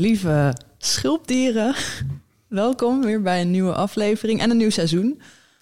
[0.00, 1.74] Lieve schulpdieren,
[2.48, 5.20] welkom weer bij een nieuwe aflevering en een nieuw seizoen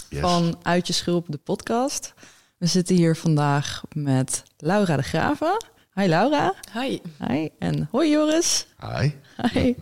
[0.09, 0.21] Yes.
[0.21, 2.15] van Uit je Schulp, de podcast.
[2.59, 5.65] We zitten hier vandaag met Laura de Graven.
[5.95, 6.55] Hi Laura.
[6.73, 6.99] Hi.
[7.29, 7.49] Hi.
[7.59, 8.67] En hoi Joris.
[8.81, 9.11] Hi.
[9.53, 9.75] Hi.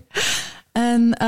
[0.73, 1.27] En eh,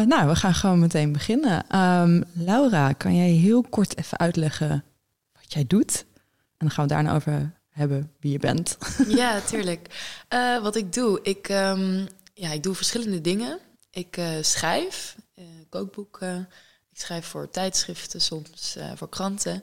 [0.00, 1.66] nou, we gaan gewoon meteen beginnen.
[1.68, 4.84] Ehm, Laura, kan jij heel kort even uitleggen
[5.32, 6.04] wat jij doet?
[6.14, 8.78] En dan gaan we daarna over hebben wie je bent.
[9.08, 10.14] Ja, tuurlijk.
[10.28, 12.06] Eh, wat ik doe, ik, ehm,
[12.40, 13.58] ja, ik doe verschillende dingen.
[13.90, 16.48] Ik eh, schrijf eh, kookboeken.
[16.90, 19.62] Ik schrijf voor tijdschriften, soms eh, voor kranten.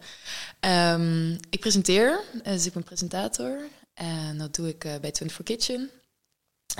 [0.59, 3.59] Ehm, ik presenteer, eh, dus ik ben presentator.
[3.93, 5.89] En dat doe ik eh, bij 24 Kitchen.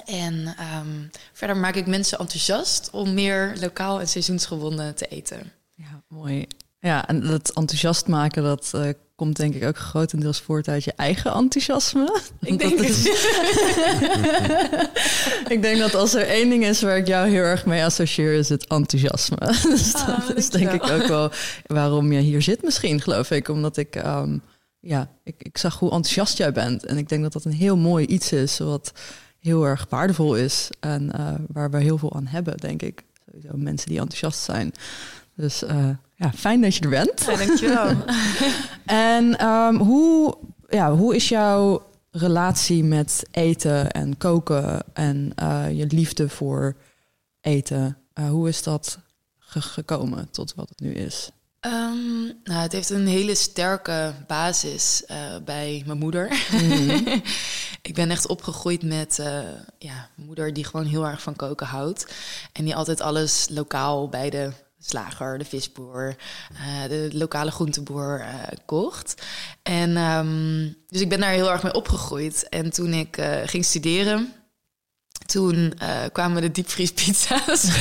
[0.06, 5.52] En ehm, verder maak ik mensen enthousiast om meer lokaal en seizoensgebonden te eten.
[5.74, 6.48] Ja, mooi.
[6.80, 10.94] Ja, en dat enthousiast maken, dat eh, komt denk ik ook grotendeels voort uit je
[10.96, 12.20] eigen enthousiasme.
[12.40, 12.88] Ik denk dat
[15.54, 18.34] ik denk dat als er één ding is waar ik jou heel erg mee associeer,
[18.34, 19.38] is het enthousiasme.
[19.70, 21.32] Dus Ah, dat is denk ik ook wel
[21.66, 23.48] waarom je hier zit misschien, geloof ik.
[23.48, 24.38] Omdat ik, ehm,
[24.80, 26.86] ja, ik, ik zag hoe enthousiast jij bent.
[26.86, 28.92] En ik denk dat dat een heel mooi iets is, wat
[29.40, 30.70] heel erg waardevol is.
[30.80, 33.04] En eh, waar we heel veel aan hebben, denk ik.
[33.26, 34.72] Sowieso mensen die enthousiast zijn.
[35.36, 37.26] Dus eh, ja, fijn dat je er bent.
[37.26, 37.96] Ja, dankjewel.
[38.86, 40.38] En ehm, hoe,
[40.70, 46.76] ja, hoe is jouw relatie met eten en koken en eh, je liefde voor
[47.42, 47.98] eten?
[48.14, 49.00] Eh, hoe is dat
[49.40, 51.30] ge- gekomen tot wat het nu is?
[51.60, 56.32] Ehm, nou, het heeft een hele sterke basis eh, bij mijn moeder.
[57.82, 59.40] ik ben echt opgegroeid met eh,
[59.78, 62.14] ja, moeder die gewoon heel erg van koken houdt.
[62.54, 66.16] En die altijd alles lokaal bij de slager, de visboer,
[66.54, 69.22] eh, de lokale groenteboer eh, kocht.
[69.64, 72.50] En um, dus ik ben daar heel erg mee opgegroeid.
[72.50, 74.34] En toen ik uh, ging studeren,
[75.26, 75.74] toen
[76.12, 77.80] kwamen de diepvriespizza's.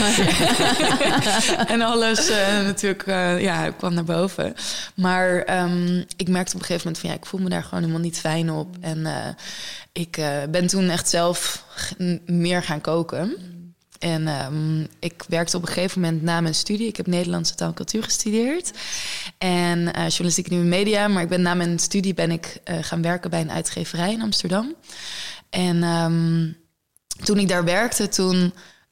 [1.72, 2.28] en alles
[2.64, 3.06] natuurlijk
[3.40, 4.54] ja, kwam naar boven.
[4.94, 7.80] Maar um, ik merkte op een gegeven moment van ja, ik voel me daar gewoon
[7.80, 8.76] helemaal niet fijn op.
[8.80, 9.06] En
[9.92, 10.20] ik
[10.50, 11.64] ben toen echt zelf
[12.26, 13.55] meer gaan koken.
[14.06, 16.86] En um, ik werkte op een gegeven moment na mijn studie.
[16.86, 18.70] Ik heb Nederlandse taal en cultuur gestudeerd.
[19.38, 21.08] En uh, journalistiek en nieuwe media.
[21.08, 24.22] Maar ik ben na mijn studie ben ik uh, gaan werken bij een uitgeverij in
[24.22, 24.74] Amsterdam.
[25.50, 26.56] En um,
[27.24, 28.36] toen ik daar werkte, toen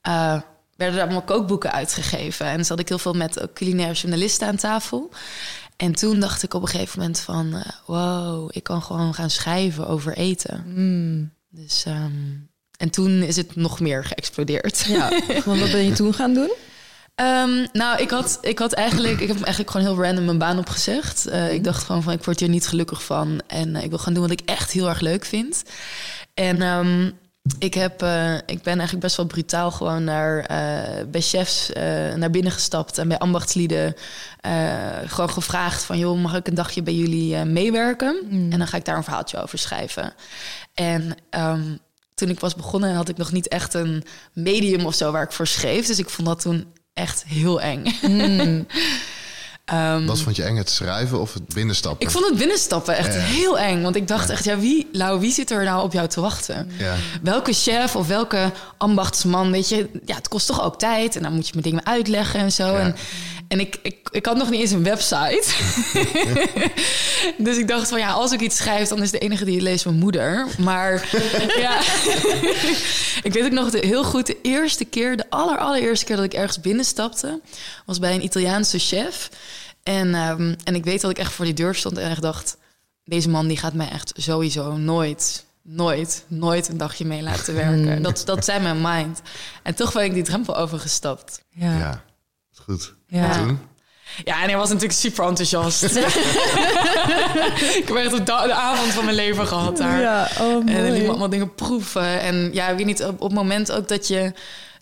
[0.09, 0.41] uh,
[0.77, 2.47] werden er allemaal kookboeken uitgegeven.
[2.47, 5.11] En zat ik heel veel met culinaire journalisten aan tafel.
[5.77, 7.63] En toen dacht ik op een gegeven moment van...
[7.87, 10.65] Wow, ik kan gewoon gaan schrijven over eten.
[10.67, 11.33] Mm.
[11.51, 11.85] Dus...
[11.87, 14.85] Um, en toen is het nog meer geëxplodeerd.
[14.89, 15.09] Ja,
[15.45, 16.53] want wat ben je toen gaan doen?
[17.21, 20.59] Um, nou, ik had, ik had eigenlijk, ik heb eigenlijk gewoon heel random mijn baan
[20.59, 21.29] opgezegd.
[21.29, 23.41] Uh, ik dacht gewoon van, ik word hier niet gelukkig van.
[23.47, 25.63] En uh, ik wil gaan doen wat ik echt heel erg leuk vind.
[26.35, 27.19] En um,
[27.59, 30.47] ik, heb, uh, ik ben eigenlijk best wel brutaal gewoon naar,
[31.11, 31.71] bij chefs
[32.17, 32.99] naar binnen gestapt.
[32.99, 33.95] En bij ambachtslieden
[35.07, 35.99] gewoon gevraagd van...
[35.99, 38.17] joh, mag ik een dagje bij jullie meewerken?
[38.29, 38.53] Mm.
[38.53, 40.13] En dan ga ik daar een verhaaltje over schrijven.
[40.75, 41.17] En...
[41.31, 41.79] Um,
[42.15, 45.33] toen ik was begonnen had ik nog niet echt een medium of zo waar ik
[45.33, 45.87] voor schreef.
[45.87, 47.85] Dus ik vond dat toen echt heel eng.
[48.03, 48.67] Mm.
[49.73, 52.07] um, Wat vond je eng, het schrijven of het binnenstappen?
[52.07, 53.21] Ik vond het binnenstappen echt ja.
[53.21, 53.83] heel eng.
[53.83, 54.35] Want ik dacht ja.
[54.35, 56.71] echt, ja, wie, Lau, wie zit er nou op jou te wachten?
[56.79, 56.95] Ja.
[57.23, 59.89] Welke chef of welke ambachtsman, weet je...
[60.05, 62.75] Ja, het kost toch ook tijd en dan moet je me dingen uitleggen en zo.
[62.75, 62.97] En,
[63.49, 65.45] en ik, ik, ik had nog niet eens een website.
[67.45, 68.89] dus ik dacht van, ja, als ik iets schrijf...
[68.89, 70.47] dan is de enige die het leest mijn moeder.
[70.59, 71.09] Maar
[71.67, 71.79] ja,
[73.29, 74.27] ik weet ook nog de, heel goed...
[74.27, 77.41] de eerste keer, de aller, allereerste keer dat ik ergens binnenstapte...
[77.85, 79.31] was bij een Italiaanse chef...
[79.85, 82.57] En, um, en ik weet dat ik echt voor die deur stond en echt dacht...
[83.05, 88.03] deze man die gaat mij echt sowieso nooit, nooit, nooit een dagje mee laten werken.
[88.03, 89.21] Dat, dat zei mijn mind.
[89.63, 91.45] En toch ben ik die drempel overgestapt.
[91.51, 91.79] Ja.
[91.79, 92.03] ja.
[92.55, 92.95] Goed.
[93.07, 93.31] Ja.
[93.31, 93.59] En toen?
[94.25, 95.83] Ja, en hij was natuurlijk super enthousiast.
[97.81, 100.01] ik heb echt de, avond van mijn leven gehad daar.
[100.01, 101.09] Ja, oh, En dan liet me mooi.
[101.09, 102.21] allemaal dingen proeven.
[102.21, 104.33] En ja, ik weet niet, op, op het moment ook dat je...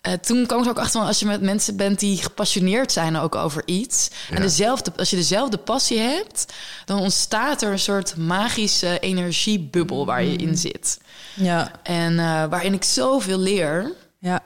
[0.03, 3.15] eh, toen kwam ik ook achter van als je met mensen bent die gepassioneerd zijn
[3.17, 4.09] ook over iets.
[4.29, 4.35] Ja.
[4.35, 6.53] En dezelfde, als je dezelfde passie hebt,
[6.85, 10.99] dan ontstaat er een soort magische energiebubbel waar je in zit.
[11.33, 13.91] Ja, En eh, waarin ik zoveel leer.
[14.19, 14.41] ja.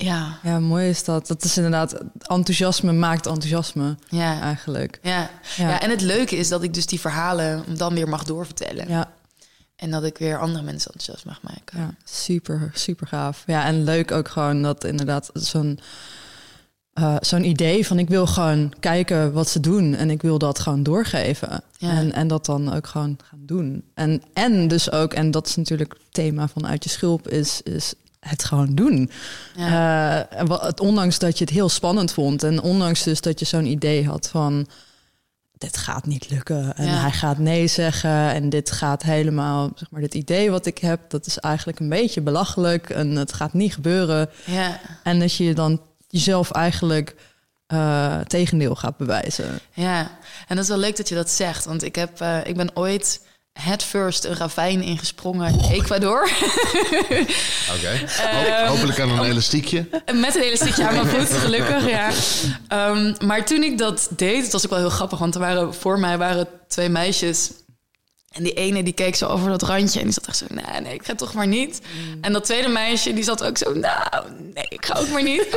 [0.00, 1.26] Ja, ja, mooi is dat.
[1.26, 4.98] Dat is inderdaad, enthousiasme maakt enthousiasme ja, eigenlijk.
[5.02, 5.30] ja.
[5.56, 5.68] ja.
[5.68, 5.80] Ja.
[5.80, 8.88] en het leuke is dat ik dus die verhalen dan weer mag doorvertellen.
[8.88, 9.10] Ja,
[9.78, 11.78] En dat ik weer andere mensen enthousiast mag maken.
[11.78, 13.42] ja, super, super gaaf.
[13.46, 15.78] Ja, en leuk ook gewoon dat inderdaad zo'n
[16.98, 20.58] eh, zo'n idee van ik wil gewoon kijken wat ze doen en ik wil dat
[20.58, 21.62] gewoon doorgeven.
[21.76, 21.90] Ja.
[21.90, 23.84] En, en dat dan ook gewoon gaan doen.
[23.94, 27.62] En, en dus ook, en dat is natuurlijk het thema van Uit je Schulp, is,
[27.62, 29.10] is het gewoon doen.
[29.56, 30.28] Ja.
[30.28, 34.06] Eh, ondanks dat je het heel spannend vond en ondanks dus dat je zo'n idee
[34.06, 34.66] had van
[35.58, 37.00] dit gaat niet lukken en Ja.
[37.00, 41.10] hij gaat nee zeggen en dit gaat helemaal zeg maar dit idee wat ik heb
[41.10, 44.80] dat is eigenlijk een beetje belachelijk en het gaat niet gebeuren ja.
[45.02, 47.14] en dat je dan jezelf eigenlijk
[47.66, 49.58] eh tegendeel gaat bewijzen.
[49.72, 50.00] Ja,
[50.48, 51.64] en dat is wel leuk dat je dat zegt.
[51.64, 53.20] Want ik, heb, eh, ik ben ooit
[53.60, 56.22] head first een ravijn ingesprongen in Ecuador.
[57.76, 58.00] Oké.
[58.22, 59.88] Ho- hopelijk aan een elastiekje.
[60.14, 62.10] Met een elastiekje aan mijn voet, gelukkig, ja.
[62.68, 65.18] Ehm, maar toen ik dat deed, het was ook wel heel grappig...
[65.18, 67.50] want er waren, voor mij waren twee meisjes...
[68.32, 70.80] En die ene die keek zo over dat randje en die zat echt zo, nee,
[70.80, 71.80] nee, ik ga toch maar niet.
[72.20, 74.22] En dat tweede meisje die zat ook zo, nou,
[74.54, 75.46] nee, ik ga ook maar niet.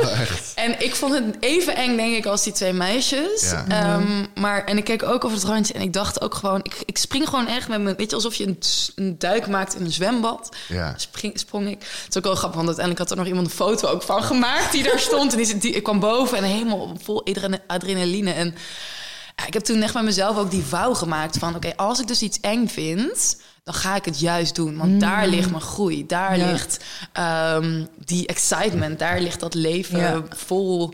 [0.54, 3.50] En ik vond het even eng, denk ik, als die twee meisjes.
[3.50, 3.64] Ja.
[3.68, 6.60] Ehm, maar, en ik keek ook over het randje en ik dacht ook gewoon...
[6.62, 7.96] Ik, ik spring gewoon echt met mijn...
[7.96, 8.58] Weet je, alsof je een,
[8.94, 10.56] een duik maakt in een zwembad.
[10.68, 10.94] Ja.
[10.96, 11.80] Spring, sprong ik.
[11.80, 14.22] Het is ook wel grappig, want uiteindelijk had er nog iemand een foto ook van
[14.22, 14.72] gemaakt...
[14.72, 15.32] die daar stond.
[15.32, 18.32] En die, die, ik kwam boven en helemaal vol adrena- adrenaline.
[18.32, 18.54] En
[19.42, 21.54] ja, ik heb toen echt met mezelf ook die vouw gemaakt van...
[21.54, 23.40] oké, als ik dus iets eng vind...
[23.64, 24.76] dan ga ik het juist doen.
[24.76, 26.06] Want daar ligt mijn groei.
[26.06, 26.50] Daar Ja.
[26.50, 28.98] ligt ehm, die excitement.
[28.98, 30.22] Daar ligt dat leven Ja.
[30.28, 30.90] vol...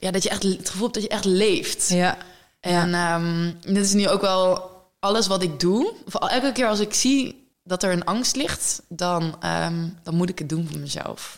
[0.00, 1.88] Ja, dat je echt het gevoel hebt dat je echt leeft.
[1.88, 2.16] Ja,
[2.60, 4.70] En ehm, dit is nu ook wel
[5.00, 5.94] alles wat ik doe.
[6.06, 10.28] Of elke keer als ik zie dat er een angst ligt, dan, ehm, dan moet
[10.28, 11.37] ik het doen voor mezelf.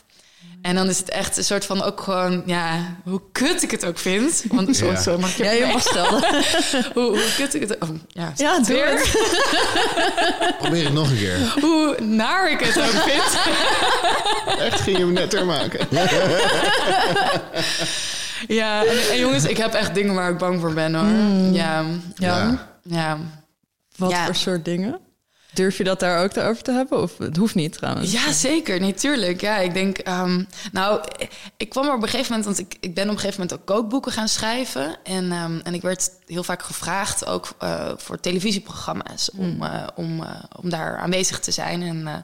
[0.61, 3.85] En dan is het echt een soort van ook gewoon, ja, hoe kut ik het
[3.85, 4.43] ook vind.
[4.47, 5.01] Want zo, Ja.
[5.01, 6.23] zo mag je ja je mag stellen.
[6.93, 8.87] hoe, hoe kut ik het oh, ja, Ja, weer.
[8.89, 9.11] het.
[10.59, 11.53] Probeer het nog een keer.
[11.61, 13.39] Hoe naar ik het ook vind.
[14.59, 15.87] Echt ging je hem netter maken.
[18.47, 21.07] Ja, en, en jongens, ik heb echt dingen waar ik bang voor ben hoor.
[21.53, 21.83] Ja,
[22.15, 22.37] Ja.
[22.37, 22.67] Ja.
[22.83, 23.17] ja.
[23.95, 24.25] Wat Ja.
[24.25, 24.99] voor soort dingen?
[25.53, 27.01] Durf je dat daar ook over te hebben?
[27.01, 28.11] Of het hoeft niet trouwens.
[28.11, 28.79] Ja, zeker.
[28.79, 29.41] Natuurlijk.
[29.41, 29.97] Ja, ik denk...
[29.97, 31.01] ehm, nou,
[31.57, 32.45] ik kwam er op een gegeven moment...
[32.45, 34.97] want ik, ik ben op een gegeven moment ook kookboeken gaan schrijven.
[35.03, 37.25] En, ehm, en ik werd heel vaak gevraagd...
[37.25, 39.31] ook eh, voor televisieprogramma's...
[39.31, 40.29] om, eh, om, eh,
[40.61, 41.81] om daar aanwezig te zijn...
[41.81, 42.23] en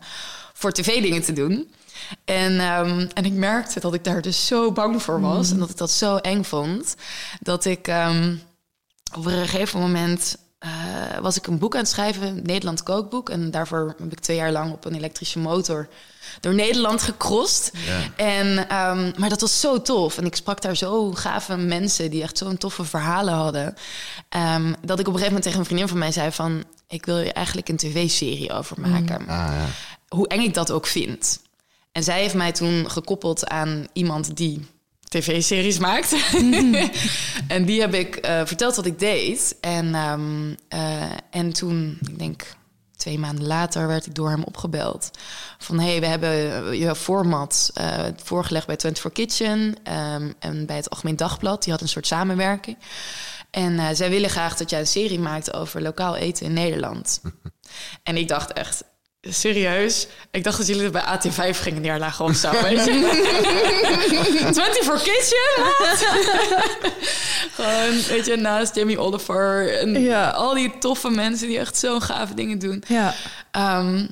[0.54, 1.72] voor tv-dingen te doen.
[2.26, 5.52] En, ehm, en ik merkte dat ik daar dus zo bang voor was...
[5.52, 6.96] en dat ik dat zo eng vond...
[7.40, 7.88] dat ik
[9.16, 10.70] op een gegeven moment eh,
[11.22, 13.30] was ik een boek aan het schrijven, een Nederland kookboek.
[13.30, 15.88] En daarvoor heb ik twee jaar lang op een elektrische motor
[16.40, 17.72] door Nederland gecrossed.
[17.86, 18.00] Ja.
[18.16, 20.18] En, ehm, maar dat was zo tof.
[20.18, 23.76] En ik sprak daar zo gave mensen die echt zo'n toffe verhalen hadden.
[24.30, 26.64] Ehm, dat ik op een gegeven moment tegen een vriendin van mij zei van...
[26.88, 29.66] ik wil je eigenlijk een tv-serie over maken Ah, ja.
[30.08, 31.40] hoe eng ik dat ook vind.
[31.92, 34.68] En zij heeft mij toen gekoppeld aan iemand die
[35.08, 36.16] tv-series maakt.
[37.48, 39.58] en die heb ik eh, verteld wat ik deed.
[39.62, 42.56] En, ehm, eh, en toen, ik denk
[42.98, 45.12] twee maanden later, werd ik door hem opgebeld.
[45.58, 49.76] Van, hey, we hebben je format eh, voorgelegd bij 24 Kitchen...
[49.84, 51.64] ehm, en bij het Algemeen Dagblad.
[51.64, 52.78] Die had een soort samenwerking.
[53.52, 57.22] En eh, zij willen graag dat jij een serie maakt over lokaal eten in Nederland.
[58.04, 58.84] en ik dacht echt,
[59.30, 60.08] serieus?
[60.32, 62.52] Ik dacht dat jullie het bij AT5 gingen neerleggen of zo.
[62.62, 63.10] Weet je?
[64.52, 65.64] 24 Kitchen?
[67.54, 70.30] Gewoon, weet je, naast Jamie Oliver en Ja.
[70.30, 72.84] al die toffe mensen die echt zo'n gave dingen doen.
[72.88, 73.14] Ja.
[73.52, 74.06] Ehm,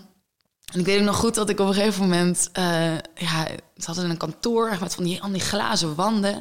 [0.74, 2.50] en ik weet nog goed dat ik op een gegeven moment...
[2.54, 2.64] eh,
[3.16, 6.34] ja, ze hadden een kantoor echt met van die, al die glazen wanden.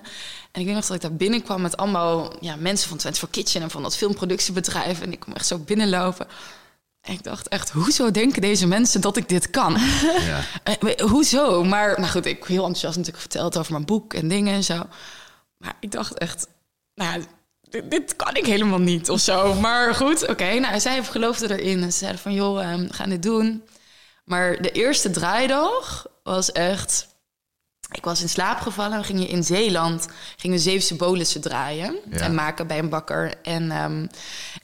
[0.53, 3.63] En ik weet nog dat ik daar binnenkwam met allemaal ja, mensen van 24 Kitchen...
[3.63, 5.01] en van dat filmproductiebedrijf.
[5.01, 6.27] En ik kwam echt zo binnenlopen.
[7.05, 9.77] Ik dacht echt, hoezo denken deze mensen dat ik dit kan?
[10.21, 10.41] Ja.
[10.63, 11.65] Eh, hoezo?
[11.65, 14.87] Maar nou goed, ik heel enthousiast natuurlijk verteld over mijn boek en dingen en zo.
[15.57, 16.47] Maar ik dacht echt,
[16.95, 17.27] nou, ja,
[17.61, 19.55] dit, dit kan ik helemaal niet of zo.
[19.55, 20.59] Maar goed, oké.
[20.59, 23.65] nou, zij geloofde erin en ze zeiden van, joh, ehm, we gaan dit doen.
[24.25, 27.14] Maar de eerste draaidag was echt
[27.97, 28.99] ik was in slaap gevallen.
[28.99, 32.19] We gingen in Zeeland gingen Zeeuwse bolussen draaien Ja.
[32.19, 33.35] en maken bij een bakker.
[33.43, 34.07] En ehm,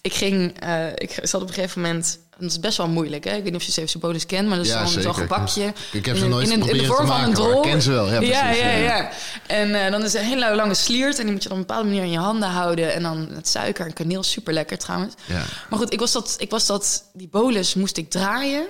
[0.00, 2.18] ik ging, eh, ik zat op een gegeven moment.
[2.38, 3.30] Dat is best wel moeilijk, hè?
[3.30, 5.14] Ik weet niet of je Zeeuwse bolus kent, maar dat is Ja, zo'n zeker.
[5.14, 5.72] gebakje.
[5.92, 7.56] Ik heb ze een- nooit in, een- in de vorm van een drol.
[7.64, 8.06] ik ken ze wel.
[8.06, 8.78] Ja, ja, precies, ja, ja.
[8.96, 9.10] ja.
[9.46, 11.62] En eh, dan is het een hele lange, sliert en die moet je dan op
[11.64, 12.92] een bepaalde manier in je handen houden.
[12.94, 15.14] En dan met suiker en kaneel, super lekker trouwens.
[15.26, 15.42] Ja.
[15.70, 18.66] Maar goed, ik was dat, ik was dat, die bolus moest ik draaien.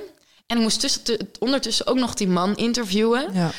[0.47, 1.03] En ik moest tussen,
[1.39, 3.27] ondertussen ook nog die man interviewen.
[3.33, 3.51] Ja.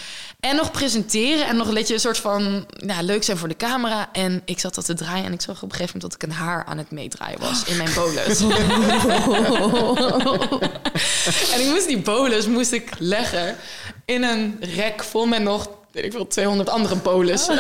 [0.42, 3.56] En nog presenteren en nog een beetje een soort van ja, leuk zijn voor de
[3.56, 4.10] camera.
[4.12, 6.30] En ik zat dat te draaien en ik zag op een gegeven moment dat ik
[6.30, 8.40] een haar aan het meedraaien was in mijn bolus.
[11.54, 13.56] en ik moest die bolus moest ik leggen
[14.06, 17.48] in een rek vol met nog, weet ik veel, 200 andere bolus.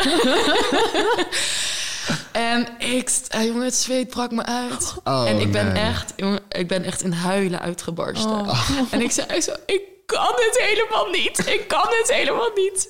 [2.31, 4.93] en ik, ah, jongen, het zweet brak me uit.
[5.03, 5.83] Oh, en ik ben nee.
[5.83, 8.45] echt, jongen, ik ben echt in huilen uitgebarsten.
[8.91, 11.47] En ik zei zo, ik kan het helemaal niet.
[11.47, 12.89] Ik kan het helemaal niet.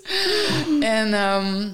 [0.81, 1.71] En, ehm,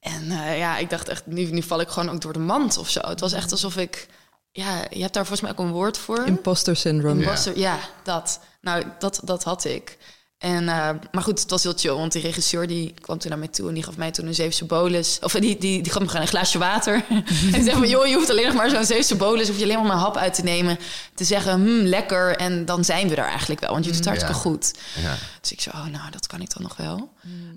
[0.00, 2.78] en eh, ja, ik dacht echt, nu, nu val ik gewoon ook door de mand
[2.78, 3.00] of zo.
[3.00, 4.06] Het was echt alsof ik,
[4.52, 6.26] ja, je hebt daar volgens mij ook een woord voor.
[6.26, 7.20] Imposter syndrome.
[7.20, 7.26] Ja.
[7.26, 8.40] Imposter, ja, dat.
[8.60, 9.98] Nou, dat, dat had ik.
[10.38, 13.38] En, eh, maar goed, het was heel chill, want die regisseur die kwam toen naar
[13.38, 15.18] mij toe en die gaf mij toen een Zeeuwse bolus.
[15.22, 16.94] Of die, die, die gaf me gewoon een glaasje water.
[17.08, 19.64] en die zei van, joh, je hoeft alleen nog maar zo'n Zeeuwse bolus, hoef je
[19.64, 20.78] alleen maar een hap uit te nemen,
[21.14, 22.36] te zeggen, hmm, lekker.
[22.36, 24.42] En dan zijn we er eigenlijk wel, want je doet het hartstikke Ja.
[24.42, 24.74] goed.
[25.02, 25.16] Ja.
[25.40, 27.12] Dus ik zo, oh, nou, dat kan ik dan nog wel.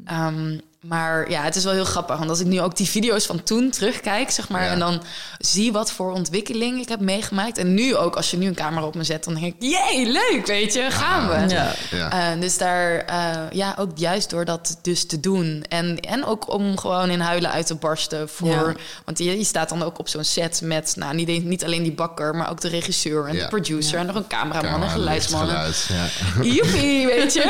[0.06, 0.58] Ehm,
[0.88, 2.18] maar ja, het is wel heel grappig.
[2.18, 4.64] Want als ik nu ook die video's van toen terugkijk, zeg maar...
[4.64, 4.72] Ja.
[4.72, 5.04] en dan
[5.38, 7.58] zie wat voor ontwikkeling ik heb meegemaakt.
[7.58, 9.24] En nu ook, als je nu een camera op me zet...
[9.24, 11.54] dan denk ik, jee, leuk, weet je, gaan we.
[11.56, 11.74] Ja.
[11.92, 12.12] Ja.
[12.12, 15.66] Eh, dus daar, eh, ja, ook juist door dat dus te doen.
[15.70, 18.50] En, en ook om gewoon in huilen uit te barsten voor...
[18.50, 18.74] Ja.
[19.06, 21.94] Want je, je staat dan ook op zo'n set met, nou, niet, niet alleen die
[21.94, 22.36] bakker...
[22.36, 23.42] maar ook de regisseur en Ja.
[23.42, 25.48] de producer en nog een cameraman Camera, en geluidsman.
[25.48, 26.44] geluid, ja.
[26.44, 27.46] Joepie, weet je.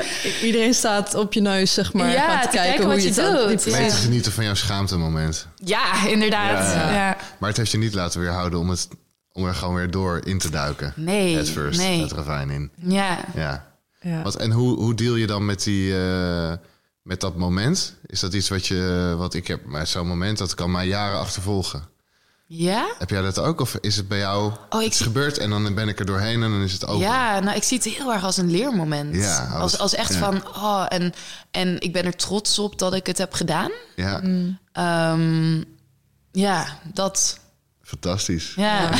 [0.46, 2.09] Iedereen staat op je neus, zeg maar.
[2.12, 3.66] Ja, gaat te kijken wat je het aan- doet.
[3.66, 5.46] Mee te genieten van jouw schaamtemoment.
[5.56, 6.72] Ja, inderdaad.
[6.74, 6.92] Ja.
[6.92, 7.16] Ja.
[7.38, 8.88] Maar het heeft je niet laten weerhouden om, het,
[9.32, 10.92] om er gewoon weer door in te duiken.
[10.96, 12.00] Nee, Het first, nee.
[12.02, 12.70] het ravijn in.
[12.76, 13.18] Ja.
[13.34, 13.68] Ja.
[14.00, 14.22] Ja.
[14.22, 16.52] Wat, en hoe, hoe deal je dan met, die, eh,
[17.02, 17.94] met dat moment?
[18.06, 19.14] Is dat iets wat je...
[19.18, 21.82] Wat ik heb, maar zo'n moment, dat kan mij jaren achtervolgen.
[22.52, 22.94] Ja?
[22.98, 23.60] Heb jij dat ook?
[23.60, 26.42] Of is het bij jou Oh, iets zie- gebeurd en dan ben ik er doorheen
[26.42, 27.06] en dan is het over?
[27.06, 29.14] Ja, nou, ik zie het heel erg als een leermoment.
[29.16, 30.18] Ja, als- als, als echt ja.
[30.18, 31.12] van, oh, en,
[31.50, 33.70] en ik ben er trots op dat ik het heb gedaan.
[33.96, 34.20] Ja,
[34.72, 35.62] Ehm,
[36.32, 37.38] ja, dat.
[37.90, 38.52] Fantastisch.
[38.56, 38.80] Ja.
[38.80, 38.90] Ja.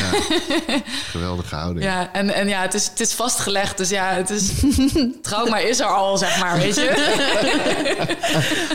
[1.11, 1.91] Geweldige houding.
[2.13, 3.77] en, en ja, het is, het is vastgelegd.
[3.77, 4.49] Dus ja, het is.
[5.21, 6.81] trauma is er al, zeg maar, weet je?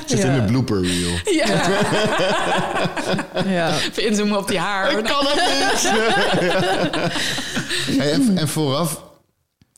[0.00, 0.40] Het zit in Ja.
[0.40, 1.18] de blooper reel.
[1.24, 1.46] ja.
[3.46, 3.76] Ja.
[3.78, 5.02] Even inzoomen op die haar.
[5.02, 5.34] kan het
[5.72, 5.90] niet.
[7.98, 9.02] hey, en, en vooraf,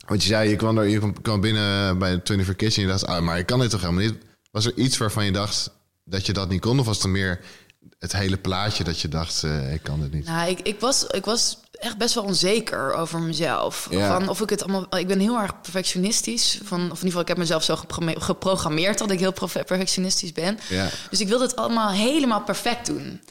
[0.07, 2.93] want je zei, je kwam, er, je kwam- binnen bij de 24 Kitchen en je
[2.97, 4.15] dacht, ah, maar ik kan dit toch helemaal niet.
[4.51, 5.71] Was er iets waarvan je dacht
[6.05, 6.79] dat je dat niet kon?
[6.79, 7.39] Of was het er meer
[7.99, 10.25] het hele plaatje dat je dacht, eh, ik kan dit niet?
[10.25, 13.87] Nou, ik, ik, was, ik was echt best wel onzeker over mezelf.
[13.89, 14.07] Ja.
[14.19, 14.97] Van of ik het allemaal.
[14.97, 16.59] Ik ben heel erg perfectionistisch.
[16.63, 17.75] Van, of in ieder geval, ik heb mezelf zo
[18.15, 19.33] geprogrammeerd dat ik heel
[19.65, 20.59] perfectionistisch ben.
[20.69, 20.89] Ja.
[21.09, 23.21] Dus ik wilde het allemaal helemaal perfect doen.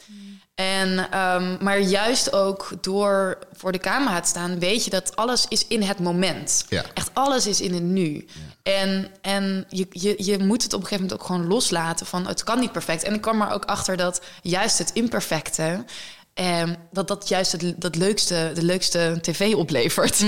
[0.59, 5.45] En, ehm, maar juist ook door voor de camera te staan, weet je dat alles
[5.47, 6.65] is in het moment.
[6.69, 6.83] Ja.
[6.93, 8.25] Echt alles is in het nu.
[8.63, 12.27] En, en je, je, je moet het op een gegeven moment ook gewoon loslaten van
[12.27, 13.03] het kan niet perfect.
[13.03, 15.85] En ik kwam er ook achter dat juist het imperfecte.
[16.33, 20.23] ehm, dat dat juist het, dat leukste, de leukste tv oplevert.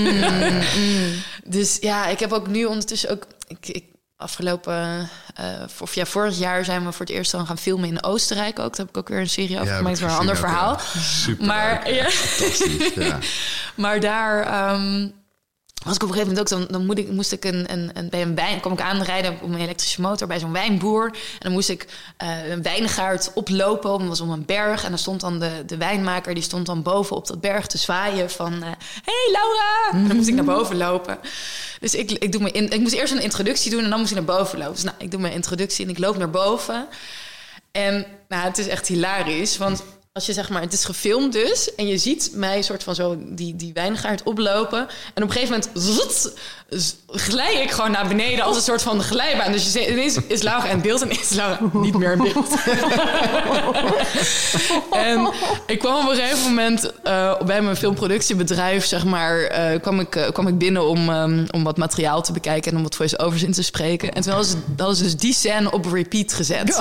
[1.56, 3.26] dus ja, ik heb ook nu ondertussen ook.
[3.48, 3.84] Ik, ik,
[4.22, 5.44] afgelopen, eh,
[5.80, 8.76] of ja, vorig jaar zijn we voor het eerst dan gaan filmen in Oostenrijk ook.
[8.76, 10.72] Daar heb ik ook weer een serie over gemaakt, maar een ander verhaal.
[10.92, 11.00] ja.
[11.00, 11.46] Super.
[11.46, 12.08] Maar, ja.
[12.94, 13.18] Ja.
[13.74, 15.08] Maar daar ehm,
[15.84, 16.58] was ik op een gegeven moment ook...
[16.58, 18.60] Dan, dan moet ik, moest ik een, een, een, bij een wijn...
[18.60, 21.04] kwam ik aanrijden op een elektrische motor bij zo'n wijnboer.
[21.04, 21.86] En dan moest ik
[22.16, 23.98] eh, een wijngaard oplopen.
[23.98, 24.84] Dat was om een berg.
[24.84, 26.34] En dan stond dan de, de wijnmaker...
[26.34, 28.52] die stond dan boven op dat berg te zwaaien van...
[28.52, 28.70] eh,
[29.04, 29.90] hey Laura!
[29.92, 31.18] En dan moest ik naar boven lopen.
[31.80, 33.84] Dus ik, ik, doe mijn in, ik moest eerst een introductie doen...
[33.84, 34.74] en dan moest ik naar boven lopen.
[34.74, 36.88] Dus nou, ik doe mijn introductie en ik loop naar boven...
[37.72, 39.82] En nou, het is echt hilarisch, want
[40.12, 43.16] als je zeg maar, het is gefilmd dus, en je ziet mij soort van zo
[43.20, 44.78] die, die wijngaard oplopen.
[45.14, 45.84] En op een gegeven moment
[47.14, 49.52] glij ik gewoon naar beneden als een soort van glijbaan.
[49.52, 52.54] Dus je ziet, ineens is Laura in beeld en is Laura niet meer in beeld.
[54.90, 55.30] en
[55.66, 60.16] ik kwam op een gegeven moment eh, bij mijn filmproductiebedrijf, zeg maar, eh, kwam, ik,
[60.16, 63.42] eh, kwam ik binnen om, ehm, om wat materiaal te bekijken en om wat voice-overs
[63.42, 64.12] in te spreken.
[64.12, 66.74] En toen hadden ze, hadden ze dus die scène op repeat gezet.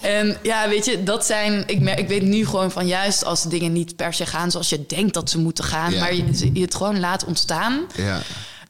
[0.00, 1.62] en ja, weet je, dat zijn.
[1.66, 4.68] Ik, merk, ik weet nu gewoon van juist als dingen niet per se gaan zoals
[4.68, 7.86] je denkt dat ze moeten gaan, maar je, je het gewoon laat ontstaan.
[7.94, 8.20] ja.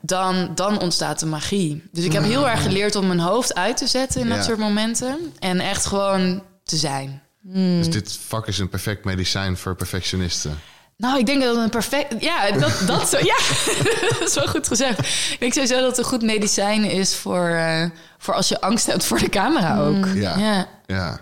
[0.01, 1.83] dan, dan ontstaat de magie.
[1.93, 4.59] Dus ik heb heel erg geleerd om mijn hoofd uit te zetten in dat soort
[4.59, 5.33] momenten.
[5.39, 7.23] En echt gewoon te zijn.
[7.53, 10.59] Dus dit vak is een perfect medicijn voor perfectionisten.
[10.97, 12.23] Nou, ik denk dat een perfect...
[12.23, 13.37] Ja, dat, dat, zo, ja,
[14.09, 14.99] dat is wel goed gezegd.
[15.33, 17.85] Ik denk sowieso dat het een goed medicijn is voor, eh,
[18.19, 20.07] voor als je angst hebt voor de camera ook.
[20.15, 20.39] Ja.
[20.39, 20.69] ja.
[20.87, 21.21] Ja,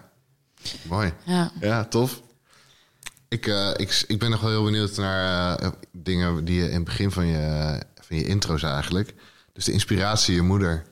[0.82, 1.12] mooi.
[1.24, 1.50] ja.
[1.60, 2.20] Ja, tof.
[3.28, 6.74] Ik, eh, ik, ik ben nog wel heel benieuwd naar eh, dingen die je in
[6.74, 9.14] het begin van je, van je intro zei eigenlijk.
[9.52, 10.84] Dus de inspiratie, je moeder.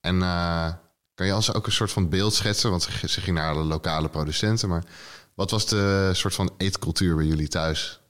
[0.00, 0.72] En eh,
[1.14, 2.70] kan je als ook een soort van beeld schetsen?
[2.70, 4.68] Want ze, ze ging naar alle lokale producenten.
[4.68, 4.84] Maar
[5.34, 8.00] wat was de soort van eetcultuur bij jullie thuis?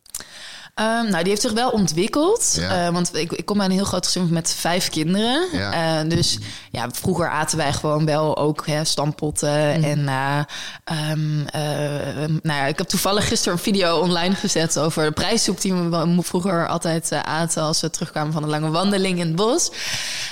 [0.78, 2.54] Ehm, nou, die heeft zich wel ontwikkeld.
[2.56, 2.86] Ja.
[2.86, 5.46] Eh, want ik, ik kom uit een heel groot gezin met vijf kinderen.
[5.52, 6.00] Ja.
[6.00, 6.38] Eh, dus
[6.70, 9.84] ja, vroeger aten wij gewoon wel ook hè, stampotten.
[9.84, 10.38] En eh,
[10.84, 15.60] ehm, eh, nou ja, ik heb toevallig gisteren een video online gezet over de prijssoep
[15.60, 19.70] die we vroeger altijd aten als we terugkwamen van een lange wandeling in het bos.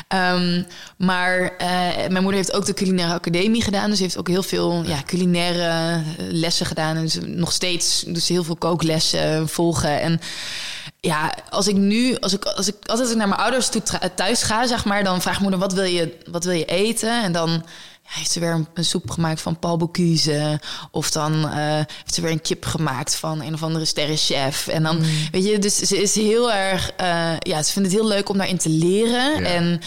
[0.09, 0.62] Ehm,
[0.97, 1.53] maar
[2.09, 3.91] mijn moeder heeft ook de culinaire academie gedaan.
[3.91, 6.97] Dus heeft ook heel veel ja, culinaire lessen gedaan.
[6.97, 10.00] En ze, nog steeds dus heel veel kooklessen volgen.
[10.00, 10.21] En
[11.00, 13.83] ja, als ik nu, als ik, als ik altijd als ik naar mijn ouders toe
[14.14, 17.23] thuis ga, zeg maar, dan vraagt moeder: wat wil je, wat wil je eten?
[17.23, 17.50] En dan
[18.02, 20.61] ja, heeft ze weer een, een soep gemaakt van Paul Bocuse.
[20.90, 24.66] Of dan eh, heeft ze weer een kip gemaakt van een of andere sterrenchef.
[24.66, 28.09] En dan, weet je, dus ze is heel erg, eh, ja, ze vindt het heel
[28.09, 29.43] leuk om daarin te leren.
[29.43, 29.49] Ja.
[29.49, 29.81] En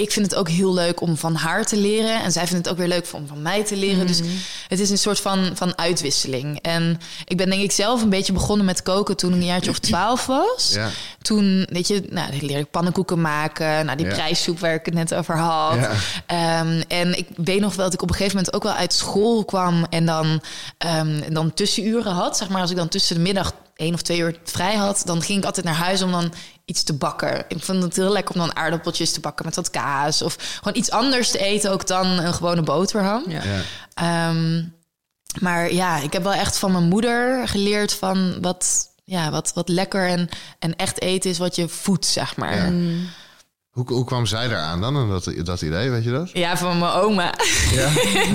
[0.00, 2.22] ik vind het ook heel leuk om van haar te leren.
[2.22, 4.06] En zij vindt het ook weer leuk om van mij te leren.
[4.06, 4.20] Dus
[4.68, 6.58] het is een soort van, van uitwisseling.
[6.62, 9.70] En ik ben denk ik zelf een beetje begonnen met koken toen ik een jaartje
[9.70, 10.70] of twaalf was.
[10.74, 10.88] Ja.
[11.22, 13.84] Toen, weet je, nou, dan leerde ik pannenkoeken maken.
[13.84, 14.12] Nou, die Ja.
[14.14, 15.76] prijssoep waar ik het net over had.
[15.76, 15.90] Ja.
[16.26, 18.92] Ehm, en ik weet nog wel dat ik op een gegeven moment ook wel uit
[18.92, 19.86] school kwam...
[19.90, 20.42] en dan,
[20.78, 22.36] ehm, en dan tussenuren had.
[22.36, 25.02] Zeg maar, als ik dan tussen de middag één of twee uur vrij had...
[25.04, 26.32] dan ging ik altijd naar huis om dan
[26.68, 27.44] iets te bakken.
[27.48, 30.22] Ik vond het heel lekker om dan aardappeltjes te bakken met wat kaas...
[30.22, 33.24] of gewoon iets anders te eten ook dan een gewone boterham.
[33.26, 33.42] Ja.
[33.42, 33.60] Ja.
[33.94, 34.64] Ehm,
[35.40, 39.68] maar ja, ik heb wel echt van mijn moeder geleerd van wat, ja, wat, wat
[39.68, 40.28] lekker en,
[40.58, 42.72] en echt eten is wat je voedt, zeg maar.
[42.72, 42.96] Ja.
[43.78, 46.58] Ja, Hoe, hoe kwam zij daaraan dan, en dat, dat idee, weet je dat?
[46.58, 47.34] van mijn oma.
[47.72, 47.88] Ja.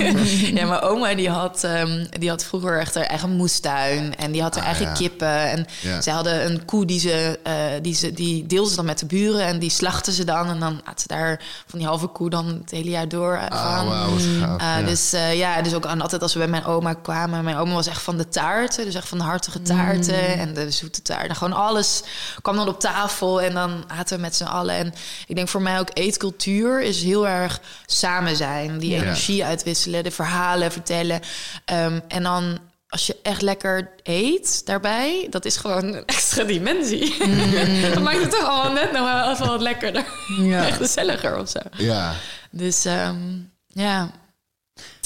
[0.60, 4.42] ja, mijn oma die had, ehm, die had vroeger echt haar eigen moestuin en die
[4.42, 4.92] had haar Ah, eigen ja.
[4.92, 5.50] kippen.
[5.50, 6.00] En Ja.
[6.00, 9.06] ze hadden een koe die ze, eh, die ze die deelde ze dan met de
[9.06, 10.48] buren en die slachten ze dan.
[10.48, 13.48] En dan had ze daar van die halve koe dan het hele jaar door eh,
[13.48, 14.60] Ah, wat gaaf.
[14.60, 14.82] Uh, ja.
[14.82, 17.44] Dus eh, ja, dus ook aan, altijd als we bij mijn oma kwamen.
[17.44, 20.70] Mijn oma was echt van de taarten, dus echt van de hartige taarten en de
[20.70, 21.36] zoete taarten.
[21.36, 22.02] Gewoon alles
[22.42, 24.74] kwam dan op tafel en dan aten we met z'n allen.
[24.74, 24.94] En
[25.34, 29.02] ik denk voor mij ook eetcultuur is heel erg samen zijn, die Ja.
[29.02, 31.20] energie uitwisselen, de verhalen vertellen.
[31.64, 37.18] Ehm, en dan als je echt lekker eet daarbij, dat is gewoon een extra dimensie.
[37.94, 40.06] dat maakt het toch allemaal net nog wel even wat lekkerder.
[40.38, 40.66] Ja.
[40.66, 41.60] Echt gezelliger of zo.
[41.76, 42.14] ja.
[42.50, 44.10] Dus ehm, ja,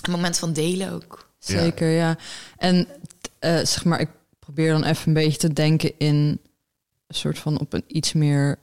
[0.03, 1.29] een moment van delen ook.
[1.38, 2.17] Zeker, ja.
[2.57, 2.88] En
[3.38, 6.41] eh, zeg maar, ik probeer dan even een beetje te denken in
[7.07, 8.59] een soort van op een iets meer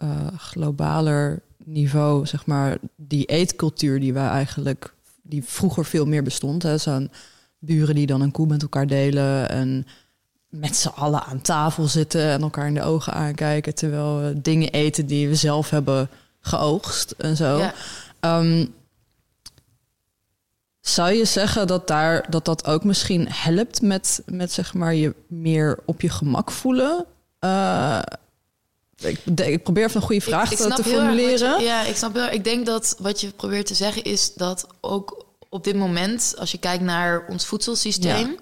[0.00, 6.62] eh, globaler niveau, zeg maar, die eetcultuur die wij eigenlijk, die vroeger veel meer bestond.
[6.62, 7.10] Hè, zo'n
[7.58, 9.86] buren die dan een koe met elkaar delen en
[10.48, 14.70] met z'n allen aan tafel zitten en elkaar in de ogen aankijken terwijl we dingen
[14.70, 16.08] eten die we zelf hebben
[16.40, 17.58] geoogst en zo.
[17.58, 17.74] Ja.
[18.20, 18.66] Ehm,
[20.80, 25.14] zou je zeggen dat, daar, dat dat ook misschien helpt met, met zeg maar je
[25.26, 27.06] meer op je gemak voelen?
[27.38, 28.02] Eh,
[29.00, 31.58] ik, ik probeer even een goede vraag Ik- te, formuleren.
[31.58, 32.32] je- ja, ik snap heel erg.
[32.32, 36.50] Ik denk dat wat je probeert te zeggen is dat ook op dit moment, als
[36.50, 38.38] je kijkt naar ons voedselsysteem.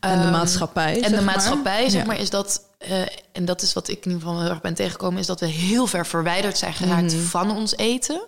[0.00, 0.94] En de ehm, maatschappij.
[1.02, 1.24] En de maar.
[1.24, 2.66] maatschappij, zeg maar, is dat.
[2.78, 3.00] eh,
[3.32, 5.46] en dat is wat ik in ieder geval heel erg ben tegengekomen, is dat we
[5.46, 7.22] heel ver verwijderd zijn geraakt Mhm.
[7.22, 8.20] van ons eten.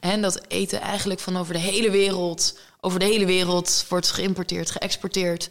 [0.00, 4.70] En dat eten eigenlijk van over de hele wereld, over de hele wereld wordt geïmporteerd,
[4.70, 5.48] geëxporteerd.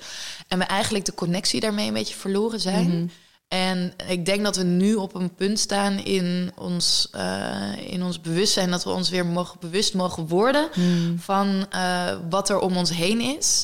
[0.47, 2.87] En we eigenlijk de connectie daarmee een beetje verloren zijn.
[2.87, 3.05] Mhm.
[3.53, 8.21] En ik denk dat we nu op een punt staan in ons, eh, in ons
[8.21, 11.17] bewustzijn, dat we ons weer mogen, bewust mogen worden Mhm.
[11.17, 13.63] van eh, wat er om ons heen is.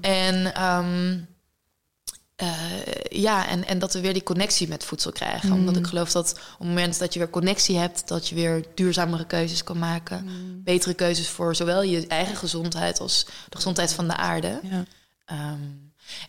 [0.00, 1.18] En ehm,
[2.36, 2.48] eh,
[3.08, 5.52] ja, en, en dat we weer die connectie met voedsel krijgen.
[5.52, 8.64] Omdat ik geloof dat op het moment dat je weer connectie hebt, dat je weer
[8.74, 10.28] duurzamere keuzes kan maken.
[10.64, 14.60] Betere keuzes voor zowel je eigen gezondheid als de gezondheid van de aarde.
[14.70, 14.84] Ja.
[15.24, 15.60] Ehm,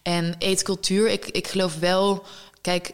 [0.04, 2.26] en eetcultuur, ik, ik geloof wel,
[2.66, 2.92] kijk,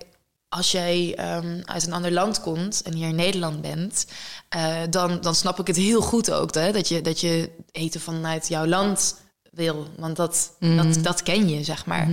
[0.50, 4.06] als jij ehm, uit een ander land komt en hier in Nederland bent,
[4.50, 8.02] eh, dan, dan snap ik het heel goed ook, hè, dat, je, dat je eten
[8.02, 9.16] vanuit jouw land
[9.52, 9.88] wil.
[9.98, 12.10] Want dat, dat, dat ken je, zeg maar.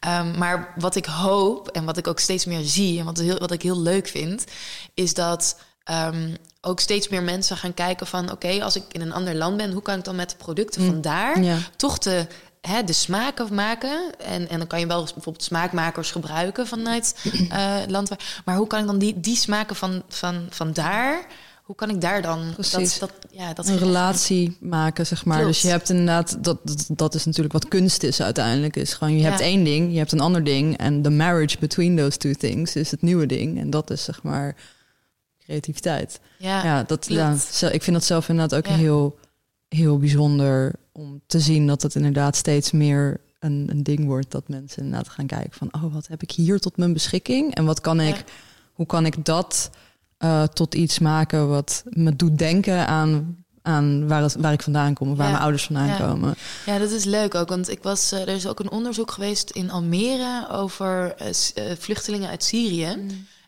[0.00, 3.38] Ehm, maar wat ik hoop en wat ik ook steeds meer zie en wat, heel,
[3.38, 4.44] wat ik heel leuk vind,
[4.94, 8.30] is dat ehm, ook steeds meer mensen gaan kijken van...
[8.30, 9.72] oké, als ik in een ander land ben...
[9.72, 11.58] hoe kan ik dan met de producten van daar Ja.
[11.76, 12.26] toch de,
[12.66, 14.18] hè, de smaken maken?
[14.18, 17.16] En, en dan kan je wel bijvoorbeeld smaakmakers gebruiken vanuit
[17.48, 18.10] eh land.
[18.44, 21.26] Maar hoe kan ik dan die, die smaken van, van, van daar...
[21.64, 22.98] hoe kan ik daar dan Precies.
[22.98, 25.36] dat, dat, ja, dat een relatie maken, zeg maar.
[25.38, 25.52] Klopt.
[25.52, 28.76] Dus je hebt inderdaad, dat, dat, dat is natuurlijk wat kunst is uiteindelijk.
[28.76, 29.28] Is gewoon, je Ja.
[29.28, 30.76] hebt één ding, je hebt een ander ding.
[30.78, 33.60] En the marriage between those two things is het nieuwe ding.
[33.60, 34.56] En dat is zeg maar
[35.44, 36.20] creativiteit.
[36.38, 37.34] Ja, Ja, dat, ja,
[37.70, 39.18] ik vind dat zelf inderdaad ook heel,
[39.68, 44.30] heel bijzonder om te zien dat het inderdaad steeds meer een, een ding wordt.
[44.30, 47.54] Dat mensen inderdaad gaan kijken van, oh, wat heb ik hier tot mijn beschikking?
[47.54, 48.22] En wat kan ik, Ja.
[48.72, 49.70] hoe kan ik dat
[50.18, 54.94] eh, tot iets maken wat me doet denken aan, aan waar, het, waar ik vandaan
[54.94, 55.30] kom of waar Ja.
[55.32, 55.96] mijn ouders vandaan Ja.
[55.96, 56.34] komen.
[56.66, 57.48] Ja, dat is leuk ook.
[57.48, 61.30] Want ik was, eh, er is ook een onderzoek geweest in Almere over eh,
[61.78, 62.96] vluchtelingen uit Syrië.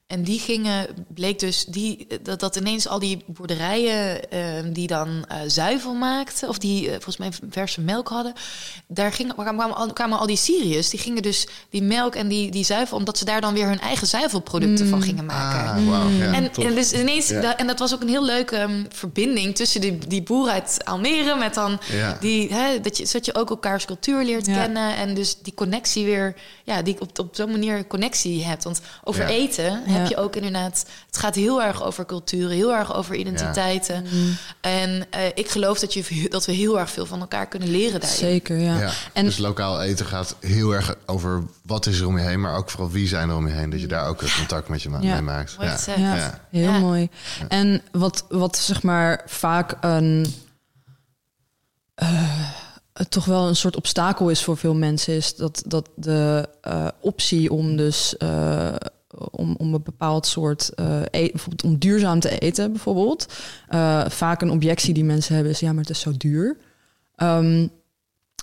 [0.08, 4.40] En die gingen, bleek dus die, dat, dat ineens al die boerderijen eh,
[4.72, 8.32] die dan eh, zuivel maakten, of die eh, volgens mij verse melk hadden,
[8.86, 12.50] daar gingen, kwamen, al, kwamen al die Syriërs, die gingen dus die melk en die,
[12.50, 15.70] die zuivel, omdat ze daar dan weer hun eigen zuivelproducten van gingen maken.
[15.82, 16.08] Ah, wauw.
[16.08, 17.40] Ja, En, dus ineens, Ja.
[17.40, 20.80] da- en dat was ook een heel leuke ehm, verbinding tussen die, die boer uit
[20.84, 22.16] Almere met dan Ja.
[22.20, 24.54] die, hè, dat je, zodat je ook elkaars cultuur leert Ja.
[24.54, 28.64] kennen en dus die connectie weer, ja, die op, op zo'n manier connectie hebt.
[28.64, 29.28] Want over Ja.
[29.28, 34.04] eten heb je ook inderdaad, het gaat heel erg over culturen, heel erg over identiteiten.
[34.60, 38.00] En eh, ik geloof dat, je, dat we heel erg veel van elkaar kunnen leren
[38.00, 38.18] daarin.
[38.18, 38.78] Zeker, ja.
[38.80, 42.40] Ja, En dus lokaal eten gaat heel erg over wat is er om je heen,
[42.40, 43.70] maar ook vooral wie zijn er om je heen.
[43.70, 45.12] Dat je daar ook contact met je ma- Ja.
[45.12, 45.56] mee maakt.
[45.56, 45.74] Mooi Ja.
[45.76, 45.98] gezegd.
[45.98, 46.40] Ja, Ja.
[46.50, 46.78] heel Ja.
[46.78, 47.08] mooi.
[47.48, 50.26] En wat, wat zeg maar vaak een
[51.94, 52.30] eh,
[53.08, 57.50] toch wel een soort obstakel is voor veel mensen, is dat, dat de eh, optie
[57.52, 58.74] om dus eh,
[59.30, 63.26] om, om een bepaald soort e- bijvoorbeeld om duurzaam te eten, bijvoorbeeld.
[63.68, 66.56] eh, vaak een objectie die mensen hebben is ja, maar het is zo duur.
[67.14, 67.66] Ehm,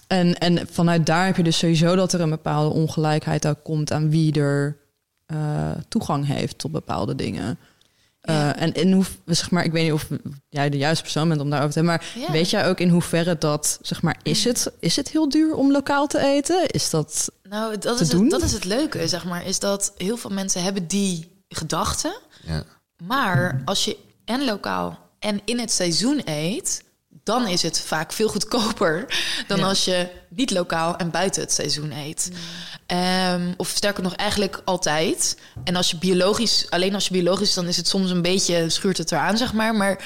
[0.07, 3.91] en, en vanuit daar heb je dus sowieso dat er een bepaalde ongelijkheid ook komt
[3.91, 4.77] aan wie er
[5.25, 7.57] eh, toegang heeft tot bepaalde dingen.
[8.25, 8.55] Ja.
[8.55, 10.07] Eh, en in hoe, zeg maar, ik weet niet of
[10.49, 12.31] jij de juiste persoon bent om daarover te hebben, maar Ja.
[12.31, 15.71] weet jij ook in hoeverre dat, zeg maar, is het, is het heel duur om
[15.71, 16.67] lokaal te eten?
[16.67, 18.21] Is dat, Nou, dat te is, doen?
[18.21, 22.15] het, dat is het leuke, zeg maar, is dat heel veel mensen hebben die gedachten.
[22.45, 22.63] Ja.
[23.03, 26.83] Maar als je en lokaal en in het seizoen eet,
[27.25, 29.05] dan is het vaak veel goedkoper
[29.47, 29.65] dan Ja.
[29.65, 32.31] als je niet lokaal en buiten het seizoen eet.
[32.85, 35.37] Ehm, of sterker nog, eigenlijk altijd.
[35.63, 38.97] En als je biologisch, alleen als je biologisch, dan is het soms een beetje schuurt
[38.97, 39.75] het eraan, zeg maar.
[39.75, 40.05] Maar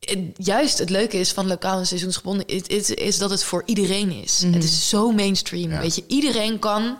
[0.00, 3.62] het- juist het leuke is van lokaal en seizoensgebonden is, is, is dat het voor
[3.66, 4.42] iedereen is.
[4.52, 5.70] Het is zo mainstream.
[5.70, 5.80] Ja.
[5.80, 6.98] Weet je, iedereen kan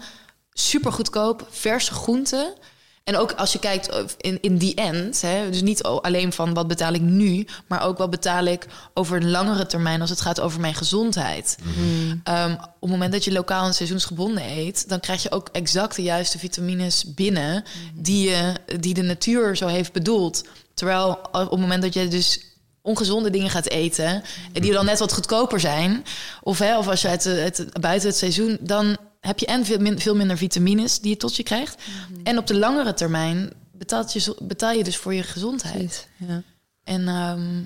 [0.53, 2.55] super goedkoop verse groenten.
[3.09, 6.55] En ook als je kijkt eh, in, in die end, hè, dus niet alleen van
[6.55, 10.21] wat betaal ik nu, maar ook wat betaal ik over een langere termijn als het
[10.21, 11.57] gaat over mijn gezondheid.
[12.25, 15.97] Ehm, op het moment dat je lokaal en seizoensgebonden eet, dan krijg je ook exact
[15.97, 20.45] de juiste vitamines binnen die, je, die de natuur zo heeft bedoeld.
[20.75, 22.41] Terwijl op het moment dat je dus
[22.83, 26.05] ongezonde dingen gaat eten, en die dan net wat goedkoper zijn,
[26.43, 29.79] of, hè, of als je uit, de- buiten het seizoen, dan heb je en veel,
[29.79, 31.83] min- veel minder vitamines die je tot je krijgt.
[32.23, 36.09] En op de langere termijn betaalt je, betaal je dus voor je gezondheid.
[36.17, 36.43] ja.
[36.85, 37.59] En ehm,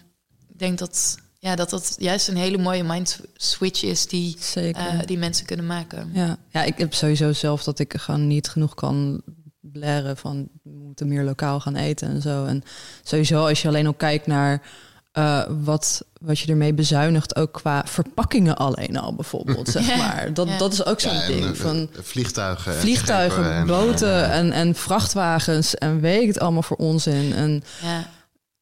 [0.48, 4.98] ik denk dat, ja, dat dat juist een hele mooie mind switch is die, eh,
[5.04, 6.10] die mensen kunnen maken.
[6.14, 6.38] Ja.
[6.50, 9.22] ja, ik heb sowieso zelf dat ik gewoon niet genoeg kan
[9.72, 12.44] leren van we moeten meer lokaal gaan eten en zo.
[12.44, 12.62] En
[13.02, 14.62] sowieso als je alleen al kijkt naar
[15.12, 20.34] eh, wat, wat je ermee bezuinigt, ook qua verpakkingen alleen al bijvoorbeeld, zeg Ja, maar.
[20.34, 20.58] Dat, ja.
[20.58, 22.72] dat is ook zo'n Ja, ding eh, van vliegtuigen.
[22.74, 27.32] en vliegtuigen, schepen en- boten en, en vrachtwagens en weet het allemaal voor onzin.
[27.32, 28.06] En Ja,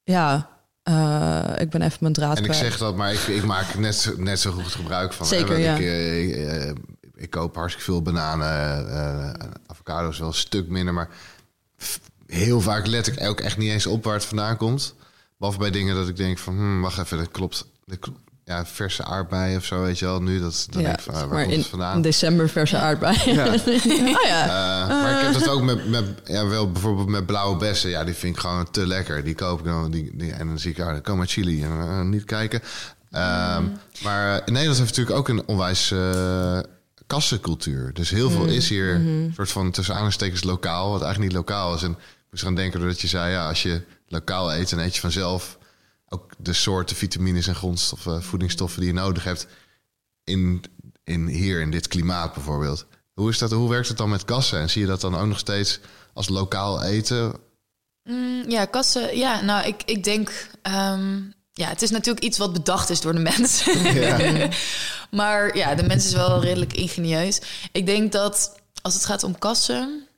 [0.03, 0.49] ja,
[0.83, 3.95] eh, ik ben even mijn draad En ik zeg dat, maar ik, ik maak net,
[3.95, 5.27] zo- net zo goed gebruik van.
[5.27, 5.75] Zeker, ja.
[5.75, 6.35] Ik, eh, ik,
[6.67, 6.73] eh,
[7.15, 9.31] ik koop hartstikke veel bananen, eh,
[9.67, 10.95] avocado's wel een stuk minder.
[10.95, 11.09] Maar
[11.83, 14.95] f- heel vaak let ik ook echt niet eens op waar het vandaan komt.
[15.41, 17.67] Behalve bij dingen dat ik denk van, hmm, wacht even, dat klopt.
[17.85, 18.21] Dat klopt.
[18.45, 20.23] Ja, verse aardbeien of zo, weet je wel.
[20.23, 21.97] Nu, dat, dan ja, ik van, ah, waar maar komt in, het vandaan?
[21.97, 23.35] in december verse aardbeien.
[23.35, 23.47] Ja.
[24.17, 24.43] oh ja.
[24.43, 27.91] Eh, maar ik heb dat ook met, met ja, wel bijvoorbeeld met blauwe bessen.
[27.91, 29.25] Ja, die vind ik gewoon te lekker.
[29.25, 29.91] Die koop ik dan.
[29.91, 31.63] Die, die, en dan zie ik, ah, dan kom uit Chili.
[31.63, 32.63] En, eh, niet kijken.
[33.11, 33.65] Ehm,
[34.03, 35.95] Maar eh, Nederland heeft natuurlijk ook een onwijs
[37.07, 37.93] kassencultuur.
[37.93, 40.91] Dus heel veel is hier een soort van tussen aanstekens lokaal.
[40.91, 41.83] Wat eigenlijk niet lokaal is.
[41.83, 41.97] En ik
[42.31, 43.33] moest gaan denken doordat je zei...
[43.33, 45.59] ja, als je lokaal eet, dan eet je vanzelf...
[46.09, 49.47] ook de soorten vitamines en grondstoffen, voedingsstoffen die je nodig hebt...
[50.25, 50.65] in,
[51.05, 52.87] in hier, in dit klimaat bijvoorbeeld.
[53.15, 54.59] Hoe, is dat, hoe werkt het dan met kassen?
[54.61, 55.81] En zie je dat dan ook nog steeds
[56.13, 57.35] als lokaal eten?
[58.05, 59.17] Mm, ja, kassen.
[59.17, 60.49] Ja, nou, ik, ik denk.
[60.63, 61.21] ehm,
[61.53, 63.65] ja, het is natuurlijk iets wat bedacht is door de mens.
[64.01, 64.49] Ja.
[65.11, 67.41] maar ja, de mens is wel redelijk ingenieus.
[67.73, 70.09] Ik denk dat als het gaat om kassen.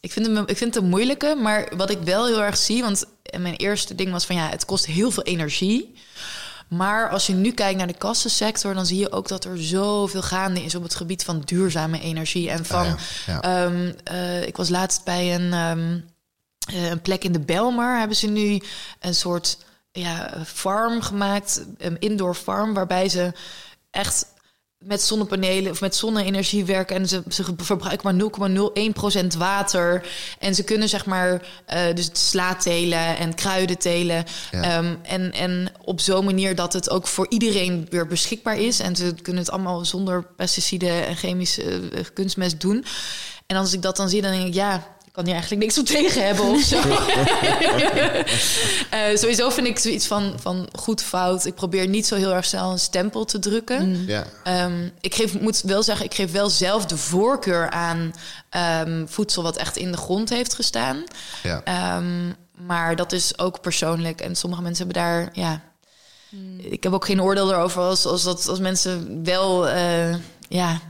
[0.00, 2.82] Ik vind, het, ik vind het een moeilijke, maar wat ik wel heel erg zie,
[2.82, 3.04] want
[3.38, 5.94] mijn eerste ding was van ja, het kost heel veel energie.
[6.68, 10.22] Maar als je nu kijkt naar de kassensector, dan zie je ook dat er zoveel
[10.22, 12.50] gaande is op het gebied van duurzame energie.
[12.50, 12.92] En van, Ah,
[13.26, 13.64] ja, ja.
[13.64, 15.98] ehm, eh, ik was laatst bij een, ehm,
[16.74, 17.98] eh, een plek in de Belmar.
[17.98, 18.60] Hebben ze nu
[19.00, 19.58] een soort
[19.92, 23.32] ja, farm gemaakt, een indoor farm, waarbij ze
[23.90, 24.26] echt
[24.80, 28.50] met zonnepanelen of met zonne-energie werken en ze, ze verbruiken maar
[29.32, 30.08] 0,01% water.
[30.38, 34.24] En ze kunnen zeg maar eh, dus sla telen en kruiden telen.
[34.50, 34.62] Ja.
[34.62, 38.80] Ehm, en, en op zo'n manier dat het ook voor iedereen weer beschikbaar is.
[38.80, 42.84] En ze kunnen het allemaal zonder pesticiden en chemische eh, kunstmest doen.
[43.46, 45.78] En als ik dat dan zie dan denk ik ja ik kan hier eigenlijk niks
[45.78, 46.80] op tegen hebben of zo.
[48.90, 51.44] Eh, sowieso vind ik zoiets van, van goed fout.
[51.44, 54.06] Ik probeer niet zo heel erg snel een stempel te drukken.
[54.06, 54.26] Ja.
[54.44, 58.14] Ehm, ik geef, moet wel zeggen, ik geef wel zelf de voorkeur aan
[58.50, 61.04] ehm, voedsel wat echt in de grond heeft gestaan.
[61.42, 61.60] Ja.
[61.64, 62.32] Ehm,
[62.66, 64.20] maar dat is ook persoonlijk.
[64.20, 65.60] En sommige mensen hebben daar, ja.
[66.58, 70.14] Ik heb ook geen oordeel erover als, als, dat, als mensen wel, eh,
[70.48, 70.80] ja.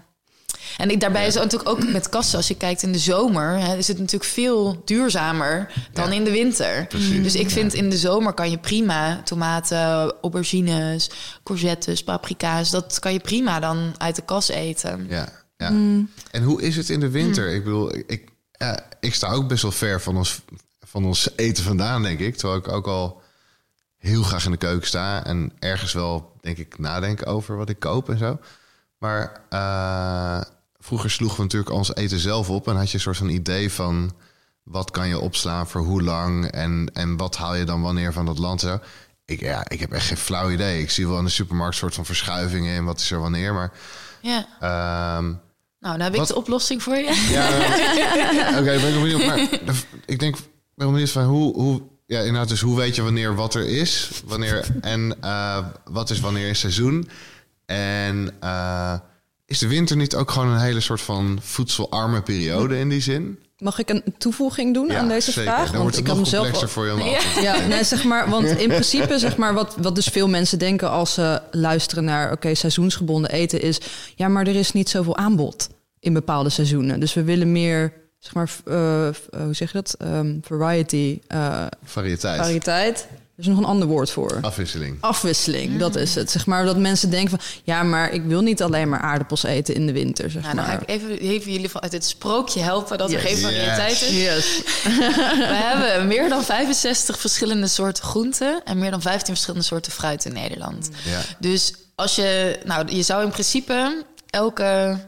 [0.76, 2.36] En ik, daarbij is het natuurlijk ook met kassen.
[2.36, 6.14] Als je kijkt in de zomer, hè, is het natuurlijk veel duurzamer dan Ja.
[6.16, 6.86] in de winter.
[6.86, 11.10] Precies, Dus ik vind in de zomer kan je prima tomaten, aubergines,
[11.42, 12.70] courgettes, paprika's.
[12.70, 15.06] Dat kan je prima dan uit de kas eten.
[15.08, 15.68] Ja, ja.
[16.30, 17.48] En hoe is het in de winter?
[17.48, 20.40] Ik bedoel, ik, ja, ik sta ook best wel ver van ons,
[20.80, 22.36] van ons eten vandaan, denk ik.
[22.36, 23.22] Terwijl ik ook al
[23.98, 27.78] heel graag in de keuken sta en ergens wel, denk ik, nadenken over wat ik
[27.78, 28.38] koop en zo.
[29.00, 30.40] Maar eh,
[30.78, 33.72] vroeger sloegen we natuurlijk ons eten zelf op en had je een soort van idee
[33.72, 34.12] van
[34.62, 38.26] wat kan je opslaan voor hoe lang en, en wat haal je dan wanneer van
[38.26, 38.78] dat land zo.
[39.24, 40.80] Ik, ja, ik heb echt geen flauw idee.
[40.82, 43.72] Ik zie wel in de supermarkt soort van verschuivingen en wat is er wanneer, maar
[44.20, 44.46] Ja.
[44.60, 45.24] ehm,
[45.80, 47.26] Nou, dan heb ik de oplossing voor je.
[47.30, 49.26] ja, oké, ben ik wel benieuwd.
[49.26, 49.38] Maar
[50.06, 50.42] ik denk, ben
[50.74, 54.10] wel benieuwd van hoe, hoe, ja, inderdaad, dus hoe weet je wanneer wat er is,
[54.24, 57.08] wanneer en eh, wat is wanneer is seizoen
[57.70, 58.94] en eh,
[59.46, 63.38] is de winter niet ook gewoon een hele soort van voedselarme periode in die zin?
[63.58, 65.52] Mag ik een toevoeging doen aan deze zeker.
[65.52, 65.70] vraag?
[65.70, 67.66] Dan wordt het ik mezelf complexer voor je om Ja.
[67.66, 71.14] nee, zeg maar, want in principe, zeg maar, wat, wat dus veel mensen denken als
[71.14, 73.80] ze luisteren naar, oké, seizoensgebonden eten is,
[74.14, 77.00] ja, maar er is niet zoveel aanbod in bepaalde seizoenen.
[77.00, 79.94] Dus we willen meer, zeg maar, eh, eh, hoe zeg je dat?
[79.98, 83.08] Ehm, variety, eh, Variëteit, variëteit.
[83.40, 84.38] Er is nog een ander woord voor.
[84.42, 84.96] afwisseling.
[85.00, 86.30] Afwisseling, dat is het.
[86.30, 89.74] Zeg maar dat mensen denken van, ja, maar ik wil niet alleen maar aardappels eten
[89.74, 90.74] in de winter, zeg Nou, dan maar.
[90.74, 93.30] ga ik even, even jullie vanuit het sprookje helpen dat er Yes.
[93.32, 94.10] geen variëteit is.
[94.10, 94.62] Yes.
[95.52, 100.24] We hebben meer dan 65 verschillende soorten groenten en meer dan 15 verschillende soorten fruit
[100.24, 100.88] in Nederland.
[101.04, 101.20] Ja.
[101.38, 104.98] Dus als je, nou, je zou in principe elke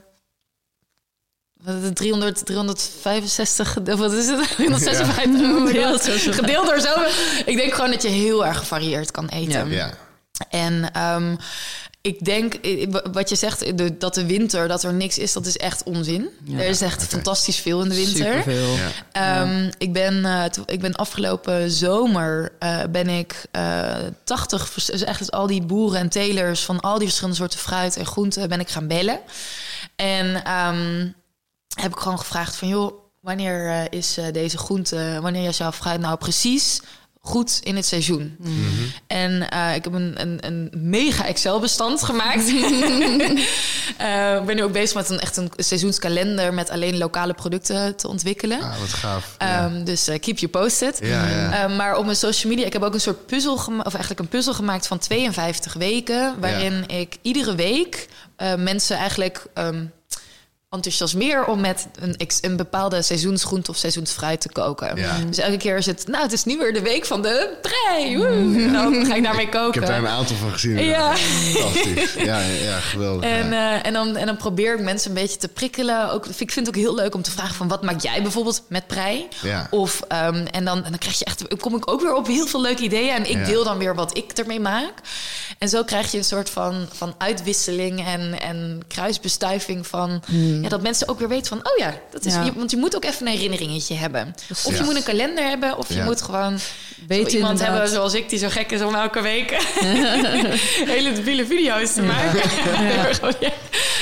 [1.94, 4.48] 300, 365, gede- wat is het?
[4.56, 6.94] 356 gedeeld door zo.
[7.46, 9.70] Ik denk gewoon dat je heel erg gevarieerd kan eten.
[9.70, 9.86] Ja.
[9.86, 9.92] Ja,
[10.50, 11.36] En ehm,
[12.00, 15.46] ik denk, eh, wat je zegt, de- dat de winter, dat er niks is, dat
[15.46, 16.28] is echt onzin.
[16.44, 16.58] Ja.
[16.58, 18.14] er is echt fantastisch veel in de winter.
[18.26, 18.74] Superveel.
[18.74, 18.88] ja.
[19.12, 23.94] Ehm, ik, ben, eh, ik ben afgelopen zomer eh, ben ik eh
[24.24, 27.96] 80, vers- dus echt al die boeren en telers van al die verschillende soorten fruit
[27.96, 29.20] en groenten ben ik gaan bellen.
[29.96, 31.08] En ehm,
[31.74, 35.72] heb ik gewoon gevraagd van joh, wanneer eh, is eh, deze groente, wanneer is jouw
[35.72, 36.80] fruit nou precies
[37.24, 38.36] goed in het seizoen?
[39.06, 42.52] En eh, ik heb een, een, een mega Excel-bestand gemaakt.
[43.96, 47.96] Eh, ik ben nu ook bezig met een echt een seizoenskalender met alleen lokale producten
[47.96, 48.60] te ontwikkelen.
[48.60, 49.36] Ah, wat gaaf.
[49.38, 49.64] Ja.
[49.64, 50.98] Ehm, dus eh, keep you posted.
[51.02, 51.52] Ja, ja.
[51.52, 54.20] Ehm, maar op mijn social media, ik heb ook een soort puzzel gemaakt, of eigenlijk
[54.22, 59.84] een puzzel gemaakt van 52 weken, waarin ik iedere week eh, mensen eigenlijk ehm,
[60.72, 64.96] enthousiasmeer om met een, een bepaalde seizoensgroente of seizoensfruit te koken.
[64.96, 65.16] Ja.
[65.28, 68.16] Dus elke keer is het, nou, het is nu weer de week van de prei.
[68.16, 68.26] woe.
[68.26, 69.80] En dan ga ik daarmee Ik koken.
[69.80, 70.78] heb daar een aantal van gezien.
[70.84, 71.16] Ja.
[71.16, 72.14] Fantastisch.
[72.14, 73.30] Ja, ja, geweldig.
[73.30, 73.74] En, ja.
[73.80, 76.10] eh, en, dan, en dan probeer ik mensen een beetje te prikkelen.
[76.12, 77.68] Ook, ik vind het ook heel leuk om te vragen van...
[77.68, 79.28] wat maak jij bijvoorbeeld met prei?
[79.42, 79.66] Ja.
[79.70, 82.46] Of, ehm, en, dan, en dan krijg je echt, kom ik ook weer op heel
[82.46, 83.14] veel leuke ideeën.
[83.14, 83.44] En ik Ja.
[83.44, 84.92] deel dan weer wat ik ermee maak.
[85.58, 90.22] En zo krijg je een soort van, van uitwisseling en, en kruisbestuiving van...
[90.62, 91.58] Ja, dat mensen ook weer weten van...
[91.58, 92.42] oh ja, dat is, Ja.
[92.44, 94.34] je- want je moet ook even een herinneringetje hebben.
[94.50, 94.84] Of je Ja.
[94.84, 95.78] moet een kalender hebben...
[95.78, 96.58] of je moet gewoon
[97.08, 97.66] Weet zo iemand inderdaad.
[97.74, 98.28] hebben zoals ik...
[98.28, 99.50] die zo gek is om elke week
[100.96, 102.40] hele debiele video's te maken.
[103.40, 103.50] Ja.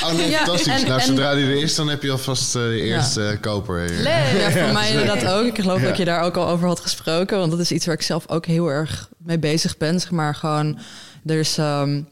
[0.05, 0.67] Oh nee, Ja, fantastisch.
[0.83, 3.41] en- nou, en- zodra die er is, dan heb je alvast eh, de eerste eh,
[3.41, 3.79] koper.
[3.81, 3.97] hier.
[4.03, 4.41] Leuk.
[4.41, 5.45] Ja, voor mij inderdaad ook.
[5.47, 5.87] Ik geloof Ja.
[5.89, 7.39] dat je daar ook al over had gesproken.
[7.39, 10.01] Want dat is iets waar ik zelf ook heel erg mee bezig ben.
[10.01, 10.79] Zeg maar gewoon,
[11.27, 12.03] er is ehm,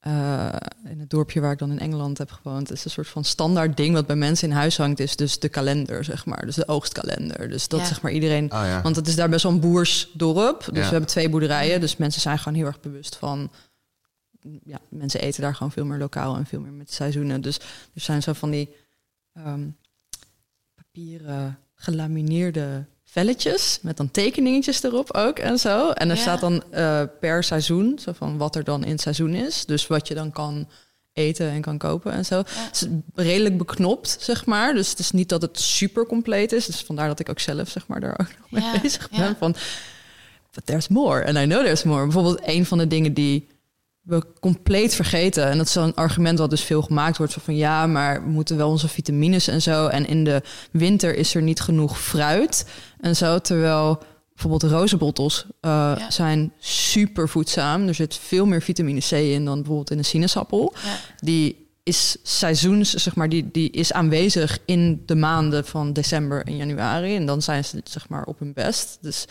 [0.00, 0.48] eh,
[0.84, 3.76] in het dorpje waar ik dan in Engeland heb gewoond, is een soort van standaard
[3.76, 6.46] ding wat bij mensen in huis hangt, is dus de kalender, zeg maar.
[6.46, 7.48] Dus de oogstkalender.
[7.48, 7.86] Dus dat Ja.
[7.86, 8.44] zeg maar iedereen.
[8.44, 8.82] Oh ja.
[8.82, 10.58] Want het is daar best wel een boersdorp.
[10.58, 10.72] Dus Ja.
[10.84, 11.80] we hebben twee boerderijen.
[11.80, 13.50] Dus mensen zijn gewoon heel erg bewust van.
[14.64, 17.40] Ja, mensen eten daar gewoon veel meer lokaal en veel meer met seizoenen.
[17.40, 17.56] Dus
[17.94, 18.74] er zijn zo van die
[19.32, 19.68] ehm,
[20.74, 25.90] papieren gelamineerde velletjes met dan tekeningetjes erop ook en zo.
[25.90, 26.20] En er Ja.
[26.22, 29.64] staat dan eh, per seizoen, zo van wat er dan in het seizoen is.
[29.66, 30.68] Dus wat je dan kan
[31.12, 32.36] eten en kan kopen en zo.
[32.46, 34.74] Het is redelijk beknopt, zeg maar.
[34.74, 36.66] Dus het is niet dat het super compleet is.
[36.66, 39.36] Dus vandaar dat ik ook zelf, zeg maar, daar ook nog mee Ja, bezig ben.
[39.38, 39.54] Van,
[40.52, 41.26] but there's more.
[41.26, 42.02] And I know there's more.
[42.04, 43.46] Bijvoorbeeld een van de dingen die
[44.10, 45.44] we compleet vergeten.
[45.50, 47.32] En dat is zo'n argument wat dus veel gemaakt wordt.
[47.32, 49.86] Van, van ja, maar we moeten wel onze vitamines en zo.
[49.86, 50.42] En in de
[50.72, 52.66] winter is er niet genoeg fruit
[53.00, 53.38] en zo.
[53.38, 54.02] Terwijl
[54.34, 56.10] bijvoorbeeld rozenbottels eh, Ja.
[56.10, 57.88] zijn super voedzaam.
[57.88, 60.74] Er zit veel meer vitamine C in dan bijvoorbeeld in een sinaasappel.
[60.84, 60.96] Ja.
[61.16, 66.56] Die is seizoens, zeg maar, die, die is aanwezig in de maanden van december en
[66.56, 67.16] januari.
[67.16, 68.98] En dan zijn ze zeg maar op hun best.
[69.00, 69.24] Dus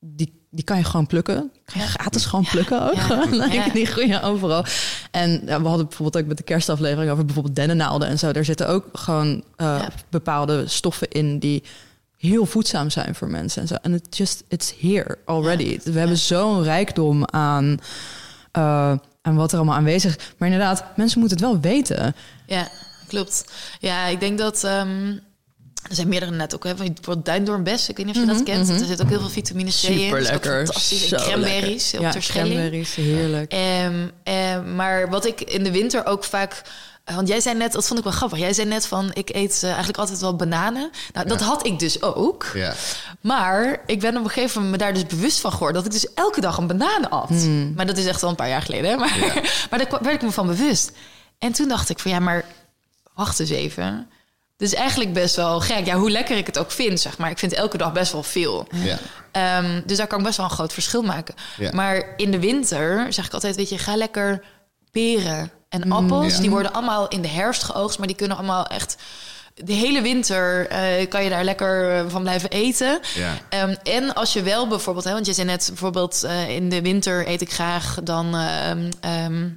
[0.00, 1.50] die, die kan je gewoon plukken.
[1.64, 2.98] Kan je gratis gewoon plukken ook.
[2.98, 3.50] Gewoon.
[3.72, 4.64] Die groeien overal.
[5.10, 8.32] En we hadden bijvoorbeeld ook met de kerstaflevering over bijvoorbeeld dennennaalden en zo.
[8.32, 11.62] Daar zitten ook gewoon eh, bepaalde stoffen in die
[12.16, 13.74] heel voedzaam zijn voor mensen en zo.
[13.74, 15.80] En het just it's here already.
[15.84, 17.78] We hebben zo'n rijkdom aan,
[18.52, 20.32] eh, aan wat er allemaal aanwezig is.
[20.38, 22.14] Maar inderdaad, mensen moeten het wel weten.
[22.46, 22.68] Ja,
[23.06, 23.44] klopt.
[23.78, 24.64] Ja, ik denk dat...
[24.64, 25.16] ehm,
[25.88, 26.64] er zijn meerdere net ook.
[26.64, 27.88] Hè, van bijvoorbeeld duindoornbes.
[27.88, 28.68] Ik weet niet of je dat kent.
[28.68, 29.92] Er zit ook heel veel vitamine C in.
[29.92, 30.64] Mhm, Super is ook lekker.
[30.66, 31.12] Fantastisch.
[31.12, 33.52] En cranberries Ja, cranberries, heerlijk.
[33.52, 36.62] Ehm, ehm, maar wat ik in de winter ook vaak...
[37.14, 38.38] Want jij zei net, dat vond ik wel grappig.
[38.38, 40.90] Jij zei net van, ik eet eh, eigenlijk altijd wel bananen.
[41.12, 41.46] Nou, dat Ja.
[41.46, 42.50] had ik dus ook.
[42.54, 42.74] Ja.
[43.20, 45.82] Maar ik ben op een gegeven moment me daar dus bewust van geworden...
[45.82, 47.30] dat ik dus elke dag een banaan at.
[47.74, 48.90] Maar dat is echt al een paar jaar geleden.
[48.90, 48.96] Hè?
[48.96, 49.34] Maar, Ja.
[49.70, 50.92] maar daar werd ik me van bewust.
[51.38, 52.44] En toen dacht ik van, ja, maar
[53.14, 54.08] wacht eens even.
[54.56, 55.86] Het is eigenlijk best wel gek.
[55.86, 57.30] Ja, hoe lekker ik het ook vind, zeg maar.
[57.30, 58.66] Ik vind elke dag best wel veel.
[58.70, 58.98] Ja.
[59.32, 61.34] Ehm, dus daar kan ik best wel een groot verschil maken.
[61.56, 61.70] Ja.
[61.72, 64.44] Maar in de winter zeg ik altijd, weet je, ga lekker
[64.90, 66.34] peren en appels.
[66.34, 66.40] Ja.
[66.40, 68.96] Die worden allemaal in de herfst geoogst, maar die kunnen allemaal echt...
[69.54, 73.00] De hele winter eh, kan je daar lekker eh, van blijven eten.
[73.14, 73.38] Ja.
[73.48, 76.82] Ehm, en als je wel bijvoorbeeld, hè, want je zei net bijvoorbeeld eh, in de
[76.82, 78.36] winter eet ik graag dan
[79.00, 79.48] ehm,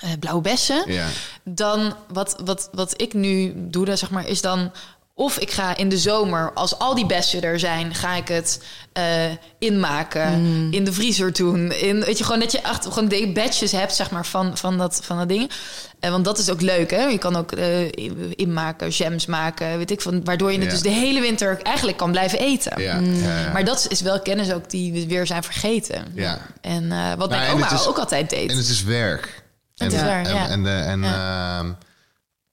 [0.00, 1.06] eh, blauwe bessen Ja.
[1.44, 4.72] dan wat, wat, wat ik nu doe, dan, zeg maar, is dan.
[5.16, 8.62] Of ik ga in de zomer, als al die bessen er zijn, ga ik het
[8.92, 9.04] eh,
[9.58, 10.32] inmaken,
[10.72, 11.72] in de vriezer doen.
[11.72, 14.78] In, weet je, gewoon dat je achter, gewoon de batches hebt, zeg maar, van, van,
[14.78, 15.50] dat, van dat ding.
[16.00, 17.02] Eh, want dat is ook leuk, hè?
[17.04, 17.92] Je kan ook eh,
[18.30, 20.70] inmaken, jams maken, weet ik van, waardoor je het Ja.
[20.72, 22.82] dus de hele winter eigenlijk kan blijven eten.
[22.82, 22.98] Ja.
[22.98, 23.52] ja, ja.
[23.52, 26.04] Maar dat is wel kennis ook die we weer zijn vergeten.
[26.14, 26.38] Ja.
[26.60, 28.50] En eh, wat Nou, mijn oma is- ook altijd deed.
[28.50, 29.42] En het is werk.
[29.74, 30.48] En, is werk, en, ja.
[30.48, 31.72] en, eh, en, ehm,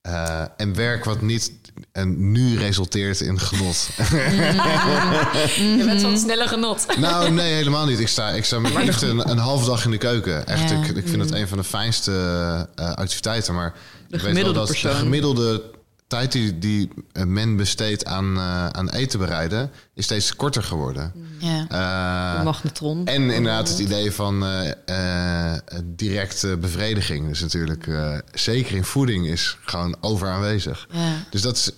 [0.02, 1.52] eh, en werk wat niet
[1.92, 3.90] en nu resulteert in genot.
[5.78, 6.86] Je bent zo'n snelle genot.
[6.98, 8.00] nou, nee, helemaal niet.
[8.00, 10.48] Ik sta, ik sta liefde een, een half dag in de keuken.
[10.48, 10.84] Echt, Ja.
[10.84, 12.12] ik, ik vind het een van de fijnste
[12.76, 13.54] eh, activiteiten.
[13.54, 13.74] Maar ik
[14.10, 14.96] weet wel gemiddelde dat de persoon.
[14.96, 15.64] gemiddelde
[16.12, 16.90] tijd die, die
[17.28, 19.72] men besteedt aan, eh, aan eten bereiden...
[19.94, 21.14] is steeds korter geworden.
[21.38, 21.66] Ja.
[21.70, 23.06] Eh, De magnetron.
[23.06, 24.72] En inderdaad het idee van eh,
[25.56, 27.28] eh, directe bevrediging.
[27.28, 30.88] Dus natuurlijk, eh, zeker in voeding, is gewoon over aanwezig.
[30.92, 31.14] Ja.
[31.30, 31.72] Dus dat is,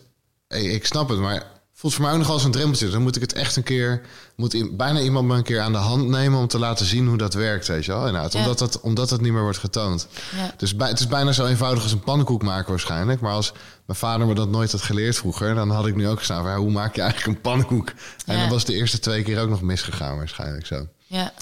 [0.59, 1.43] ik, ik snap het, maar
[1.73, 2.89] voelt voor mij ook nog als een drempeltje.
[2.89, 4.01] Dan moet ik het echt een keer,
[4.43, 7.07] moet i- bijna iemand me een keer aan de hand nemen om te laten zien
[7.07, 8.05] hoe dat werkt, weet je wel.
[8.07, 8.39] Inderdaad, Ja.
[8.39, 10.07] omdat, dat, omdat dat niet meer wordt getoond.
[10.37, 10.53] Ja.
[10.57, 13.21] Dus bij, het is bijna zo eenvoudig als een pannenkoek maken waarschijnlijk.
[13.21, 13.51] Maar als
[13.85, 16.55] mijn vader me dat nooit had geleerd vroeger, dan had ik nu ook gestaan van
[16.55, 17.87] hoe maak je eigenlijk een pannenkoek?
[18.25, 18.39] En Ja.
[18.41, 20.87] dan was de eerste twee keer ook nog misgegaan waarschijnlijk zo.
[21.07, 21.33] Ja.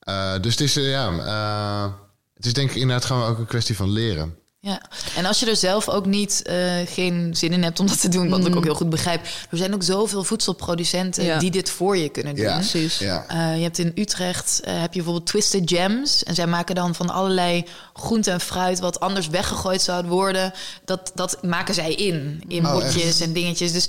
[0.00, 1.92] Eh, dus het is, eh, ja, eh,
[2.34, 4.34] het is denk ik inderdaad gewoon ook een kwestie van leren.
[4.60, 4.80] Ja,
[5.16, 8.08] en als je er zelf ook niet eh, geen zin in hebt om dat te
[8.08, 9.20] doen, wat ik ook heel goed begrijp.
[9.50, 11.38] Er zijn ook zoveel voedselproducenten Ja.
[11.38, 12.44] die dit voor je kunnen doen.
[12.44, 12.98] Ja, Precies.
[12.98, 13.24] Ja.
[13.28, 16.24] Eh, je hebt in Utrecht eh, heb je bijvoorbeeld Twisted Gems.
[16.24, 18.78] En zij maken dan van allerlei groente en fruit...
[18.78, 20.52] wat anders weggegooid zou worden.
[20.84, 22.42] Dat, dat maken zij in.
[22.48, 23.72] In Oh, botjes en dingetjes.
[23.72, 23.88] Dus,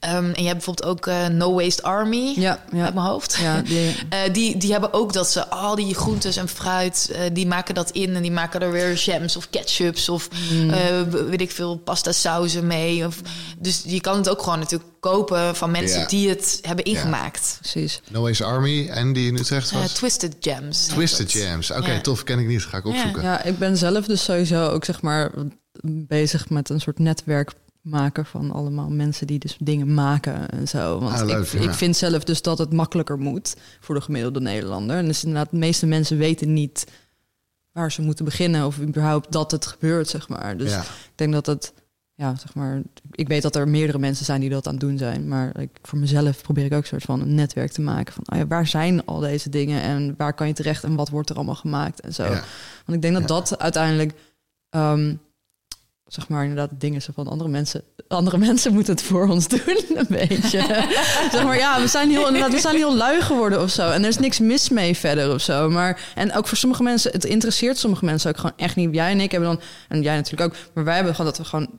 [0.00, 2.32] ehm, en je hebt bijvoorbeeld ook eh, No Waste Army.
[2.36, 2.84] Ja, ja.
[2.84, 3.36] Uit mijn hoofd.
[3.40, 7.10] Ja, die- Eh, die, die hebben ook dat ze al die groentes en fruit...
[7.12, 10.08] eh, die maken dat in en die maken er weer jams of ketchups...
[10.08, 10.70] of Mm.
[10.70, 13.06] eh, weet ik veel, pasta sauzen mee.
[13.06, 13.20] Of,
[13.58, 16.00] dus je kan het ook gewoon natuurlijk kopen van mensen...
[16.00, 16.06] Ja.
[16.06, 17.56] die het hebben ingemaakt.
[17.60, 18.00] precies.
[18.10, 19.92] No Waste Army en die in Utrecht was?
[19.92, 20.86] Twisted Jams.
[20.86, 21.32] Twisted.
[21.32, 21.70] Jams.
[21.70, 22.00] Oké, Ja.
[22.00, 22.24] tof.
[22.24, 22.62] Ken ik niet.
[22.64, 23.22] Ga ik opzoeken.
[23.22, 25.30] Ja, ik ben zelf dus sowieso ook zeg maar
[25.82, 30.98] bezig met een soort netwerk maken van allemaal mensen die dus dingen maken en zo.
[30.98, 31.68] Want Ah, leuk, ik, ja.
[31.68, 34.96] ik vind zelf dus dat het makkelijker moet voor de gemiddelde Nederlander.
[34.96, 36.86] En dus inderdaad, de meeste mensen weten niet
[37.72, 40.56] waar ze moeten beginnen of überhaupt dat het gebeurt, zeg maar.
[40.56, 40.80] Dus Ja.
[40.80, 41.72] ik denk dat het,
[42.14, 44.98] ja, zeg maar, ik weet dat er meerdere mensen zijn die dat aan het doen
[44.98, 48.12] zijn, maar ik, voor mezelf probeer ik ook een soort van een netwerk te maken
[48.14, 51.08] van, oh ja, waar zijn al deze dingen en waar kan je terecht en wat
[51.08, 52.24] wordt er allemaal gemaakt en zo.
[52.24, 52.30] Ja.
[52.84, 54.12] Want ik denk dat dat uiteindelijk,
[54.70, 55.14] ehm,
[56.08, 57.82] zeg maar, inderdaad dingen zo van andere mensen.
[58.08, 60.60] Andere mensen moeten het voor ons doen, een beetje.
[61.32, 63.90] zeg maar, ja, we zijn heel, inderdaad, we zijn heel lui geworden of zo.
[63.90, 65.70] En er is niks mis mee verder of zo.
[65.70, 68.94] Maar, en ook voor sommige mensen, het interesseert sommige mensen ook gewoon echt niet.
[68.94, 71.44] Jij en ik hebben dan, en jij natuurlijk ook, maar wij hebben gewoon dat we
[71.44, 71.70] gewoon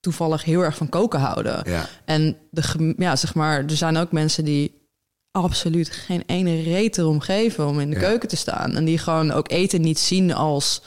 [0.00, 1.62] toevallig heel erg van koken houden.
[1.64, 1.88] Ja.
[2.04, 4.76] En de, ja, zeg maar, er zijn ook mensen die
[5.30, 8.02] absoluut geen ene reet erom geven om in de Ja.
[8.02, 8.76] keuken te staan.
[8.76, 10.82] En die gewoon ook eten niet zien als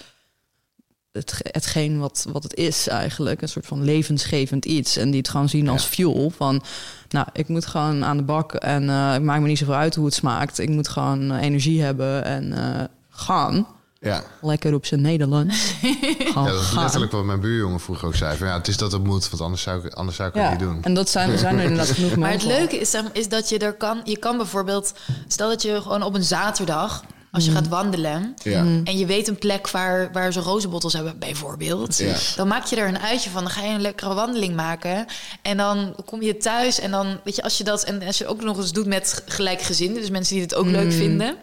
[1.11, 3.41] het, hetgeen wat, wat het is eigenlijk.
[3.41, 4.97] Een soort van levensgevend iets.
[4.97, 5.89] En die het gewoon zien als Ja.
[5.89, 6.29] fuel.
[6.37, 6.63] Van,
[7.09, 9.95] nou, ik moet gewoon aan de bak en eh ik maak me niet zoveel uit
[9.95, 10.59] hoe het smaakt.
[10.59, 13.67] Ik moet gewoon eh, energie hebben en eh, gaan.
[13.99, 14.23] Ja.
[14.41, 15.73] Lekker op zijn Nederlands.
[16.35, 16.81] Ja, dat is gaan.
[16.83, 18.37] letterlijk wat mijn buurjongen vroeger ook zei.
[18.37, 20.43] Van, ja, het is dat het moet, want anders zou ik, anders zou ik het
[20.43, 20.83] Ja, niet doen.
[20.83, 23.73] en dat zijn, zijn er inderdaad genoeg Maar het leuke is, is dat je er
[23.73, 24.01] kan...
[24.03, 24.93] Je kan bijvoorbeeld...
[25.27, 27.03] Stel dat je gewoon op een zaterdag...
[27.31, 28.33] Als je gaat wandelen...
[28.43, 28.59] Ja.
[28.83, 31.97] En je weet een plek waar, waar ze rozenbottels hebben, bijvoorbeeld.
[31.97, 32.15] Ja.
[32.35, 33.43] Dan maak je er een uitje van.
[33.43, 35.05] Dan ga je een lekkere wandeling maken.
[35.41, 36.79] En dan kom je thuis.
[36.79, 37.83] En dan, weet je, als je dat.
[37.83, 40.01] En als je ook nog eens doet met gelijkgezinden.
[40.01, 40.71] Dus mensen die het ook Mm.
[40.71, 41.35] leuk vinden.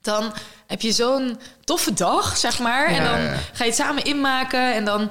[0.00, 0.32] Dan
[0.66, 2.86] heb je zo'n toffe dag, zeg maar.
[2.86, 3.34] en dan ja.
[3.52, 4.74] ga je het samen inmaken.
[4.74, 5.10] En dan.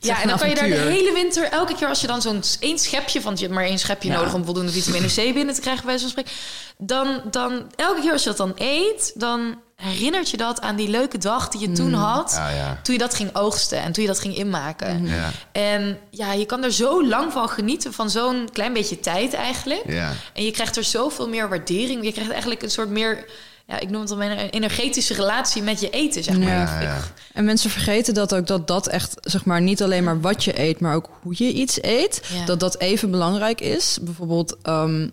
[0.00, 2.42] Ja, en dan kan je daar de hele winter, elke keer als je dan zo'n
[2.60, 4.16] één schepje, want je hebt maar één schepje Ja.
[4.16, 6.32] nodig om voldoende vitamine C binnen te krijgen, bij zo'n spreken.
[6.78, 10.88] Dan, dan, elke keer als je dat dan eet, dan herinnert je dat aan die
[10.88, 12.32] leuke dag die je toen had.
[12.36, 12.80] Ja, ja.
[12.82, 15.06] Toen je dat ging oogsten en toen je dat ging inmaken.
[15.06, 15.30] Ja.
[15.52, 19.82] En ja, je kan er zo lang van genieten, van zo'n klein beetje tijd eigenlijk.
[19.86, 20.12] Ja.
[20.32, 22.04] En je krijgt er zoveel meer waardering.
[22.04, 23.24] Je krijgt eigenlijk een soort meer,
[23.68, 26.48] ja, ik noem het al een energetische relatie met je eten, zeg maar.
[26.48, 26.98] Ja, ja.
[27.32, 30.60] En mensen vergeten dat ook dat dat echt, zeg maar, niet alleen maar wat je
[30.60, 32.20] eet, maar ook hoe je iets eet.
[32.32, 32.44] Ja.
[32.44, 33.98] Dat dat even belangrijk is.
[34.02, 35.08] Bijvoorbeeld, ehm,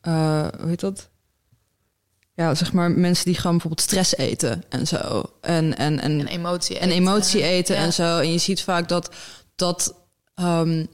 [0.00, 1.08] eh, hoe heet dat?
[2.34, 5.22] Ja, zeg maar, mensen die gewoon bijvoorbeeld stress eten en zo.
[5.40, 7.82] En, en, en, En emotie en emotie eten Ja.
[7.82, 8.18] en zo.
[8.18, 9.10] En je ziet vaak dat
[9.56, 9.94] dat.
[10.34, 10.86] ehm,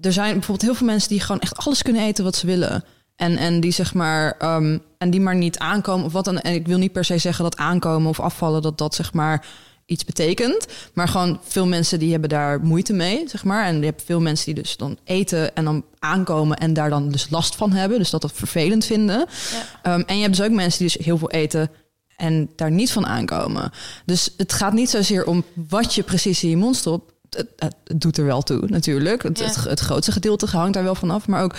[0.00, 2.84] er zijn bijvoorbeeld heel veel mensen die gewoon echt alles kunnen eten wat ze willen.
[3.20, 4.34] En, en die zeg maar.
[4.38, 6.38] ehm, en die maar niet aankomen of wat dan.
[6.38, 9.46] En ik wil niet per se zeggen dat aankomen of afvallen, dat dat zeg maar
[9.86, 10.66] iets betekent.
[10.94, 13.66] Maar gewoon veel mensen die hebben daar moeite mee, zeg maar.
[13.66, 17.08] En je hebt veel mensen die dus dan eten en dan aankomen en daar dan
[17.10, 17.98] dus last van hebben.
[17.98, 19.18] Dus dat dat vervelend vinden.
[19.18, 19.62] Ja.
[19.92, 21.70] Ehm, en je hebt dus ook mensen die dus heel veel eten
[22.16, 23.70] en daar niet van aankomen.
[24.04, 27.12] Dus het gaat niet zozeer om wat je precies in je mond stopt.
[27.30, 29.22] Het, het, het doet er wel toe, natuurlijk.
[29.22, 29.44] Het, Ja.
[29.44, 31.26] het, het grootste gedeelte hangt daar wel van af.
[31.26, 31.54] Maar ook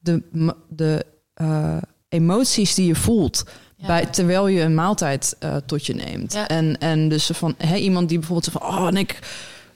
[0.00, 0.22] de,
[0.68, 1.76] de eh,
[2.08, 3.44] emoties die je voelt.
[3.76, 3.86] Ja.
[3.86, 6.32] Bij, terwijl je een maaltijd eh, tot je neemt.
[6.32, 6.48] Ja.
[6.48, 8.78] En, en dus van hè, iemand die bijvoorbeeld zegt van...
[8.78, 9.18] oh, en ik,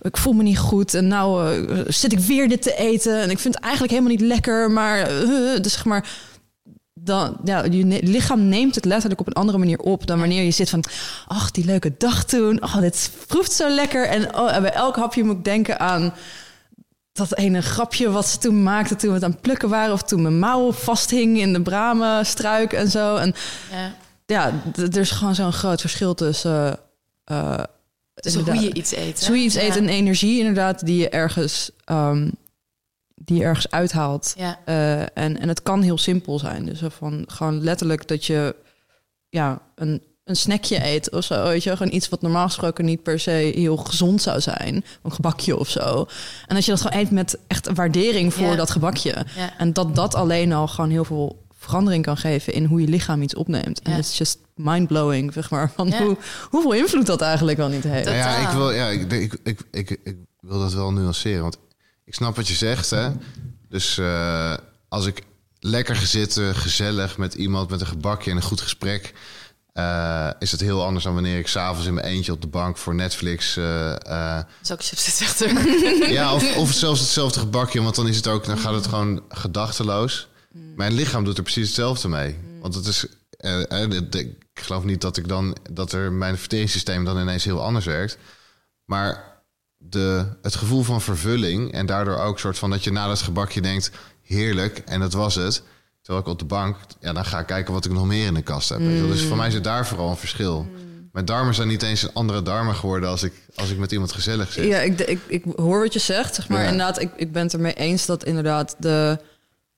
[0.01, 3.21] ik voel me niet goed en nou eh, zit ik weer dit te eten...
[3.21, 5.09] en ik vind het eigenlijk helemaal niet lekker, maar...
[5.63, 6.09] dus zeg maar
[6.95, 10.43] dan, ja, je ne- lichaam neemt het letterlijk op een andere manier op dan wanneer
[10.43, 10.85] je zit van,
[11.27, 14.07] ach, die leuke dag toen, oh, dit proeft zo lekker.
[14.07, 16.15] En, oh, en bij elk hapje moet ik denken aan
[17.15, 20.03] dat ene grapje wat ze toen maakte toen we het aan het plukken waren, of
[20.03, 23.17] toen mijn mouw vasthing in de bramenstruik en zo.
[23.17, 23.35] En
[23.71, 23.93] Ja.
[24.27, 26.79] ja, er is gewoon zo'n groot verschil tussen.
[28.15, 29.21] Dus hoe je iets eet.
[29.21, 29.27] hè?
[29.27, 29.61] hoe je iets Ja.
[29.63, 32.31] eet en energie inderdaad die je ergens, ehm,
[33.15, 34.35] die je ergens uithaalt.
[34.37, 34.59] Ja.
[34.65, 36.65] Eh, en, en het kan heel simpel zijn.
[36.65, 38.57] Dus van gewoon letterlijk dat je
[39.29, 41.43] ja, een, een snackje eet of zo.
[41.49, 44.85] Weet je, gewoon iets wat normaal gesproken niet per se heel gezond zou zijn.
[45.03, 46.07] Een gebakje of zo.
[46.47, 48.55] En dat je dat gewoon eet met echt een waardering voor Ja.
[48.57, 49.27] dat gebakje.
[49.37, 49.59] Ja.
[49.59, 53.23] En dat dat alleen al gewoon heel veel verandering kan geven in hoe je lichaam
[53.23, 53.81] iets opneemt.
[53.83, 53.97] En Ja.
[53.97, 55.71] het is just mind-blowing, zeg maar.
[55.77, 56.03] Van Ja.
[56.03, 56.17] hoe,
[56.51, 58.05] hoeveel invloed dat eigenlijk wel niet heeft.
[58.05, 61.43] Nou ja, ik wil, ja, ik, ik, ik, ik, ik wil dat wel nuanceren.
[61.43, 61.57] Want
[62.05, 62.91] ik snap wat je zegt.
[62.91, 63.09] Hè?
[63.69, 64.55] Dus eh,
[64.89, 65.23] als ik
[65.61, 69.15] lekker ga zitten, gezellig met iemand met een gebakje en een goed gesprek.
[69.75, 72.79] Eh, is het heel anders dan wanneer ik s'avonds in mijn eentje op de bank
[72.79, 73.53] voor Netflix.
[73.53, 75.39] Zal ik chips zit
[76.09, 79.23] ja, of, of zelfs hetzelfde gebakje, want dan is het ook, dan gaat het gewoon
[79.29, 80.29] gedachteloos.
[80.77, 82.39] Mijn lichaam doet er precies hetzelfde mee.
[82.61, 87.05] Want het is, eh, eh, ik geloof niet dat ik dan, dat er mijn verteringssysteem
[87.05, 88.19] dan ineens heel anders werkt.
[88.85, 89.43] Maar
[89.77, 93.61] de, het gevoel van vervulling en daardoor ook soort van dat je na dat gebakje
[93.61, 93.91] denkt,
[94.23, 95.63] heerlijk, en dat was het.
[96.05, 98.35] Terwijl ik op de bank, ja, dan ga ik kijken wat ik nog meer in
[98.35, 98.79] de kast heb.
[98.79, 99.09] weet je wel.
[99.09, 100.67] Dus voor mij zit daar vooral een verschil.
[101.13, 104.13] Mijn darmen zijn niet eens een andere darmen geworden als ik, als ik met iemand
[104.13, 104.65] gezellig zit.
[104.65, 106.63] Ja, ik, ik, ik hoor wat je zegt, zeg maar.
[106.63, 106.69] Ja.
[106.71, 109.19] Inderdaad, ik, ik ben het ermee eens dat inderdaad de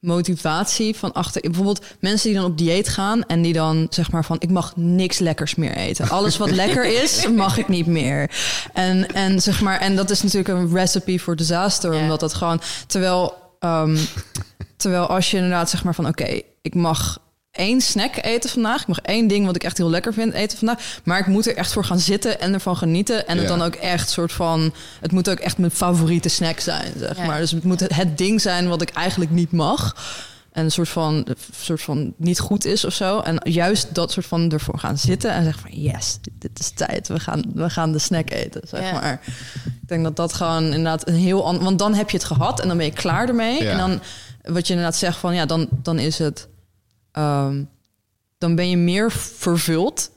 [0.00, 1.40] motivatie van achter...
[1.40, 4.36] Bijvoorbeeld mensen die dan op dieet gaan en die dan zeg maar van...
[4.40, 6.08] ik mag niks lekkers meer eten.
[6.08, 8.30] Alles wat lekker is, mag ik niet meer.
[8.72, 12.00] En, en zeg maar, en dat is natuurlijk een recipe voor disaster, Ja.
[12.00, 12.60] omdat dat gewoon...
[12.86, 13.96] Terwijl, ehm,
[14.76, 16.06] terwijl als je inderdaad zeg maar van...
[16.06, 17.18] oké, ik mag
[17.50, 18.80] één snack eten vandaag.
[18.80, 21.00] Ik mag één ding wat ik echt heel lekker vind eten vandaag.
[21.04, 23.26] Maar ik moet er echt voor gaan zitten en ervan genieten.
[23.26, 24.72] En het dan ook echt soort van...
[25.00, 27.24] Het moet ook echt mijn favoriete snack zijn, zeg Ja.
[27.26, 27.38] maar.
[27.40, 29.96] Dus het moet het, het ding zijn wat ik eigenlijk niet mag.
[30.52, 33.20] En een soort van, een soort van niet goed is of zo.
[33.20, 35.80] En juist dat soort van ervoor gaan zitten en zeggen van...
[35.80, 37.08] Yes, dit is tijd.
[37.08, 38.92] We gaan, we gaan de snack eten, zeg Ja.
[38.92, 39.20] maar.
[39.64, 41.46] Ik denk dat dat gewoon inderdaad een heel...
[41.46, 43.62] an- Want dan heb je het gehad en dan ben je klaar ermee.
[43.62, 43.70] Ja.
[43.70, 44.00] En dan,
[44.46, 45.34] wat je inderdaad zegt van...
[45.34, 46.48] Ja, dan, dan is het...
[47.12, 47.62] ehm,
[48.38, 50.10] dan ben je meer vervuld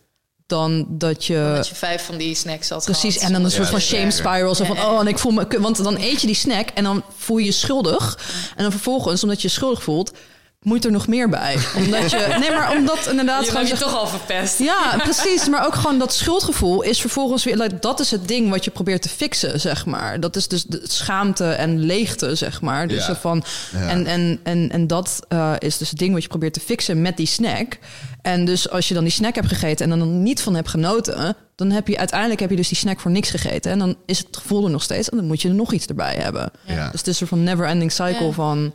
[0.45, 1.51] dan dat je...
[1.55, 3.27] Dat je vijf van die snacks had Precies, gehad.
[3.27, 4.55] en dan een Ja, soort van shame spiral.
[4.55, 5.47] Zo van, oh, en ik voel me...
[5.59, 8.19] Want dan eet je die snack en dan voel je je schuldig.
[8.55, 10.11] En dan vervolgens, omdat je je schuldig voelt...
[10.59, 11.57] moet er nog meer bij.
[11.75, 12.17] Omdat je...
[12.39, 13.45] Nee, maar omdat inderdaad...
[13.45, 14.59] Je gewoon je toch al verpest.
[14.59, 15.47] ja, precies.
[15.49, 17.57] Maar ook gewoon dat schuldgevoel is vervolgens weer...
[17.57, 20.19] like, dat is het ding wat je probeert te fixen, zeg maar.
[20.19, 22.87] Dat is dus de schaamte en leegte, zeg maar.
[22.87, 23.15] Dus Ja.
[23.15, 23.87] van, Ja.
[23.87, 27.01] en, en, en, en dat eh, is dus het ding wat je probeert te fixen
[27.01, 27.77] met die snack.
[28.21, 30.69] En dus als je dan die snack hebt gegeten en dan er niet van hebt
[30.69, 31.35] genoten...
[31.55, 33.71] dan heb je uiteindelijk heb je dus die snack voor niks gegeten.
[33.71, 35.85] En dan is het gevoel er nog steeds en dan moet je er nog iets
[35.85, 36.51] erbij hebben.
[36.65, 36.75] Ja.
[36.75, 38.31] Dus het is een soort van never-ending cycle Ja.
[38.31, 38.73] van...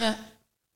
[0.00, 0.16] Ja.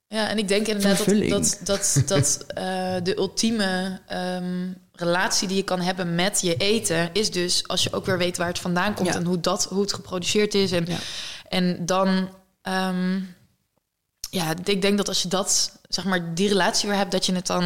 [0.09, 1.31] Ja, en ik denk inderdaad dat, Vervulling.
[1.31, 7.11] dat, dat, dat eh, de ultieme ehm, relatie die je kan hebben met je eten...
[7.13, 9.09] is dus als je ook weer weet waar het vandaan komt...
[9.09, 9.15] Ja.
[9.15, 10.73] en hoe, dat, hoe het geproduceerd is.
[10.73, 10.97] En, Ja.
[11.49, 12.29] en dan...
[12.63, 13.21] ehm,
[14.31, 17.13] ja, ik denk dat als je dat, zeg maar, die relatie weer hebt...
[17.13, 17.65] dat je het dan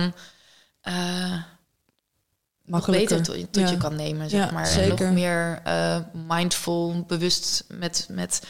[2.64, 3.16] nog Makkelijker.
[3.18, 3.70] beter tot, tot Ja.
[3.70, 4.70] je kan nemen, zeg maar.
[4.70, 8.06] En nog meer eh, mindful, bewust met...
[8.10, 8.40] met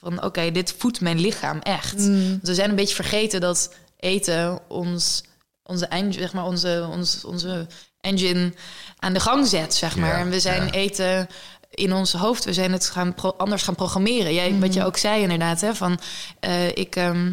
[0.00, 1.96] van oké, dit voedt mijn lichaam echt.
[1.98, 2.28] Mm.
[2.28, 5.22] Want we zijn een beetje vergeten dat eten ons,
[5.62, 7.66] onze, engine, zeg maar, onze, ons, onze
[8.00, 8.52] engine
[8.98, 10.08] aan de gang zet, zeg maar.
[10.14, 10.70] Ja, en we zijn ja.
[10.72, 11.28] eten
[11.70, 14.34] in ons hoofd, we zijn het gaan pro- anders gaan programmeren.
[14.34, 15.98] Jij, Wat je ook zei inderdaad, hè, van
[16.40, 16.96] eh, ik...
[16.96, 17.32] ehm,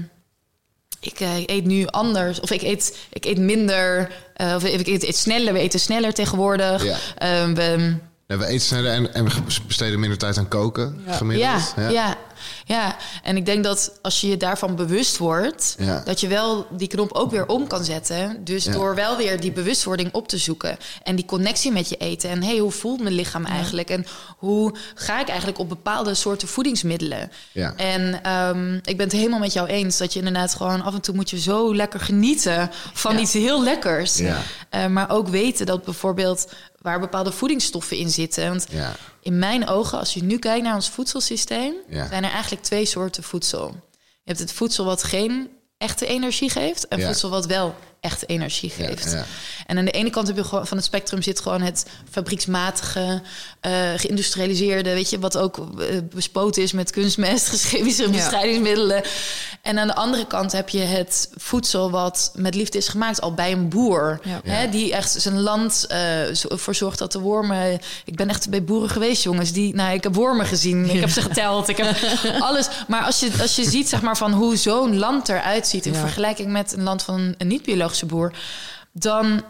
[1.00, 5.04] ik eh, eet nu anders, of ik eet, ik eet minder, eh, of ik eet,
[5.04, 6.84] eet sneller, we eten sneller tegenwoordig.
[6.84, 6.98] Ja.
[7.18, 7.96] Ehm, we,
[8.28, 9.32] Ja, we eten sneller en, en we
[9.68, 11.14] besteden minder tijd aan koken, Ja.
[11.14, 11.74] gemiddeld.
[11.76, 12.18] ja, ja.
[12.66, 16.02] Ja, En ik denk dat als je je daarvan bewust wordt, Ja.
[16.06, 18.44] dat je wel die knop ook weer om kan zetten.
[18.44, 18.72] Dus Ja.
[18.72, 22.30] door wel weer die bewustwording op te zoeken en die connectie met je eten.
[22.30, 23.90] En hey, hoe voelt mijn lichaam eigenlijk?
[23.90, 24.06] En
[24.38, 27.32] hoe ga ik eigenlijk op bepaalde soorten voedingsmiddelen?
[27.52, 27.74] Ja.
[27.76, 31.02] En ehm, ik ben het helemaal met jou eens dat je inderdaad gewoon af en
[31.02, 34.18] toe moet je zo lekker genieten van iets heel lekkers.
[34.18, 34.42] Ja.
[34.70, 36.48] Eh, maar ook weten dat bijvoorbeeld
[36.86, 38.48] waar bepaalde voedingsstoffen in zitten.
[38.50, 38.96] Want Ja.
[39.22, 42.08] in mijn ogen, als je nu kijkt naar ons voedselsysteem, Ja.
[42.08, 43.68] zijn er eigenlijk twee soorten voedsel.
[43.92, 47.06] Je hebt het voedsel wat geen echte energie geeft en Ja.
[47.08, 47.76] voedsel wat wel
[48.06, 49.12] echte energie geeft.
[49.12, 49.26] ja.
[49.66, 53.22] En aan de ene kant heb je gewoon van het spectrum zit gewoon het fabrieksmatige,
[53.60, 59.04] eh, geïndustrialiseerde, weet je, wat ook eh, bespoten is met kunstmest, chemische bestrijdingsmiddelen.
[59.62, 63.34] En aan de andere kant heb je het voedsel wat met liefde is gemaakt, al
[63.34, 64.20] bij een boer.
[64.44, 67.80] Hè, die echt zijn land ervoor zorgt dat de wormen.
[68.06, 69.52] Ik ben echt bij boeren geweest, jongens.
[69.52, 70.90] Die, nou, ik heb wormen gezien.
[70.90, 71.68] Ik heb ze geteld.
[71.68, 71.96] Ik heb
[72.40, 72.68] alles.
[72.88, 75.96] Maar als je, als je ziet, zeg maar, van hoe zo'n land eruit ziet in
[75.96, 77.48] vergelijking met een land van een
[78.04, 78.34] boer,
[78.94, 79.44] dan.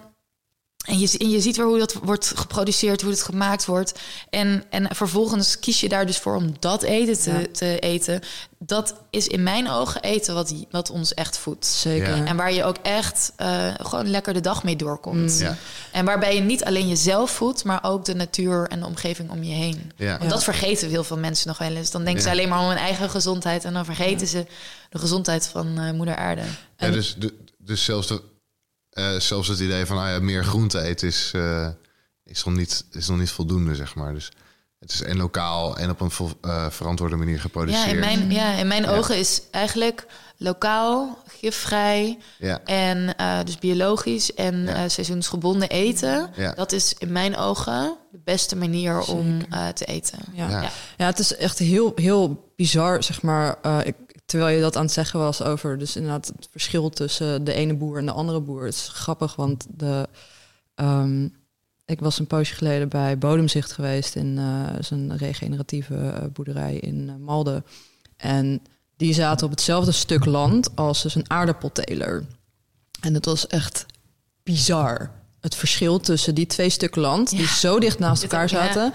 [0.85, 3.99] En je, en je ziet weer hoe dat wordt geproduceerd, hoe het gemaakt wordt.
[4.29, 7.45] En, en vervolgens kies je daar dus voor om dat eten te, Ja.
[7.51, 8.21] te eten.
[8.59, 11.65] Dat is in mijn ogen eten wat, wat ons echt voedt.
[11.65, 12.15] Zeker.
[12.17, 12.25] Ja.
[12.25, 15.31] En waar je ook echt eh, gewoon lekker de dag mee doorkomt.
[15.33, 15.39] Mm.
[15.39, 15.57] Ja.
[15.91, 19.43] En waarbij je niet alleen jezelf voedt, maar ook de natuur en de omgeving om
[19.43, 19.91] je heen.
[19.95, 20.09] Ja.
[20.09, 20.29] Want Ja.
[20.29, 21.91] dat vergeten heel veel mensen nog wel eens.
[21.91, 24.45] Dan denken ze alleen maar om hun eigen gezondheid en dan vergeten ze
[24.89, 26.41] de gezondheid van eh, moeder aarde.
[26.77, 28.21] Ja, dus, de- dus zelfs, de,
[28.95, 31.67] eh, zelfs het idee van ah ja, meer groente eten is, eh,
[32.25, 34.13] is, nog niet, is nog niet voldoende, zeg maar.
[34.13, 34.31] Dus
[34.79, 37.85] het is en lokaal en op een vol- eh, verantwoorde manier geproduceerd.
[37.85, 38.95] Ja, in mijn, ja, in mijn Ja.
[38.97, 40.05] ogen is eigenlijk
[40.37, 42.61] lokaal, gifvrij Ja.
[42.63, 44.73] en eh, dus biologisch en Ja.
[44.83, 46.29] eh, seizoensgebonden eten.
[46.35, 46.51] Ja.
[46.53, 50.19] Dat is in mijn ogen de beste manier om eh, te eten.
[50.33, 50.49] Ja.
[50.97, 51.05] Ja.
[51.05, 53.57] Het is echt heel, heel bizar, zeg maar.
[53.61, 53.95] eh, ik,
[54.25, 57.75] terwijl je dat aan het zeggen was over dus inderdaad het verschil tussen de ene
[57.75, 58.65] boer en de andere boer.
[58.65, 60.07] Het is grappig, want de,
[60.75, 61.27] ehm,
[61.85, 67.09] ik was een poosje geleden bij Bodemzicht geweest in eh, zo'n regeneratieve eh, boerderij in
[67.09, 67.65] eh, Malden.
[68.17, 68.61] En
[68.97, 72.25] die zaten op hetzelfde stuk land als dus een aardappelteler.
[73.01, 73.85] En het was echt
[74.43, 75.11] bizar.
[75.39, 77.29] het verschil tussen die twee stukken land...
[77.29, 78.93] die zo dicht naast elkaar zaten.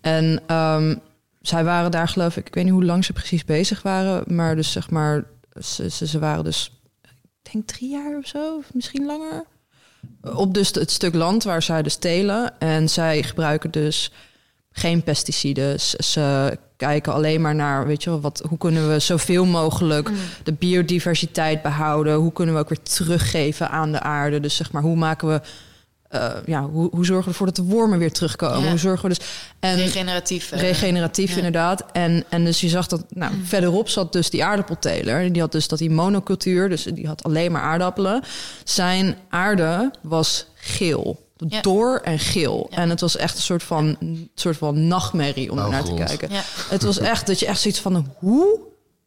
[0.00, 0.96] En ehm,
[1.48, 2.46] zij waren daar geloof ik...
[2.46, 4.34] ik weet niet hoe lang ze precies bezig waren...
[4.34, 5.24] maar dus zeg maar,
[5.62, 6.80] ze, ze, ze waren dus...
[7.02, 9.44] ik denk drie jaar of zo, of misschien langer...
[10.34, 12.60] op dus het stuk land waar zij dus telen.
[12.60, 14.12] En zij gebruiken dus
[14.70, 15.80] geen pesticiden.
[15.80, 20.10] Ze- kijken alleen maar naar, weet je wel, wat, hoe kunnen we zoveel mogelijk
[20.44, 22.14] de biodiversiteit behouden?
[22.14, 24.40] Hoe kunnen we ook weer teruggeven aan de aarde?
[24.40, 25.40] Dus zeg maar, hoe maken we,
[26.08, 28.62] eh, ja, hoe, hoe zorgen we ervoor dat de wormen weer terugkomen?
[28.62, 28.68] Ja.
[28.68, 29.26] Hoe zorgen we dus
[29.60, 30.50] en Regeneratief.
[30.50, 31.36] regeneratief ja.
[31.36, 31.84] inderdaad.
[31.92, 35.32] En, en dus je zag dat, nou, verderop zat dus die aardappelteler.
[35.32, 38.22] Die had dus dat die monocultuur, dus die had alleen maar aardappelen.
[38.64, 41.26] Zijn aarde was geel.
[41.36, 41.60] Ja.
[41.60, 42.66] Door en geel.
[42.70, 42.76] Ja.
[42.76, 45.84] En het was echt een soort van, een soort van nachtmerrie om Oh, er naar
[45.84, 46.28] te kijken.
[46.30, 46.42] Ja.
[46.68, 48.60] Het was echt dat je echt zoiets van hoe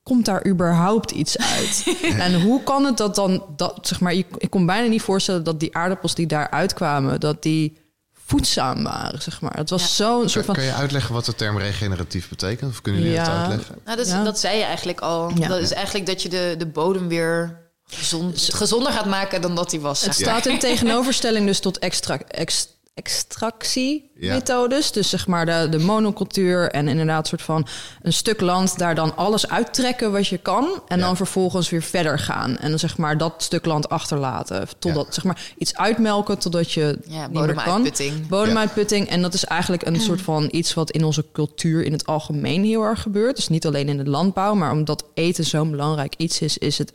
[0.03, 1.83] komt daar überhaupt iets uit?
[2.25, 5.43] en hoe kan het dat dan dat zeg maar ik, ik kon bijna niet voorstellen
[5.43, 7.79] dat die aardappels die daar uitkwamen dat die
[8.25, 9.57] voedzaam waren, zeg maar.
[9.57, 9.87] Het was Ja.
[9.87, 12.71] zo'n soort Kan, van kan je uitleggen wat de term regeneratief betekent?
[12.71, 13.21] Of kunnen jullie Ja.
[13.23, 13.75] het uitleggen?
[13.85, 14.23] Nou, dat, is- Ja.
[14.23, 15.31] dat zei je eigenlijk al.
[15.35, 15.47] Ja.
[15.47, 19.71] Dat is eigenlijk dat je de, de bodem weer gezond, gezonder gaat maken dan dat
[19.71, 20.01] hij was.
[20.05, 20.35] Het zeg maar.
[20.41, 22.67] staat in tegenoverstelling dus tot extra, ex,
[23.03, 24.91] extractiemethodes.
[24.91, 27.67] Dus zeg maar de, de monocultuur en inderdaad soort van
[28.01, 28.77] een stuk land...
[28.77, 30.81] daar dan alles uittrekken wat je kan...
[30.87, 31.05] en Ja.
[31.05, 32.57] dan vervolgens weer verder gaan.
[32.57, 34.67] En dan zeg maar dat stuk land achterlaten.
[34.79, 35.11] Totdat, Ja.
[35.13, 37.31] zeg maar, iets uitmelken totdat je Ja, meer kan.
[37.33, 38.27] bodemuitputting.
[38.27, 39.09] Bodemuitputting.
[39.09, 42.63] En dat is eigenlijk een soort van iets wat in onze cultuur in het algemeen
[42.63, 43.35] heel erg gebeurt.
[43.35, 46.91] Dus niet alleen in de landbouw, maar omdat eten zo'n belangrijk iets is, is het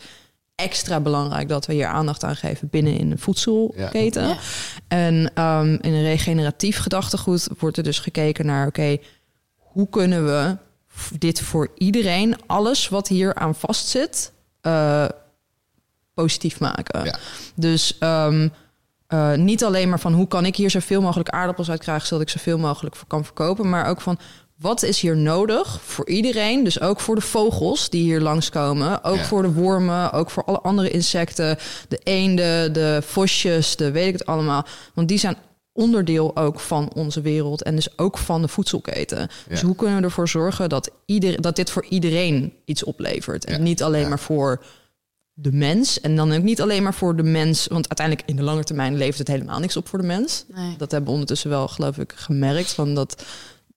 [0.56, 4.28] extra belangrijk dat we hier aandacht aan geven binnen in de voedselketen.
[4.28, 4.36] Ja.
[4.88, 8.96] En ehm, in een regeneratief gedachtegoed wordt er dus gekeken naar, oké,
[9.56, 10.56] hoe kunnen we
[11.18, 15.04] dit voor iedereen, alles wat hier aan vastzit, eh,
[16.14, 17.04] positief maken.
[17.04, 17.18] Ja.
[17.54, 18.48] Dus ehm,
[19.06, 22.22] eh, niet alleen maar van hoe kan ik hier zoveel mogelijk aardappels uit krijgen, zodat
[22.22, 24.18] ik zoveel mogelijk kan verkopen, maar ook van
[24.58, 29.16] wat is hier nodig voor iedereen, dus ook voor de vogels die hier langskomen, ook
[29.16, 29.24] Ja.
[29.24, 34.12] voor de wormen, ook voor alle andere insecten, de eenden, de vosjes, de weet ik
[34.12, 35.36] het allemaal, want die zijn
[35.72, 39.28] onderdeel ook van onze wereld en dus ook van de voedselketen.
[39.48, 43.52] Dus hoe kunnen we ervoor zorgen dat, ieder, dat dit voor iedereen iets oplevert en
[43.56, 43.62] Ja.
[43.62, 44.08] niet alleen Ja.
[44.08, 44.64] maar voor
[45.32, 46.00] de mens.
[46.00, 47.66] En dan ook niet alleen maar voor de mens.
[47.66, 50.44] Want uiteindelijk in de lange termijn levert het helemaal niks op voor de mens.
[50.54, 50.74] Nee.
[50.76, 52.72] Dat hebben we ondertussen wel, geloof ik, gemerkt.
[52.72, 53.24] Van dat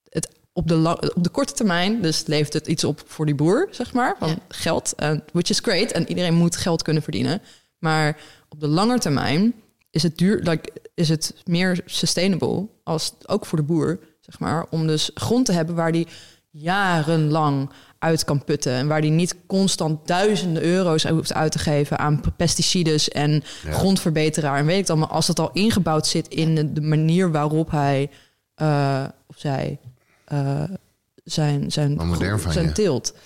[0.08, 0.28] het
[0.60, 3.92] op de, op de korte termijn, dus levert het iets op voor die boer, zeg
[3.92, 4.16] maar.
[4.18, 4.36] Van Ja.
[4.48, 4.94] geld.
[5.32, 5.90] Which is great.
[5.92, 7.42] En iedereen moet geld kunnen verdienen.
[7.78, 8.16] Maar
[8.48, 9.54] op de lange termijn
[9.90, 14.66] is het duur, like, is het meer sustainable als ook voor de boer, zeg maar,
[14.70, 16.06] om dus grond te hebben waar die
[16.50, 21.98] jarenlang uit kan putten en waar die niet constant duizenden euro's hoeft uit te geven
[21.98, 23.72] aan pesticides en Ja.
[23.72, 27.70] grondverbeteraar en weet ik dan, maar als dat al ingebouwd zit in de, manier waarop
[27.70, 28.10] hij
[28.54, 29.78] eh, of zij
[30.30, 30.62] eh,
[31.24, 32.72] zijn zijn modern van zijn je.
[32.72, 33.14] teelt.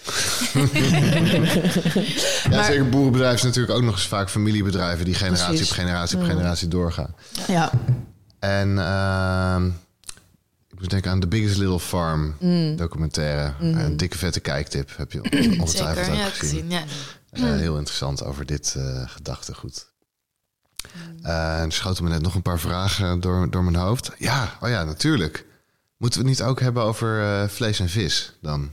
[2.45, 5.05] Ja, Maar- zeker boerenbedrijven zijn natuurlijk ook nog eens vaak familiebedrijven...
[5.05, 5.71] die generatie Precies.
[5.71, 7.15] op generatie op generatie doorgaan.
[7.47, 7.71] Ja,
[8.39, 9.67] En ehm,
[10.71, 12.35] ik moet denken aan The Biggest Little Farm
[12.77, 13.55] documentaire.
[13.61, 15.23] Een dikke vette kijktip heb je
[15.61, 16.71] ongetwijfeld Zeker, ook ja, gezien.
[16.71, 16.83] Ja.
[17.31, 19.93] Eh, heel interessant over dit eh, gedachtegoed.
[21.23, 24.11] En er schoten me net nog een paar vragen door, door mijn hoofd.
[24.19, 25.45] Ja, oh ja, natuurlijk.
[25.97, 28.71] Moeten we het niet ook hebben over eh, vlees en vis dan?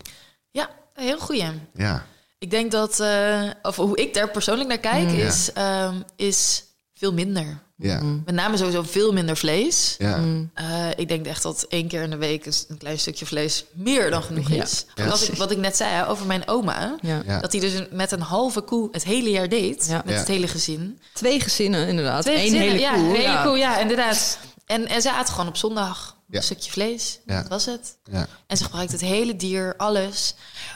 [0.51, 1.45] ja, heel goeie.
[1.73, 2.05] Ja,
[2.39, 5.25] Ik denk dat, eh, of hoe ik daar persoonlijk naar kijk, Ja.
[5.27, 6.63] is, ehm, is
[6.93, 7.59] veel minder.
[7.75, 9.95] ja, Met name sowieso veel minder vlees.
[9.97, 10.19] ja.
[10.53, 13.65] Eh, ik denk echt dat één keer in de week een, een klein stukje vlees
[13.73, 14.63] meer dan genoeg Ja.
[14.63, 14.85] is.
[14.87, 14.93] Ja.
[14.95, 17.21] Want Als ik, wat ik net zei hè, over mijn oma, ja.
[17.25, 17.39] Ja.
[17.39, 20.01] dat hij dus met een halve koe het hele jaar deed, Ja.
[20.05, 20.19] met Ja.
[20.19, 20.99] het hele gezin.
[21.13, 22.21] Twee gezinnen inderdaad.
[22.21, 23.03] Twee Eén gezinnen, hele ja, koe.
[23.03, 23.43] een hele ja.
[23.43, 24.37] koe, ja, inderdaad.
[24.65, 26.20] En, en ze aten gewoon op zondag Ja.
[26.37, 27.19] Een stukje vlees.
[27.25, 27.39] Ja.
[27.41, 27.97] Dat was het.
[28.11, 28.27] ja.
[28.47, 30.33] En ze gebruikt het hele dier, alles.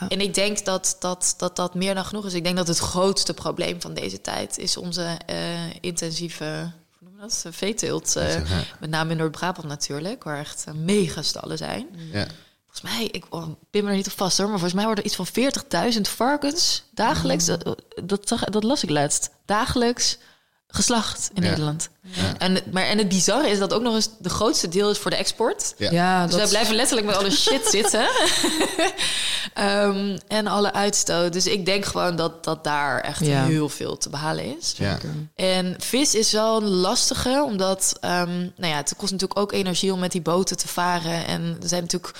[0.08, 2.34] En ik denk dat dat, dat dat meer dan genoeg is.
[2.34, 6.70] Ik denk dat het grootste probleem van deze tijd is onze eh, intensieve
[7.20, 7.44] dat?
[7.50, 8.16] veeteelt.
[8.16, 8.62] eh, Ja.
[8.80, 11.86] met name in Noord-Brabant natuurlijk, waar echt eh, megastallen zijn.
[12.12, 12.26] ja.
[12.70, 15.10] Volgens mij, ik oh, me er niet op vast hoor, maar volgens mij worden er
[15.10, 15.18] iets
[15.70, 20.18] van 40.000 varkens dagelijks, dat, dat, zag- dat las ik laatst, dagelijks
[20.68, 21.48] geslacht in Ja.
[21.48, 21.88] Nederland.
[22.38, 24.98] En, het- maar, en het bizarre is dat ook nog eens de grootste deel is
[24.98, 25.74] voor de export.
[25.76, 25.90] Ja.
[25.90, 28.06] Ja, Dus dat wij blijven letterlijk met alle shit zitten.
[29.54, 31.32] Ehm, en alle uitstoot.
[31.32, 33.44] Dus ik denk gewoon dat, dat daar echt Ja.
[33.44, 34.74] heel veel te behalen is.
[34.76, 34.98] ja.
[35.34, 39.92] En vis is wel een lastige, omdat um, nou ja, het kost natuurlijk ook energie
[39.92, 41.26] om met die boten te varen.
[41.26, 42.14] En er zijn natuurlijk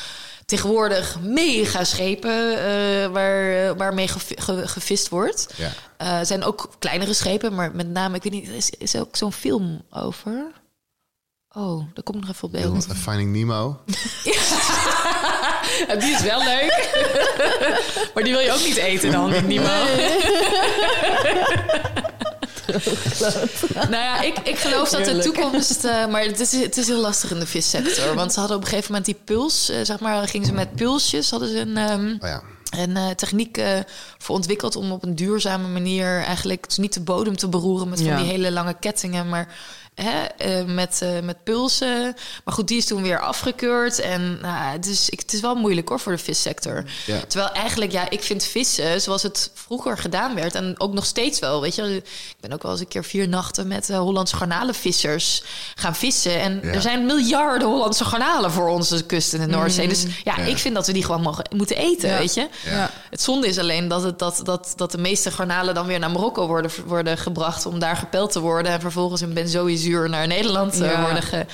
[0.47, 5.47] tegenwoordig mega schepen eh, waar, waarmee gevi- ge- gevist wordt.
[5.57, 5.71] Ja.
[5.97, 9.17] Eh, zijn ook kleinere schepen, maar met name, ik weet niet, is, is er ook
[9.17, 10.45] zo'n film over?
[11.49, 12.87] Oh, daar kom ik nog even op beeld.
[12.97, 13.81] Finding Nemo.
[16.01, 16.91] die is wel leuk.
[18.15, 19.85] maar die wil je ook niet eten dan, die Nemo.
[23.73, 25.85] Nou ja, ik, ik geloof dat de toekomst...
[25.85, 28.15] Uh, maar het is, het is heel lastig in de vissector.
[28.15, 29.71] Want ze hadden op een gegeven moment die puls...
[29.71, 31.77] Uh, zeg maar, gingen ze met pulsjes, hadden ze een...
[31.77, 32.43] Um, oh ja.
[32.71, 33.79] En uh, techniek uh,
[34.19, 38.03] voor ontwikkeld om op een duurzame manier eigenlijk dus niet de bodem te beroeren met
[38.03, 39.55] van die hele lange kettingen, maar
[39.97, 40.25] Hè,
[40.61, 42.17] uh, met, uh, met pulsen.
[42.45, 43.99] Maar goed, die is toen weer afgekeurd.
[44.01, 46.85] En nou, het, is, ik, het is wel moeilijk hoor voor de vissector.
[47.07, 47.21] Ja.
[47.29, 50.55] Terwijl eigenlijk, ja, ik vind vissen zoals het vroeger gedaan werd.
[50.55, 51.61] En ook nog steeds wel.
[51.61, 55.43] Weet je, ik ben ook wel eens een keer vier nachten met uh, Hollandse garnalenvissers
[55.75, 56.41] gaan vissen.
[56.41, 56.73] En ja.
[56.73, 59.85] er zijn miljarden Hollandse garnalen voor onze kust in de Noordzee.
[59.85, 59.91] Mm.
[59.91, 62.19] Dus ja, ik vind dat we die gewoon mogen, moeten eten.
[62.19, 62.49] Weet je,
[63.11, 66.11] het zonde is alleen dat, het, dat, dat, dat de meeste garnalen dan weer naar
[66.11, 68.73] Marokko worden, worden gebracht om daar gepeld te worden.
[68.73, 69.33] En vervolgens in
[70.09, 71.47] naar Nederland uh, worden ge,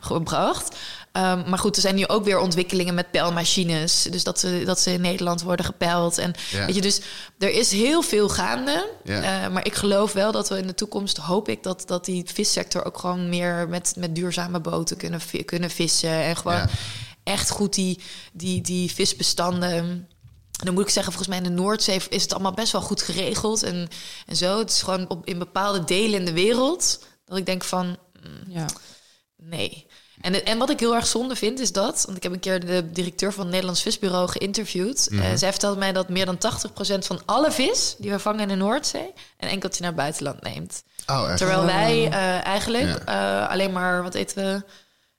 [0.00, 0.76] gebracht.
[1.12, 4.02] Um, maar goed, er zijn nu ook weer ontwikkelingen met pijlmachines.
[4.10, 6.18] Dus dat ze, dat ze in Nederland worden gepeld.
[6.18, 7.00] En weet je, dus
[7.38, 8.88] er is heel veel gaande.
[9.04, 12.24] Uh, maar ik geloof wel dat we in de toekomst hoop ik dat, dat die
[12.34, 16.10] vissector ook gewoon meer met, met duurzame boten kunnen, kunnen vissen.
[16.10, 16.68] En gewoon
[17.24, 18.00] echt goed die,
[18.32, 20.08] die, die visbestanden
[20.64, 23.02] dan moet ik zeggen, volgens mij in de Noordzee is het allemaal best wel goed
[23.02, 23.88] geregeld en,
[24.26, 24.58] en zo.
[24.58, 26.98] Het is gewoon op, in bepaalde delen in de wereld
[27.28, 27.86] dat ik denk van,
[28.22, 28.66] mm, ja.
[29.36, 29.86] nee.
[30.20, 32.02] En, en wat ik heel erg zonde vind, is dat...
[32.04, 35.08] want ik heb een keer de directeur van het Nederlands Visbureau geïnterviewd.
[35.10, 36.38] Mm zij vertelde mij dat meer dan 80%
[36.98, 37.94] van alle vis...
[37.98, 39.12] die we vangen in de Noordzee...
[39.38, 40.82] een enkeltje naar het buitenland neemt.
[41.06, 44.62] Oh, Terwijl wij uh, eigenlijk uh, alleen maar, wat eten we...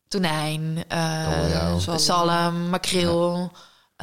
[0.07, 3.51] tonijn, uh, oh, zalm, makreel...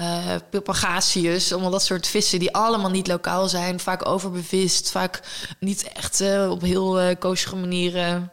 [0.00, 5.20] Uh, Pupagasius, allemaal dat soort vissen die allemaal niet lokaal zijn, vaak overbevist, vaak
[5.60, 8.32] niet echt uh, op heel uh, koosje manieren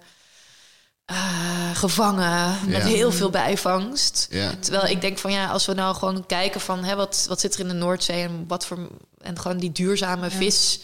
[1.74, 4.28] gevangen met heel veel bijvangst.
[4.30, 4.51] Ja.
[4.59, 7.53] Terwijl ik denk van ja, als we nou gewoon kijken van hè, wat, wat zit
[7.53, 8.89] er in de Noordzee en wat voor
[9.22, 10.80] en gewoon die duurzame vis,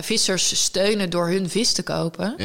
[0.00, 2.36] vissers steunen door hun vis te kopen,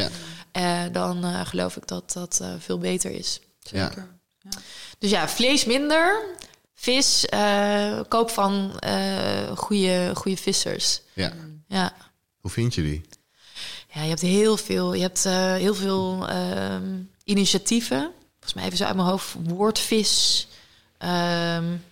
[0.92, 3.40] dan geloof ik dat dat veel beter is.
[3.60, 4.08] Zeker.
[5.00, 6.24] Dus ja, vlees minder,
[6.80, 11.02] vis, uh, koop van uh, goede, goede vissers.
[11.14, 11.34] Ja.
[11.68, 11.94] ja.
[12.40, 13.02] Hoe vind je die?
[13.94, 14.94] Ja, je hebt heel veel.
[14.94, 16.76] Je hebt uh, heel veel uh,
[17.24, 18.12] initiatieven.
[18.34, 19.36] Volgens mij even zo uit mijn hoofd.
[19.44, 20.48] Woordvis.
[21.00, 21.84] Um,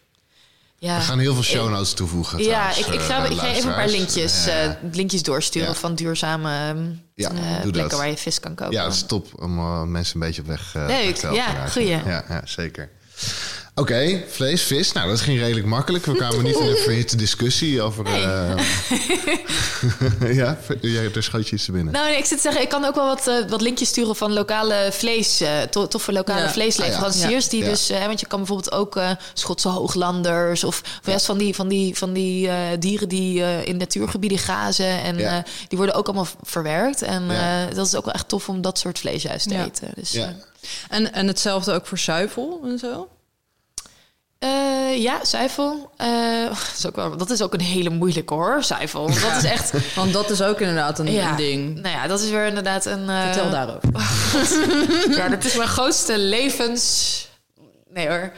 [0.78, 0.98] ja.
[0.98, 2.44] We gaan heel veel show notes toevoegen.
[2.44, 4.80] Ja, ik, ik, ga, ik ga even een paar linkjes, ja.
[4.92, 5.76] linkjes doorsturen ja.
[5.76, 6.76] van duurzame
[7.16, 7.30] ja,
[7.62, 7.92] plekken dat.
[7.92, 8.74] waar je vis kan kopen.
[8.74, 11.90] Ja, dat is top om mensen een beetje op weg Leuk, te ja, goeie.
[11.90, 12.90] Ja, ja, zeker.
[13.78, 14.92] Oké, vlees, vis.
[14.92, 16.06] Nou, dat ging redelijk makkelijk.
[16.06, 18.04] We kwamen niet in een verhitte discussie over...
[18.04, 18.22] Nee.
[18.22, 18.56] Uh...
[20.42, 21.94] ja, jij, er schoot je iets binnen.
[21.94, 24.16] Nou, nee, ik zit te zeggen, ik kan ook wel wat, uh, wat linkjes sturen
[24.16, 26.50] van lokale vlees, uh, to toffe lokale ja.
[26.50, 27.46] vleesleveranciers.
[27.46, 27.58] Ah, ja.
[27.60, 29.00] die dus, want je kan bijvoorbeeld ook
[29.34, 32.50] Schotse hooglanders of, of juist van die, van die, van die
[32.80, 35.04] dieren die in natuurgebieden grazen.
[35.04, 37.02] En die worden ook allemaal verwerkt.
[37.02, 37.28] En
[37.74, 39.90] dat is ook wel echt tof om dat soort vlees juist te eten.
[39.96, 40.20] Dus,
[40.90, 43.08] en, en hetzelfde ook voor zuivel en zo?
[44.46, 45.92] Uh, ja, zuivel.
[46.02, 49.08] Uh, dat, is ook wel, dat is ook een hele moeilijke hoor, zuivel.
[49.08, 49.74] Dat is echt...
[49.96, 51.36] Want dat is ook inderdaad een, ja.
[51.36, 51.82] ding.
[51.82, 53.10] Nou ja, dat is weer inderdaad een...
[53.10, 53.24] Uh...
[53.24, 53.90] Vertel daarover.
[55.18, 57.24] ja, dat is mijn grootste levens...
[57.90, 58.32] Nee hoor,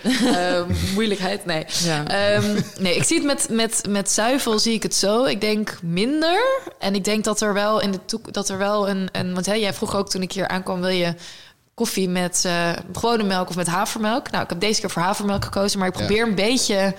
[0.93, 1.65] moeilijkheid, nee.
[1.83, 2.35] Ja.
[2.35, 5.23] Um, nee, ik zie het met, met, met zuivel, zie ik het zo.
[5.23, 6.41] Ik denk minder.
[6.79, 8.33] En ik denk dat er wel in de toekomst...
[8.33, 9.09] Dat er wel een...
[9.11, 10.79] een want hè, jij vroeg ook toen ik hier aankwam...
[10.79, 11.13] wil je
[11.77, 14.31] koffie met uh, gewone melk of met havermelk.
[14.31, 16.95] Nou, ik heb deze keer voor havermelk gekozen, maar ik probeer een beetje.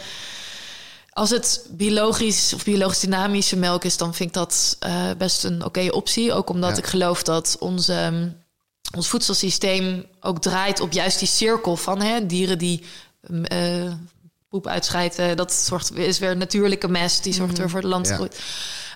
[1.12, 5.64] Als het biologisch of biologisch dynamische melk is, dan vind ik dat uh, best een
[5.64, 6.32] oké optie.
[6.32, 8.36] Ook omdat ik geloof dat onze, um,
[8.96, 12.82] ons voedselsysteem ook draait op juist die cirkel van hè, dieren die
[13.30, 13.92] uh,
[14.48, 15.36] poep uitscheiden.
[15.36, 18.28] Dat zorgt, is weer natuurlijke mest, die zorgt mm er voor de landgroei.
[18.32, 18.38] Ja.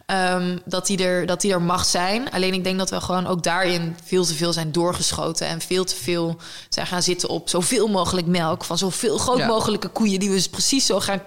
[0.06, 2.30] Um, dat, die er, dat die er mag zijn.
[2.30, 5.46] Alleen ik denk dat we gewoon ook daarin veel te veel zijn doorgeschoten.
[5.46, 6.36] En veel te veel
[6.68, 8.64] zijn gaan zitten op zoveel mogelijk melk.
[8.64, 10.18] Van zoveel groot mogelijke koeien.
[10.18, 11.22] Die we dus precies zo gaan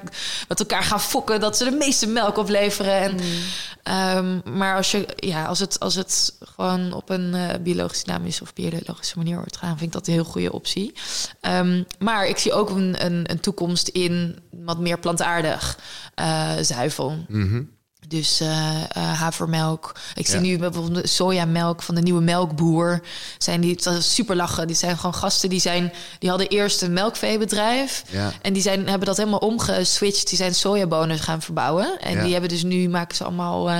[0.47, 1.39] met elkaar gaan fokken.
[1.39, 2.93] Dat ze de meeste melk opleveren.
[3.01, 4.43] En, mm.
[4.45, 8.43] um, maar als, je, ja, als, het, als het gewoon op een uh, biologisch dynamische
[8.43, 10.93] of biologische manier wordt gaan, vind ik dat een heel goede optie.
[11.41, 15.79] Um, maar ik zie ook een, een, een, toekomst in wat meer plantaardig
[16.19, 17.25] uh, zuivel.
[17.27, 17.73] Mm
[18.17, 19.95] dus uh, havermelk.
[20.15, 23.01] Ik zie nu bijvoorbeeld de sojamelk van de nieuwe melkboer.
[23.37, 24.67] Zijn die dat is super lachen.
[24.67, 25.93] Die zijn gewoon gasten die zijn.
[26.19, 28.03] Die hadden eerst een melkveebedrijf.
[28.09, 28.31] Ja.
[28.41, 30.29] En die zijn, hebben dat helemaal omgeswitcht.
[30.29, 31.99] Die zijn sojabonen gaan verbouwen.
[32.01, 33.69] En die hebben dus nu maken ze allemaal.
[33.69, 33.79] Uh,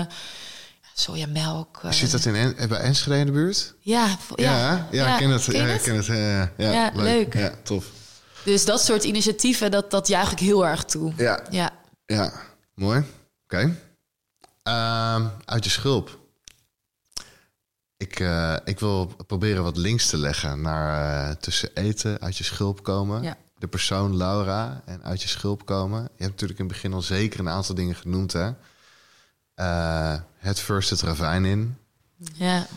[0.93, 1.81] sojamelk.
[1.89, 3.73] Zit dat in en, bij Enschede in de buurt?
[3.79, 5.43] Ja, Ja, ja, ja, ik ken het.
[5.43, 6.05] Ken ja, ik ken het.
[6.05, 7.33] ja, Ja, leuk.
[7.33, 7.86] Ja, tof.
[8.45, 11.13] Dus dat soort initiatieven, dat, dat juich ik heel erg toe.
[11.17, 11.69] Ja, Ja.
[12.05, 12.33] ja.
[12.73, 13.03] mooi.
[13.43, 13.75] Oké.
[14.66, 16.20] Ehm, uit je schulp.
[17.97, 22.43] Ik, eh, ik wil proberen wat links te leggen naar eh, tussen eten, uit je
[22.43, 23.24] schulp komen.
[23.24, 23.38] Ja.
[23.57, 26.01] De persoon Laura en uit je schulp komen.
[26.01, 28.51] Je hebt natuurlijk in het begin al zeker een aantal dingen genoemd, hè?
[29.53, 31.78] Eh, het first het ravijn in.
[32.34, 32.68] ja.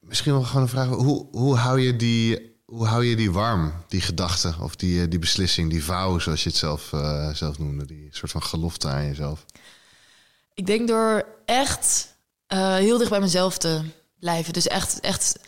[0.00, 0.88] Misschien wel gewoon een vraag.
[0.88, 5.18] Hoe, hoe, hou, je die, hoe hou je die warm, die gedachte of die, die
[5.18, 6.88] beslissing, die vow, zoals je het zelf,
[7.32, 7.84] zelf noemde?
[7.84, 9.44] Die soort van gelofte aan jezelf.
[10.58, 12.14] Ik denk door echt
[12.46, 13.80] eh, heel dicht bij mezelf te
[14.20, 14.52] blijven.
[14.52, 15.38] Dus echt, echt...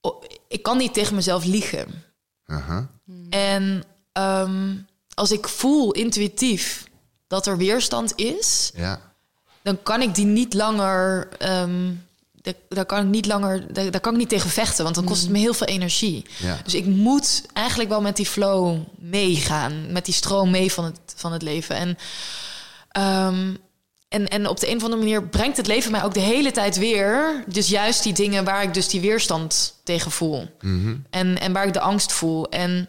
[0.00, 2.04] oh, ik kan niet tegen mezelf liegen.
[2.46, 2.88] Aha.
[3.30, 4.76] En ehm,
[5.14, 6.84] als ik voel intuïtief
[7.26, 8.70] dat er weerstand is...
[8.74, 9.00] Ja,
[9.62, 11.28] dan kan ik die niet langer.
[11.38, 11.92] ehm,
[12.68, 13.72] daar, kan ik niet langer.
[13.72, 16.26] Daar, kan ik niet tegen vechten, want dan kost het me heel veel energie.
[16.38, 20.84] ja, Dus ik moet eigenlijk wel met die flow meegaan, met die stroom mee van
[20.84, 21.76] het, van het leven.
[21.76, 21.98] En,
[22.88, 23.54] ehm,
[24.14, 26.50] en, en op de een of andere manier brengt het leven mij ook de hele
[26.50, 27.44] tijd weer.
[27.46, 30.48] Dus juist die dingen waar ik dus die weerstand tegen voel.
[30.60, 30.96] Mhm.
[31.10, 32.48] En, en waar ik de angst voel.
[32.48, 32.88] En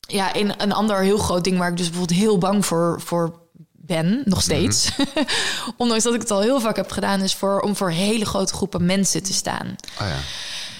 [0.00, 3.40] ja, in een ander heel groot ding waar ik dus bijvoorbeeld heel bang voor, voor
[3.72, 4.90] ben, nog steeds.
[5.76, 8.54] Ondanks dat ik het al heel vaak heb gedaan, is voor, om voor hele grote
[8.54, 9.76] groepen mensen te staan.
[10.00, 10.18] Oh ja.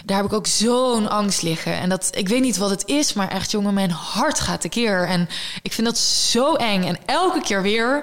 [0.08, 1.72] Daar heb ik ook zo'n angst liggen.
[1.72, 5.06] En dat, ik weet niet wat het is, maar echt, jongen, mijn hart gaat tekeer.
[5.06, 5.28] En
[5.62, 6.84] ik vind dat zo eng.
[6.84, 8.02] En elke keer weer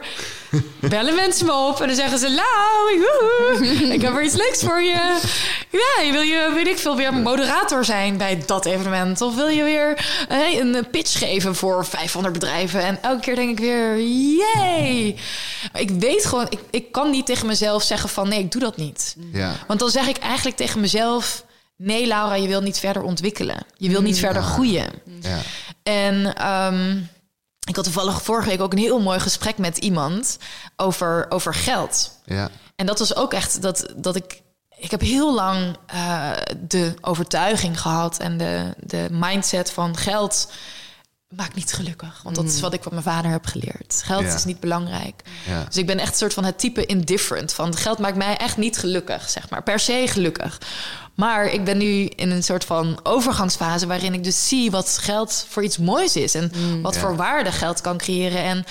[0.90, 3.04] bellen mensen me op en dan zeggen ze: Lau,
[3.94, 5.20] ik heb er iets leuks voor je.
[5.70, 9.22] Ja, wil je, weet ik veel, weer moderator zijn bij dat evenement?
[9.22, 12.82] Of wil je weer eh, een pitch geven voor 500 bedrijven?
[12.82, 15.16] En elke keer denk ik weer: Jee.
[15.74, 18.78] Ik weet gewoon, ik, ik kan niet tegen mezelf zeggen: van nee, ik doe dat
[18.78, 19.16] niet.
[19.32, 19.52] Ja.
[19.68, 21.45] Want dan zeg ik eigenlijk tegen mezelf:
[21.76, 23.66] nee, Laura, je wil niet verder ontwikkelen.
[23.78, 24.90] Je wil niet verder groeien.
[25.22, 25.38] ja.
[25.84, 26.98] En ehm,
[27.68, 30.38] ik had toevallig vorige week ook een heel mooi gesprek met iemand
[30.76, 32.20] over, over geld.
[32.26, 32.50] ja.
[32.76, 34.42] En dat was ook echt dat, dat ik.
[34.78, 36.32] Ik heb heel lang eh,
[36.68, 40.52] de overtuiging gehad en de, de mindset van geld
[41.30, 42.20] maakt niet gelukkig.
[42.24, 44.02] Want dat is wat ik van mijn vader heb geleerd.
[44.06, 44.34] Geld Ja.
[44.34, 45.22] is niet belangrijk.
[45.48, 45.64] Ja.
[45.64, 47.54] Dus ik ben echt een soort van het type indifferent.
[47.54, 49.64] Van geld maakt mij echt niet gelukkig, zeg maar.
[49.64, 50.58] Per se gelukkig.
[51.16, 53.88] Maar ik ben nu in een soort van overgangsfase...
[53.88, 56.36] waarin ik dus zie wat geld voor iets moois is.
[56.36, 56.52] En
[56.82, 57.00] wat Ja.
[57.00, 58.44] voor waarde geld kan creëren.
[58.44, 58.66] En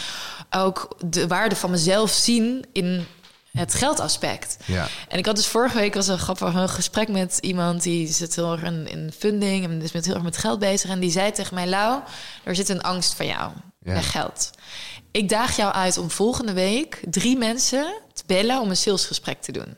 [0.50, 3.06] ook de waarde van mezelf zien in
[3.52, 4.56] het geldaspect.
[4.64, 4.86] Ja.
[5.08, 8.34] En ik had dus vorige week was een grappig een gesprek met iemand die zit
[8.34, 10.90] heel erg in, in funding en is met heel erg met geld bezig.
[10.90, 12.00] En die zei tegen mij: Lau,
[12.44, 13.50] er zit een angst van jou
[13.82, 13.92] Ja.
[13.92, 14.50] bij geld.
[15.14, 19.52] Ik daag jou uit om volgende week drie mensen te bellen om een salesgesprek te
[19.52, 19.74] doen.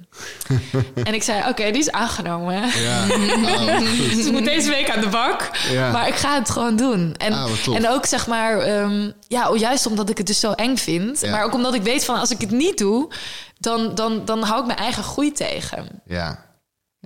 [1.09, 2.69] en ik zei: Oké, die is aangenomen.
[2.81, 3.05] Ja.
[3.47, 3.79] Oh.
[4.15, 5.51] Dus ik moet deze week aan de bak.
[5.71, 5.91] Ja.
[5.91, 7.15] Maar ik ga het gewoon doen.
[7.17, 10.77] En, Ah, en ook zeg maar, ehm, ja, juist omdat ik het dus zo eng
[10.77, 11.21] vind.
[11.21, 11.31] Ja.
[11.31, 13.13] Maar ook omdat ik weet van als ik het niet doe,
[13.59, 15.89] dan, dan, dan hou ik mijn eigen groei tegen.
[16.07, 16.45] Ja.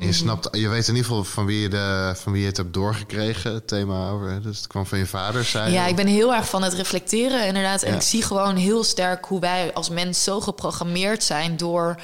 [0.01, 2.46] En je snapt, je weet in ieder geval van wie je, de, van wie je
[2.46, 4.42] het hebt doorgekregen, het thema over.
[4.42, 7.46] Dus het kwam van je vader, zei Ja, ik ben heel erg van het reflecteren,
[7.46, 7.82] inderdaad.
[7.82, 7.96] En Ja.
[7.96, 12.01] ik zie gewoon heel sterk hoe wij als mens zo geprogrammeerd zijn door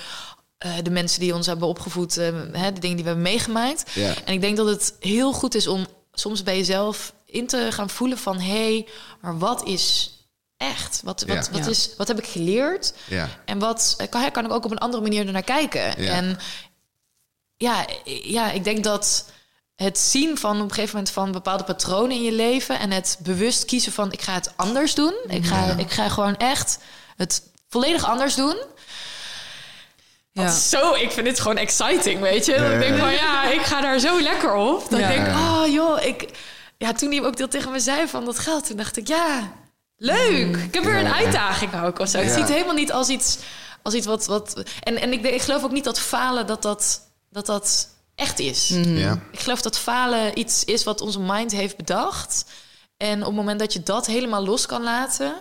[0.58, 3.90] eh, de mensen die ons hebben opgevoed, eh, hè, de dingen die we hebben meegemaakt.
[3.94, 4.14] Ja.
[4.24, 7.90] En ik denk dat het heel goed is om soms bij jezelf in te gaan
[7.90, 8.86] voelen van hé, hey,
[9.20, 10.10] maar wat is
[10.56, 11.00] echt?
[11.04, 11.58] Wat, wat, Ja.
[11.58, 12.94] wat, is, wat heb ik geleerd?
[13.08, 13.28] Ja.
[13.44, 16.02] En wat eh, kan, kan ik ook op een andere manier ernaar kijken?
[16.02, 16.12] Ja.
[16.12, 16.38] En
[17.56, 17.86] ja,
[18.22, 19.24] ja, ik denk dat
[19.76, 23.18] het zien van op een gegeven moment van bepaalde patronen in je leven en het
[23.22, 25.14] bewust kiezen van ik ga het anders doen.
[25.28, 26.78] Ik ga, ik ga gewoon echt
[27.16, 28.56] het volledig anders doen.
[30.32, 30.50] Ja.
[30.50, 32.52] Zo, ik vind het gewoon exciting, weet je.
[32.54, 34.90] Ik denk van ja, ik ga daar zo lekker op.
[34.90, 35.08] Dat Ja.
[35.08, 36.28] ik denk, oh joh, ik...
[36.78, 39.52] Ja, toen hij ook dat tegen me zei van dat geld, toen dacht ik, ja,
[39.96, 40.56] leuk.
[40.56, 42.18] Ik heb weer een uitdaging ook of zo.
[42.18, 42.32] Ik Ja.
[42.32, 43.38] zie het helemaal niet als iets,
[43.82, 44.26] als iets wat...
[44.26, 47.00] wat en en ik, denk- ik geloof ook niet dat falen, dat dat,
[47.36, 48.68] dat, dat echt is.
[48.68, 49.18] Ja.
[49.32, 52.44] Ik geloof dat falen iets is wat onze mind heeft bedacht.
[52.96, 55.34] En op het moment dat je dat helemaal los kan laten...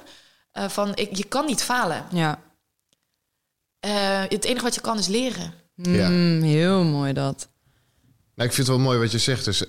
[0.52, 2.06] eh, van ik, je kan niet falen.
[2.12, 2.40] Ja.
[3.80, 5.54] Eh, het enige wat je kan is leren.
[5.76, 6.10] Ja.
[6.10, 7.48] Mm, heel mooi dat.
[8.36, 9.46] Nou, ik vind het wel mooi wat je zegt.
[9.46, 9.64] Dus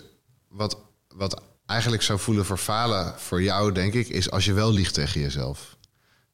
[0.49, 4.73] wat, wat eigenlijk zou voelen voor falen voor jou, denk ik, is als je wel
[4.73, 5.77] liegt tegen jezelf.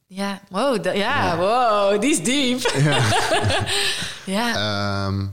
[0.07, 2.73] Ja, wow, da- ja, wow, die is diep.
[4.25, 4.55] Ja,
[5.07, 5.27] Ehm,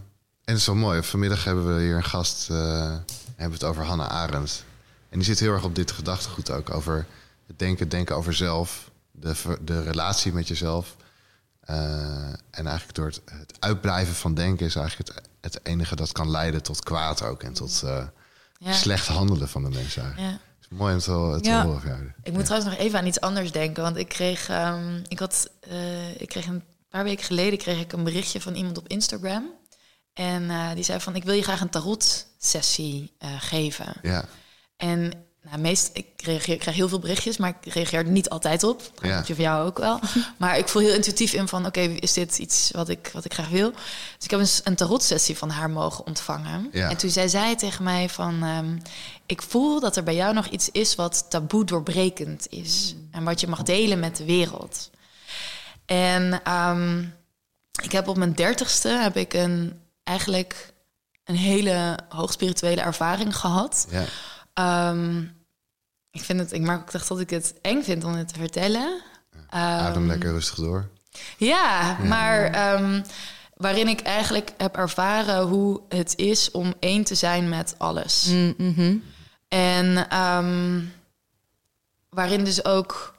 [0.50, 1.04] het is wel mooi.
[1.04, 3.00] Vanmiddag hebben we hier een gast, eh, hebben
[3.36, 4.64] we het over Hannah Arendt.
[5.10, 6.70] En die zit heel erg op dit gedachtegoed ook.
[6.70, 7.06] Over
[7.48, 8.92] het denken, denken over zelf.
[9.12, 10.96] De, de relatie met jezelf.
[11.60, 11.76] Eh,
[12.52, 16.30] en eigenlijk door het, het uitblijven van denken is eigenlijk het, het enige dat kan
[16.32, 17.44] leiden tot kwaad ook.
[17.44, 17.84] En tot
[18.58, 18.74] Ja.
[18.74, 20.32] slecht handelen van de mensen eigenlijk.
[20.34, 20.40] Ja.
[20.60, 21.64] Het is mooi om te, te Ja.
[21.64, 22.12] horen van jou.
[22.24, 23.84] Ik moet trouwens nog even aan iets anders denken.
[23.84, 25.50] Want ik kreeg, ehm, ik had,
[26.18, 29.58] ik kreeg een paar weken geleden kreeg ik een berichtje van iemand op Instagram.
[30.14, 33.94] En eh, die zei van, ik wil je graag een tarot-sessie eh, geven.
[34.02, 34.26] Ja,
[34.78, 38.30] En nou, meest, ik reageer, ik krijg heel veel berichtjes, maar ik reageer er niet
[38.30, 38.80] altijd op.
[38.80, 39.10] Dat Ja.
[39.18, 39.24] ja.
[39.26, 40.00] van jou ook wel.
[40.38, 43.34] Maar ik voel heel intuïtief in van, oké, is dit iets wat ik, wat ik
[43.34, 43.72] graag wil?
[43.72, 46.70] Dus ik heb een, s- een tarot-sessie van haar mogen ontvangen.
[46.72, 46.90] Ja.
[46.90, 48.78] En toen zei zij tegen mij van, ehm,
[49.26, 52.96] ik voel dat er bij jou nog iets is wat taboe doorbrekend is.
[53.12, 54.90] En wat je mag delen met de wereld.
[55.86, 57.00] En ehm,
[57.82, 59.80] ik heb op mijn dertigste heb ik een,
[60.10, 60.74] eigenlijk
[61.24, 63.88] een hele hoogspirituele ervaring gehad.
[63.90, 64.04] ja.
[64.54, 65.22] Ehm,
[66.12, 68.40] ik vind het, ik maak ook echt dat ik het eng vind om het te
[68.40, 69.02] vertellen.
[69.50, 70.90] Adem Ehm, lekker rustig door.
[71.38, 73.02] Ja, maar ehm,
[73.56, 78.26] waarin ik eigenlijk heb ervaren hoe het is om één te zijn met alles.
[78.26, 78.96] Mm, mhm.
[79.48, 80.82] En ehm,
[82.10, 83.16] waarin dus ook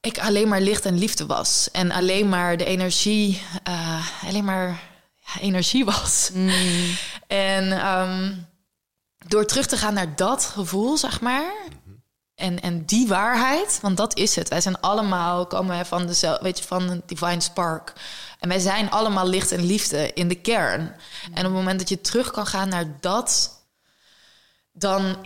[0.00, 1.68] ik alleen maar licht en liefde was.
[1.72, 4.80] En alleen maar de energie, eh, alleen maar
[5.14, 6.30] ja, energie was.
[7.26, 8.34] En ehm,
[9.26, 11.52] door terug te gaan naar dat gevoel, zeg maar.
[12.34, 14.48] En, en die waarheid, want dat is het.
[14.48, 17.92] Wij zijn allemaal, komen wij van, de, weet je, van een divine spark.
[18.38, 20.94] En wij zijn allemaal licht en liefde in de kern.
[21.24, 23.56] En op het moment dat je terug kan gaan naar dat
[24.72, 25.16] dan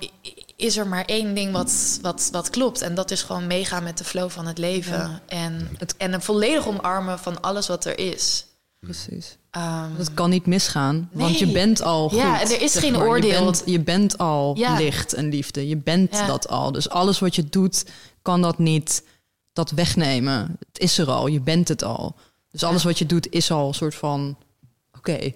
[0.62, 2.80] is er maar één ding wat, wat, wat klopt.
[2.82, 5.20] En dat is gewoon meegaan met de flow van het leven.
[5.26, 8.46] En, Het- en een volledig omarmen van alles wat er is.
[8.80, 9.36] Precies.
[9.50, 12.18] Ehm, Dat kan niet misgaan, want je bent al goed.
[12.18, 13.06] Ja, en er is geen maar.
[13.06, 13.30] oordeel.
[13.38, 14.76] Je bent, je bent al Ja.
[14.76, 15.68] licht en liefde.
[15.68, 16.26] Je bent Ja.
[16.26, 16.72] dat al.
[16.72, 17.84] Dus alles wat je doet,
[18.22, 19.02] kan dat niet
[19.52, 20.56] dat wegnemen.
[20.72, 21.26] Het is er al.
[21.26, 22.16] Je bent het al.
[22.50, 24.36] Dus alles wat je doet, is al een soort van...
[24.96, 25.18] Oké.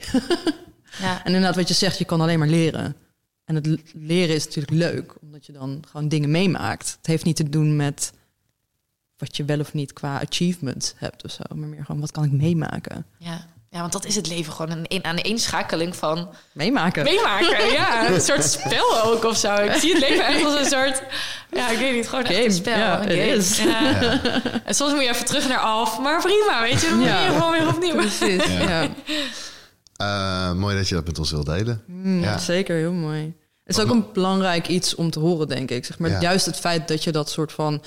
[1.00, 1.18] ja.
[1.18, 2.96] En inderdaad, wat je zegt, je kan alleen maar leren.
[3.46, 6.94] En het leren is natuurlijk leuk, omdat je dan gewoon dingen meemaakt.
[6.98, 8.12] Het heeft niet te doen met
[9.16, 11.42] wat je wel of niet qua achievement hebt of zo.
[11.54, 13.06] Maar meer gewoon, wat kan ik meemaken?
[13.18, 13.46] Ja.
[13.70, 14.70] ja, want dat is het leven gewoon.
[14.70, 17.04] Een, een aaneenschakeling van Meemaken.
[17.04, 17.70] meemaken.
[17.72, 19.54] Ja, een soort spel ook of zo.
[19.54, 21.02] Ik zie het leven echt als een soort...
[21.50, 22.46] Ja, ik weet niet, gewoon echt Game.
[22.46, 22.76] een spel.
[22.78, 23.26] Ja, een game.
[23.26, 23.58] is.
[23.58, 24.20] Ja.
[24.64, 25.98] En soms moet je even terug naar af.
[26.00, 26.88] Maar prima, weet je.
[26.88, 27.24] Dan moet Ja.
[27.24, 27.94] je gewoon weer opnieuw.
[27.94, 28.88] Precies, ja.
[29.96, 31.82] Eh, mooi dat je dat met ons wilt delen.
[31.86, 32.38] Mm, Ja.
[32.38, 33.34] Zeker, heel mooi.
[33.64, 35.84] Het is ook een belangrijk iets om te horen, denk ik.
[35.84, 36.20] Zeg maar, Ja.
[36.20, 37.82] Juist het feit dat je dat soort van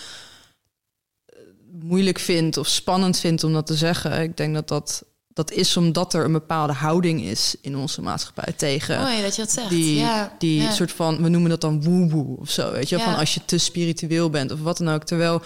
[1.26, 1.36] eh,
[1.82, 4.22] moeilijk vindt of spannend vindt om dat te zeggen.
[4.22, 8.54] Ik denk dat dat, dat is omdat er een bepaalde houding is in onze maatschappij
[8.58, 9.70] tegen Mooi dat je dat zegt.
[9.70, 10.72] die, ja, die ja.
[10.72, 13.04] soort van, we noemen dat dan woe-woe of zo, weet je, Ja.
[13.04, 15.04] van als je te spiritueel bent of wat dan ook.
[15.04, 15.42] Terwijl,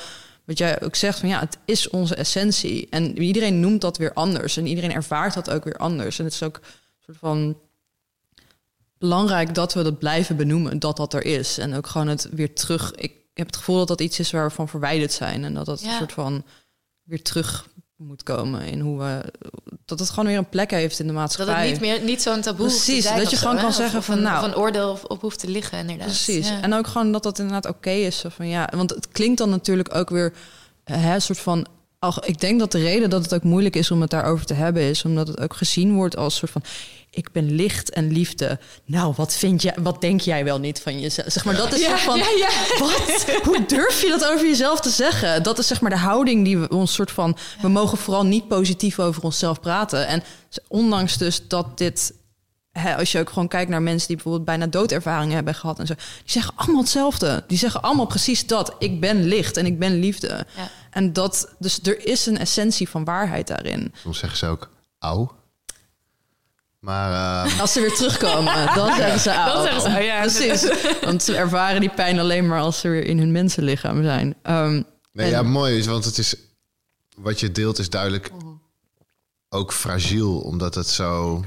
[0.46, 2.88] wat jij ook zegt, van ja, het is onze essentie.
[2.90, 6.20] En iedereen noemt dat weer anders en iedereen ervaart dat ook weer anders.
[6.20, 7.58] En het is ook een soort van
[8.98, 11.58] belangrijk dat we dat blijven benoemen, dat dat er is.
[11.58, 14.48] En ook gewoon het weer terug, ik heb het gevoel dat dat iets is waar
[14.48, 16.44] we van verwijderd zijn en dat dat een soort van
[17.04, 17.68] weer terug
[18.08, 19.22] moet komen in hoe we,
[19.86, 21.62] dat het gewoon weer een plek heeft in de Dat maatschappij.
[21.62, 24.24] het niet meer niet zo'n taboe Precies, dat je gewoon kan zeggen of van, een,
[24.24, 26.06] nou- of een oordeel op, hoeft te liggen inderdaad.
[26.06, 26.48] Precies.
[26.50, 26.62] Ja.
[26.62, 28.24] En ook gewoon dat dat inderdaad oké is.
[28.28, 30.34] Van, ja, want het klinkt dan natuurlijk ook weer
[30.84, 31.66] eh, hè, een soort van.
[32.00, 34.54] Al, ik denk dat de reden dat het ook moeilijk is om het daarover te
[34.54, 36.64] hebben, is omdat het ook gezien wordt als soort van.
[37.16, 38.60] Ik ben licht en liefde.
[38.86, 39.76] Nou, wat vind jij?
[39.80, 41.32] Wat denk jij wel niet van jezelf?
[41.32, 42.18] Zeg maar, dat is Ja, soort van.
[42.18, 42.50] ja, ja.
[42.80, 43.26] Wat?
[43.44, 45.44] Hoe durf je dat over jezelf te zeggen?
[45.44, 47.38] Dat is zeg maar de houding die we ons soort van.
[47.62, 50.08] We mogen vooral niet positief over onszelf praten.
[50.08, 50.24] En
[50.68, 52.14] ondanks dus dat dit
[52.72, 55.88] hè, als je ook gewoon kijkt naar mensen die bijvoorbeeld bijna doodervaringen hebben gehad en
[55.88, 57.44] zo, die zeggen allemaal hetzelfde.
[57.48, 58.76] Die zeggen allemaal precies dat.
[58.80, 60.28] Ik ben licht en ik ben liefde.
[60.28, 60.70] Ja.
[60.90, 63.94] En dat, dus er is een essentie van waarheid daarin.
[64.02, 65.32] Soms zeggen ze ook, auw.
[66.84, 69.30] Maar eh, Als ze weer terugkomen, dan zeggen ze
[69.64, 70.20] zeggen ze, oh ja.
[70.22, 70.72] Precies.
[71.02, 74.36] Want ze ervaren die pijn alleen maar als ze weer in hun mensenlichaam zijn.
[74.42, 74.72] Ehm,
[75.12, 76.36] nee, En- ja, mooi is, want het is,
[77.18, 78.32] wat je deelt is duidelijk
[79.50, 81.44] ook fragiel, omdat het zo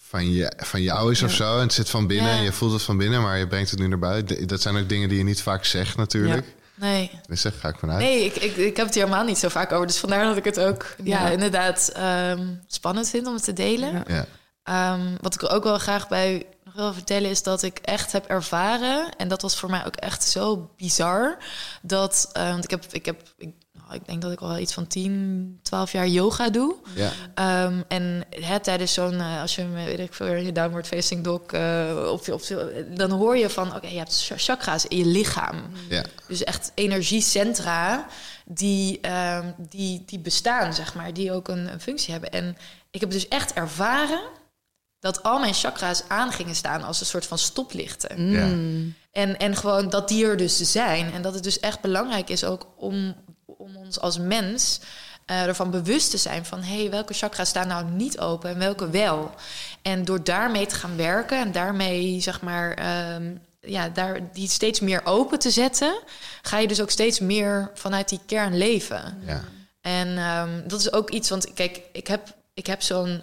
[0.00, 1.54] van, je, van jou is of zo.
[1.56, 2.36] En het zit van binnen Ja.
[2.38, 4.46] en je voelt het van binnen, maar je brengt het nu naar buiten.
[4.48, 6.54] Dat zijn ook dingen die je niet vaak zegt natuurlijk.
[6.76, 7.10] Nee.
[7.28, 7.98] Dus daar ga ik vanuit.
[8.00, 9.86] Nee, ik, ik, ik heb het hier helemaal niet zo vaak over.
[9.86, 11.30] Dus vandaar dat ik het ook ja, Ja.
[11.30, 14.04] inderdaad ehm, spannend vind om het te delen.
[14.06, 14.26] Ja.
[14.62, 18.12] Ehm, wat ik er ook wel graag bij nog wil vertellen is dat ik echt
[18.12, 19.16] heb ervaren.
[19.16, 21.36] En dat was voor mij ook echt zo bizar.
[21.82, 23.50] Dat, eh, want ik heb, ik heb ik
[23.92, 26.74] ik denk dat ik al iets van 10, 12 jaar yoga doe.
[26.94, 27.12] Ja.
[27.34, 31.24] Ehm, en hè, tijdens zo'n, eh, als je me, weet ik veel, je downward facing
[31.24, 32.42] dog, uh, op, op,
[32.96, 35.62] dan hoor je van, oké, je hebt chakra's in je lichaam.
[35.88, 36.04] Ja.
[36.28, 38.06] Dus echt energiecentra
[38.44, 42.30] die, ehm, die, die bestaan, zeg maar, die ook een, een functie hebben.
[42.30, 42.56] En
[42.90, 44.22] ik heb dus echt ervaren
[44.98, 48.30] dat al mijn chakra's aan gingen staan als een soort van stoplichten.
[48.30, 48.48] Ja.
[49.12, 51.12] En, en gewoon dat die er dus zijn.
[51.12, 53.14] En dat het dus echt belangrijk is ook om,
[53.46, 54.80] om ons als mens
[55.26, 56.62] uh, ervan bewust te zijn van...
[56.62, 59.34] hé, hey, welke chakra's staan nou niet open en welke wel?
[59.82, 62.78] En door daarmee te gaan werken en daarmee, zeg maar...
[63.14, 65.98] Um, ja, daar die steeds meer open te zetten...
[66.42, 69.22] ga je dus ook steeds meer vanuit die kern leven.
[69.26, 69.44] Ja.
[69.80, 73.22] En um, dat is ook iets, want kijk, ik heb, ik heb zo'n...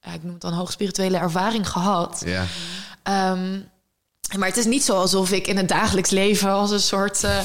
[0.00, 2.22] Ja, ik noem het dan hoogspirituele ervaring gehad.
[2.24, 2.46] Ja.
[3.32, 3.68] Um,
[4.38, 7.40] maar het is niet zo alsof ik in het dagelijks leven als een soort uh,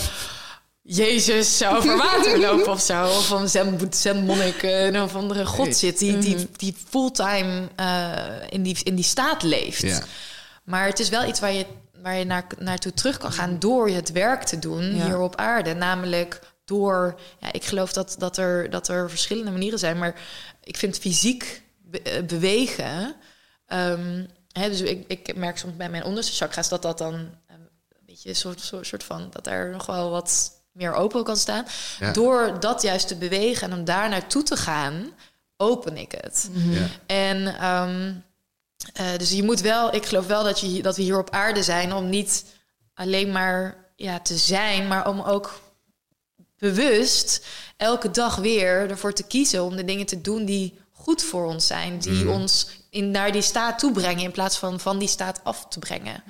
[0.88, 3.04] Jezus zou over water lopen of zo.
[3.06, 8.18] Of een zen, zen-monnik een of andere god zit die, die, die fulltime uh,
[8.50, 9.82] in, die, in die staat leeft.
[9.82, 10.04] Ja.
[10.64, 11.66] Maar het is wel iets waar je,
[12.02, 15.06] waar je naar, naartoe terug kan gaan door het werk te doen Ja.
[15.06, 15.74] hier op aarde.
[15.74, 20.16] Namelijk door, ja, ik geloof dat, dat, er, dat er verschillende manieren zijn, maar
[20.64, 23.16] ik vind fysiek be- eh, bewegen.
[23.68, 27.60] ehm, hè, dus ik, ik merk soms bij mijn onderste chakra's dat dat dan ehm,
[27.90, 31.38] een beetje een soort, soort, soort van dat er nog wel wat meer open kan
[31.38, 31.66] staan.
[32.00, 32.12] Ja.
[32.12, 35.12] Door dat juist te bewegen en om daar naartoe te gaan,
[35.58, 36.50] open ik het.
[36.54, 36.88] Ja.
[37.06, 38.14] En ehm,
[38.94, 41.64] eh, dus je moet wel, ik geloof wel dat, je, dat we hier op aarde
[41.64, 42.46] zijn om niet
[42.94, 45.60] alleen maar ja, te zijn, maar om ook
[46.58, 47.46] bewust
[47.78, 51.68] elke dag weer ervoor te kiezen om de dingen te doen die goed voor ons
[51.68, 55.40] zijn, die ons in naar die staat toe brengen in plaats van van die staat
[55.44, 56.24] af te brengen.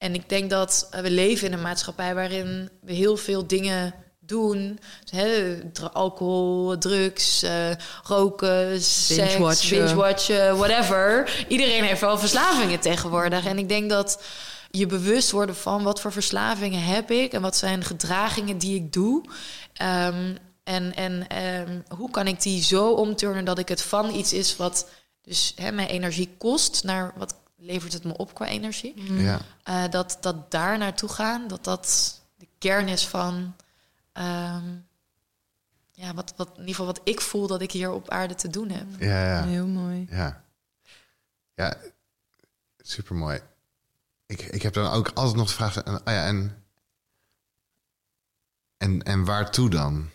[0.00, 3.94] En ik denk dat eh, we leven in een maatschappij waarin we heel veel dingen
[4.18, 4.78] doen.
[5.10, 7.70] Hè, dr- alcohol, drugs, eh,
[8.02, 9.78] roken, seks, Binge-watchen.
[9.78, 11.30] binge-watchen, whatever.
[11.48, 13.46] Iedereen heeft wel verslavingen tegenwoordig.
[13.46, 14.22] En ik denk dat
[14.70, 17.32] je bewust worden van wat voor verslavingen heb ik...
[17.32, 19.24] en wat zijn gedragingen die ik doe...
[19.72, 20.34] Ehm,
[20.64, 24.56] en en ehm, hoe kan ik die zo omturnen dat ik het van iets is
[24.56, 24.88] wat
[25.22, 26.84] dus hè, mijn energie kost...
[26.84, 29.12] naar wat levert het me op qua energie...
[29.22, 29.40] Ja.
[29.62, 33.54] Eh, dat, dat daar naartoe gaan, dat dat de kern is van...
[34.12, 34.64] ehm,
[36.00, 38.48] ja, wat, wat, in ieder geval wat ik voel dat ik hier op aarde te
[38.48, 38.86] doen heb.
[38.98, 39.44] Ja, ja.
[39.44, 40.06] Heel mooi.
[40.10, 40.44] Ja,
[41.54, 41.76] ja
[42.78, 43.40] super mooi.
[44.26, 46.64] Ik, ik heb dan ook altijd nog de vraag: en, ah ja, en,
[48.76, 50.10] en, en waartoe dan?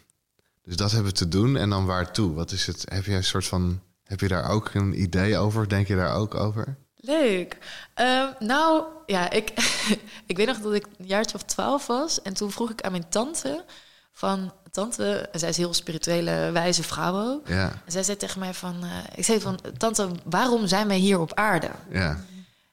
[0.64, 2.34] Dus dat hebben we te doen en dan waartoe?
[2.34, 2.86] Wat is het?
[2.90, 3.82] Heb je een soort van.
[4.04, 5.70] Heb je daar ook een idee over?
[5.70, 6.78] Denk je daar ook over?
[7.06, 7.58] Leuk.
[7.94, 9.50] Ehm, nou, ja, ik,
[10.26, 12.22] ik weet nog dat ik een jaartje of twaalf was.
[12.22, 13.66] En toen vroeg ik aan mijn tante
[14.12, 14.54] van...
[14.72, 17.48] Tante, en zij is heel spirituele, wijze vrouw ook.
[17.48, 18.84] Ja, En zij zei tegen mij van...
[18.84, 21.70] eh, ik zei van, tante, waarom zijn wij hier op aarde?
[21.90, 22.24] ja,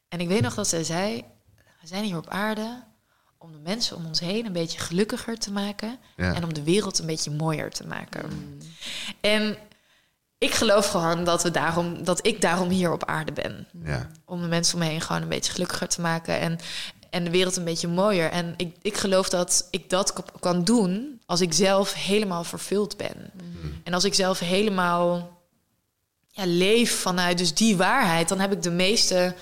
[0.08, 1.24] En ik weet nog dat zij zei:
[1.80, 2.82] We zijn hier op aarde
[3.38, 5.98] om de mensen om ons heen een beetje gelukkiger te maken.
[6.16, 6.34] Ja.
[6.34, 8.22] En om de wereld een beetje mooier te maken.
[9.20, 9.56] En
[10.42, 13.66] ik geloof gewoon dat, we daarom, dat ik daarom hier op aarde ben.
[13.84, 16.40] ja, Om de mensen om me heen gewoon een beetje gelukkiger te maken.
[16.40, 16.58] En,
[17.10, 18.30] en de wereld een beetje mooier.
[18.30, 23.30] En ik, ik geloof dat ik dat kan doen als ik zelf helemaal vervuld ben.
[23.84, 25.40] En als ik zelf helemaal
[26.28, 29.34] ja, leef vanuit dus die waarheid, dan heb ik de meeste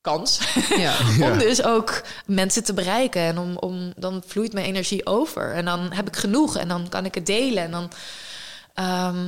[0.00, 0.40] kans
[0.76, 0.94] Ja.
[1.30, 3.22] om dus ook mensen te bereiken.
[3.22, 5.52] En om, om, dan vloeit mijn energie over.
[5.52, 7.62] En dan heb ik genoeg en dan kan ik het delen.
[7.62, 7.90] En dan
[8.74, 9.26] ehm,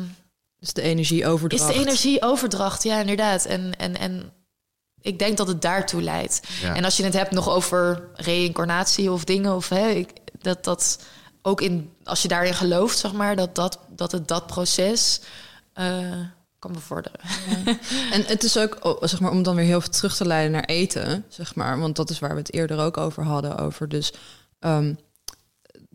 [0.60, 1.70] Dus de energieoverdracht.
[1.70, 3.44] is de energieoverdracht, ja, inderdaad.
[3.44, 4.32] En, en, en
[5.00, 6.40] ik denk dat het daartoe leidt.
[6.62, 6.74] Ja.
[6.74, 10.98] En als je het hebt nog over reïncarnatie of dingen, of hè, ik, dat dat
[11.42, 15.20] ook in, als je daarin gelooft, zeg maar, dat, dat, dat het dat proces
[15.72, 16.20] eh,
[16.58, 17.20] kan bevorderen.
[18.12, 20.52] En het is ook, oh, zeg maar, om dan weer heel veel terug te leiden
[20.52, 23.88] naar eten, zeg maar, want dat is waar we het eerder ook over hadden, over
[23.88, 24.12] dus
[24.58, 24.94] ehm,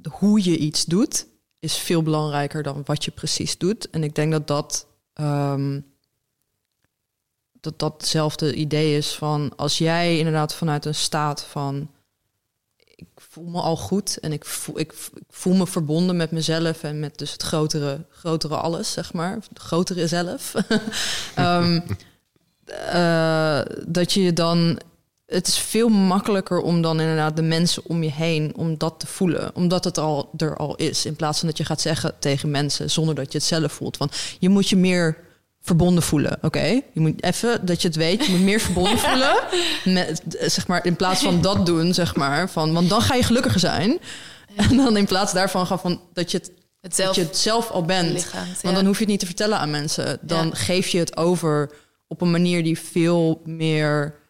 [0.09, 1.25] hoe je iets doet,
[1.63, 3.89] is veel belangrijker dan wat je precies doet.
[3.89, 5.79] En ik denk dat dat, ehm,
[7.61, 11.89] dat datzelfde idee is van als jij inderdaad vanuit een staat van
[12.95, 14.93] ik voel me al goed en ik voel, ik,
[15.29, 19.59] voel me verbonden met mezelf en met dus het grotere, grotere alles, zeg maar, het
[19.59, 20.53] grotere zelf.
[21.35, 21.79] Ehm,
[22.65, 24.79] eh, dat je dan.
[25.33, 29.07] Het is veel makkelijker om dan inderdaad de mensen om je heen om dat te
[29.07, 32.51] voelen, omdat het al er al is, in plaats van dat je gaat zeggen tegen
[32.51, 33.97] mensen zonder dat je het zelf voelt.
[33.97, 35.17] Van je moet je meer
[35.61, 36.65] verbonden voelen, oké?
[36.93, 39.35] Je moet even dat je het weet, je moet meer verbonden voelen,
[39.85, 43.23] met, zeg maar in plaats van dat doen, zeg maar, van want dan ga je
[43.23, 43.99] gelukkiger zijn.
[44.55, 46.51] En dan in plaats daarvan gaan van dat je het
[46.81, 48.27] Het dat je het zelf al bent.
[48.61, 50.17] Want dan hoef je het niet te vertellen aan mensen.
[50.21, 50.53] Dan Ja.
[50.55, 51.71] geef je het over
[52.07, 54.21] op een manier die veel meer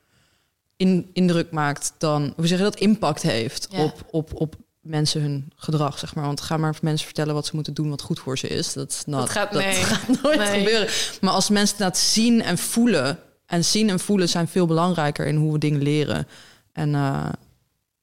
[0.84, 3.84] in, indruk maakt dan, hoe zeg je dat, impact heeft Ja.
[3.84, 6.26] op, op, op mensen hun gedrag, zeg maar.
[6.26, 8.74] Want ga maar mensen vertellen wat ze moeten doen wat goed voor ze is.
[8.74, 9.74] Dat, not- Dat gaat- nee.
[9.94, 10.60] gaat nooit Nee.
[10.60, 10.90] gebeuren.
[11.22, 15.36] Maar als mensen het zien en voelen, en zien en voelen zijn veel belangrijker in
[15.36, 16.28] hoe we dingen leren.
[16.72, 17.30] En eh,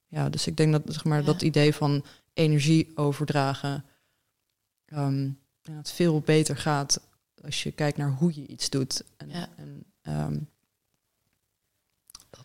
[0.07, 1.25] ja, dus ik denk dat zeg maar, Ja.
[1.25, 2.03] dat idee van
[2.33, 3.85] energie overdragen
[4.85, 5.23] ehm,
[5.61, 7.01] ja, het veel beter gaat
[7.43, 9.03] als je kijkt naar hoe je iets doet.
[9.17, 9.47] En, Ja.
[9.57, 10.37] en ehm,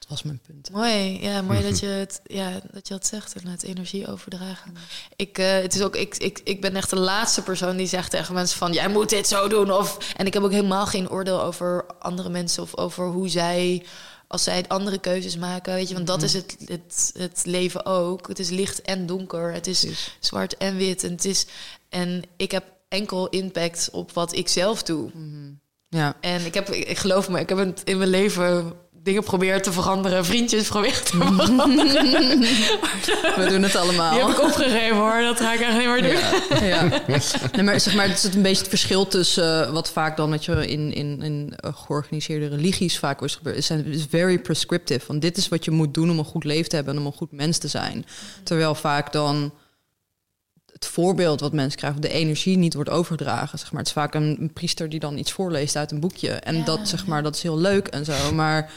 [0.09, 0.71] dat was mijn punt.
[0.71, 4.75] Mooi, ja, mooi dat je het, ja, dat je dat zegt en het energie overdragen.
[5.17, 8.11] Ik, eh, het is ook, ik, ik, ik ben echt de laatste persoon die zegt
[8.11, 9.73] tegen mensen van, jij moet dit zo doen.
[9.73, 13.85] Of, en ik heb ook helemaal geen oordeel over andere mensen of over hoe zij,
[14.27, 18.29] als zij andere keuzes maken, weet je, want dat is het, het, het leven ook.
[18.29, 20.17] Het is licht en donker, het is Precies.
[20.21, 21.05] zwart en wit.
[21.05, 21.47] En, het is,
[21.89, 25.11] en ik heb enkel impact op wat ik zelf doe.
[25.89, 28.73] Ja, En ik heb, ik, ik geloof me, ik heb het in mijn leven
[29.07, 32.41] dingen geprobeerd te veranderen, vriendjes geprobeerd te veranderen.
[33.41, 34.11] we doen het allemaal.
[34.13, 36.69] Die heb ik opgegeven hoor, dat ga ik echt niet meer doen.
[36.69, 37.03] Ja.
[37.53, 40.31] Nee, maar zeg maar, het is een beetje het verschil tussen eh, wat vaak dan
[40.31, 43.65] met je in, in, in eh, georganiseerde religies vaak is gebeurd.
[43.65, 45.07] Zijn- is very prescriptive.
[45.07, 47.07] Want dit is wat je moet doen om een goed leven te hebben en om
[47.07, 48.07] een goed mens te zijn.
[48.43, 49.53] Terwijl vaak dan
[50.73, 53.59] het voorbeeld wat mensen krijgen, de energie niet wordt overgedragen.
[53.59, 53.79] Zeg maar.
[53.81, 56.31] Het is vaak een, een priester die dan iets voorleest uit een boekje.
[56.31, 58.33] En Ja, dat, zeg maar, dat is heel leuk en zo.
[58.35, 58.71] Maar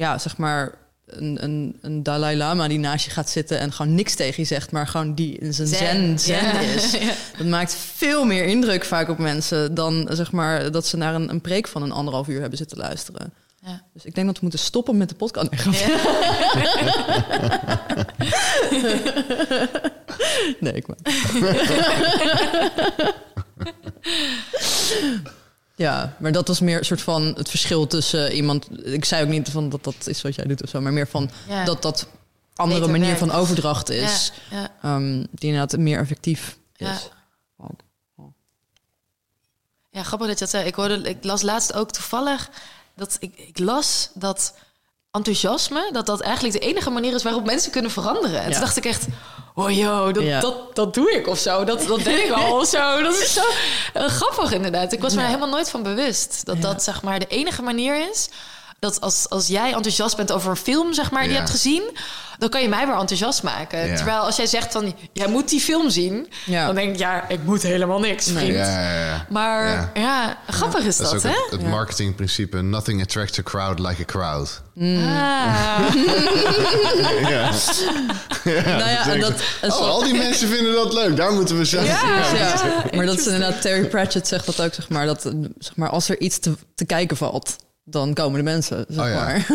[0.00, 0.74] ja, zeg maar,
[1.06, 4.48] een, een, een Dalai Lama die naast je gaat zitten en gewoon niks tegen je
[4.48, 6.60] zegt, maar gewoon die in zijn zen, zen, ja.
[6.60, 6.90] is.
[7.00, 7.12] Ja.
[7.38, 11.30] Dat maakt veel meer indruk vaak op mensen dan zeg maar dat ze naar een,
[11.30, 13.32] een preek van een anderhalf uur hebben zitten luisteren.
[13.64, 13.82] Ja.
[13.92, 15.48] Dus ik denk dat we moeten stoppen met de podcast.
[20.60, 20.96] Nee ik maar.
[25.80, 28.86] Ja, maar dat was meer een soort van het verschil tussen iemand.
[28.86, 31.08] Ik zei ook niet van dat dat is wat jij doet of zo, maar meer
[31.08, 31.64] van Ja.
[31.64, 32.06] dat dat
[32.54, 33.20] andere Beter manier werkt.
[33.32, 37.08] van overdracht is, Ja, ja, ehm, die inderdaad meer effectief is.
[39.90, 40.66] Ja, grappig dat je dat zei.
[40.66, 42.50] Ik, hoorde, ik las laatst ook toevallig
[42.96, 44.54] dat ik, ik las dat
[45.10, 48.40] enthousiasme, dat dat eigenlijk de enige manier is waarop mensen kunnen veranderen.
[48.40, 48.50] En Ja.
[48.52, 49.06] toen dacht ik echt,
[49.54, 50.40] oh joh, dat, Ja.
[50.40, 51.64] dat, dat doe ik of zo.
[51.64, 52.78] Dat, dat deed ik al of zo.
[53.02, 53.42] Dat is zo
[53.94, 54.92] eh, grappig inderdaad.
[54.92, 55.24] Ik was me Ja.
[55.24, 56.40] er helemaal nooit van bewust.
[56.44, 58.28] Dat dat zeg maar de enige manier is
[58.80, 61.82] dat als, als jij enthousiast bent over een film, zeg maar, die je hebt gezien,
[62.38, 63.86] dan kan je mij weer enthousiast maken.
[63.86, 63.96] Ja.
[63.96, 66.66] Terwijl als jij zegt van, jij moet die film zien, Ja.
[66.66, 68.36] dan denk ik, ja, ik moet helemaal niks, Nee.
[68.36, 68.56] vriend.
[68.56, 69.26] Ja, ja, ja.
[69.28, 69.90] Maar Ja.
[69.94, 71.42] ja, grappig is Dat dat, is ook hè?
[71.42, 71.68] het, het Ja.
[71.68, 72.60] marketingprincipe.
[72.62, 74.62] Nothing attracts a crowd like a crowd.
[74.76, 75.94] Ah.
[77.30, 77.50] Ja.
[78.44, 81.16] Nou ja, en dat, en Oh, al die mensen vinden dat leuk.
[81.16, 81.84] Daar moeten we zijn.
[81.84, 82.00] Ja.
[82.34, 85.22] ja, maar dat is inderdaad, Terry Pratchett zegt dat ook, zeg maar, dat
[85.58, 89.10] zeg maar, als er iets te, te kijken valt, dan komen de mensen, zeg Oh
[89.10, 89.24] ja.
[89.24, 89.46] maar.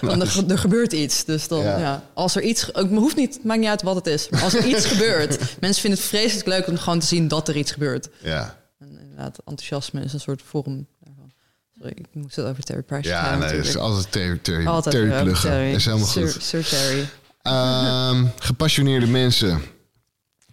[0.00, 1.78] Want er, er gebeurt iets, dus dan, Ja.
[1.78, 2.02] ja.
[2.14, 4.54] als er iets, het hoeft niet, het maakt niet uit wat het is, maar als
[4.54, 7.72] er iets gebeurt, mensen vinden het vreselijk leuk om gewoon te zien dat er iets
[7.72, 8.08] gebeurt.
[8.22, 11.32] Ja, En inderdaad, enthousiasme is een soort vorm daarvan.
[11.78, 14.94] Sorry, ik moest het over Terry Pratchett ja nee, dat is altijd Terry, Terry, Altijd
[14.94, 15.50] Terry pluggen.
[15.50, 15.74] Terry.
[15.74, 16.42] Is helemaal Sir, goed.
[16.42, 17.08] Sir Terry.
[17.42, 19.62] Ehm, gepassioneerde mensen.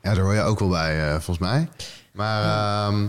[0.02, 1.70] Ja, daar hoor je ook wel bij, eh, volgens mij.
[2.14, 2.44] Maar
[2.88, 3.08] ehm,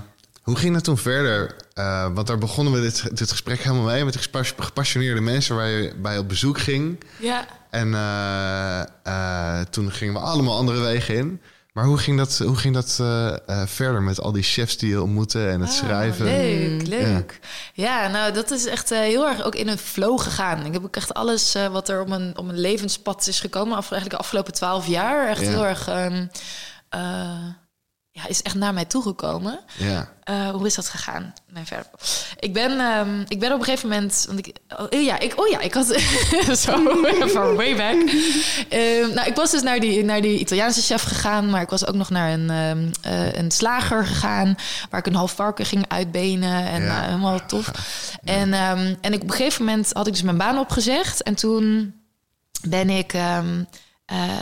[0.48, 1.56] hoe ging het toen verder?
[1.74, 4.04] Eh, want daar begonnen we dit, dit gesprek helemaal mee...
[4.04, 7.04] met gepassioneerde mensen waar je bij op bezoek ging.
[7.18, 7.46] Ja.
[7.70, 11.40] En eh, eh, toen gingen we allemaal andere wegen in.
[11.72, 14.88] Maar hoe ging dat, hoe ging dat eh, eh, verder met al die chefs die
[14.88, 16.24] je ontmoette en het Ah, schrijven?
[16.24, 17.38] Leuk, leuk.
[17.72, 18.08] Ja.
[18.08, 20.66] nou, dat is echt heel erg ook in een flow gegaan.
[20.66, 23.76] Ik heb ook echt alles eh, wat er op mijn, op mijn levenspad is gekomen...
[23.76, 25.28] Af, eigenlijk de afgelopen twaalf jaar...
[25.28, 25.48] echt Ja.
[25.48, 25.88] heel erg...
[25.88, 26.26] ehm,
[26.88, 27.44] eh,
[28.22, 29.60] ja, is echt naar mij toegekomen.
[29.76, 31.32] Ja, Eh, hoe is dat gegaan?
[31.52, 31.86] Nee, verder.
[32.38, 34.24] Ik ben, ehm, ik ben op een gegeven moment.
[34.26, 35.86] Want ik, oh ja, ik, oh ja, ik had.
[36.58, 38.10] zo, even way back.
[38.68, 41.50] Ehm, nou, ik was dus naar die, naar die Italiaanse chef gegaan.
[41.50, 44.56] Maar ik was ook nog naar een, ehm, eh, een slager gegaan.
[44.90, 46.66] Waar ik een half varken ging uitbenen.
[46.66, 46.96] En Ja.
[47.00, 47.70] eh, helemaal tof.
[48.24, 48.52] En,
[49.00, 51.22] en ik, op een gegeven moment had ik dus mijn baan opgezegd.
[51.22, 51.94] En toen
[52.68, 53.14] ben ik.
[54.08, 54.36] Eh,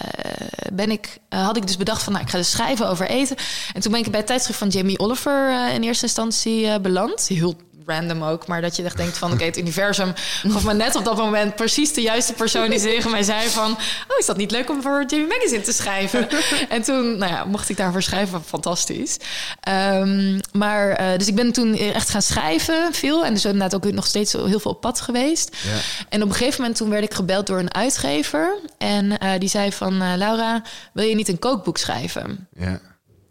[0.73, 3.37] ben ik, eh, had ik dus bedacht van, nou, ik ga dus schrijven over eten.
[3.73, 7.29] En toen ben ik bij het tijdschrift van Jamie Oliver eh, in eerste instantie beland.
[7.29, 7.57] Heel
[7.87, 8.47] random ook.
[8.47, 10.13] Maar dat je echt denkt van, oké, het universum
[10.49, 13.71] gaf me net op dat moment precies de juiste persoon die tegen mij zei van,
[14.09, 16.29] oh, is dat niet leuk om voor Jimmy Magazine te schrijven?
[16.69, 19.17] en toen, nou ja, mocht ik daarvoor schrijven, fantastisch.
[19.61, 23.25] Ehm, maar, uh, dus ik ben toen echt gaan schrijven, veel.
[23.25, 25.57] En dus inderdaad ook nog steeds heel veel op pad geweest.
[25.63, 26.05] Ja.
[26.09, 28.59] En op een gegeven moment toen werd ik gebeld door een uitgever.
[28.79, 32.49] En uh, die zei van, uh, Laura, wil je niet een kookboek schrijven?
[32.59, 32.81] Ja.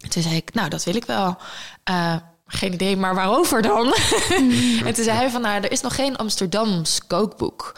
[0.08, 1.36] toen zei ik, nou, dat wil ik wel.
[2.48, 3.86] Geen idee, maar waarover dan?
[4.86, 7.74] en toen zei hij van, nou, er is nog geen Amsterdams kookboek.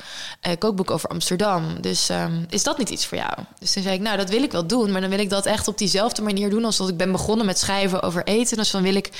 [0.46, 1.80] Uh, kookboek over Amsterdam.
[1.80, 3.32] Dus um, is dat niet iets voor jou?
[3.58, 4.92] Dus toen zei ik, nou, dat wil ik wel doen.
[4.92, 6.64] Maar dan wil ik dat echt op diezelfde manier doen...
[6.64, 8.56] als dat ik ben begonnen met schrijven over eten.
[8.56, 9.10] Dus dan wil ik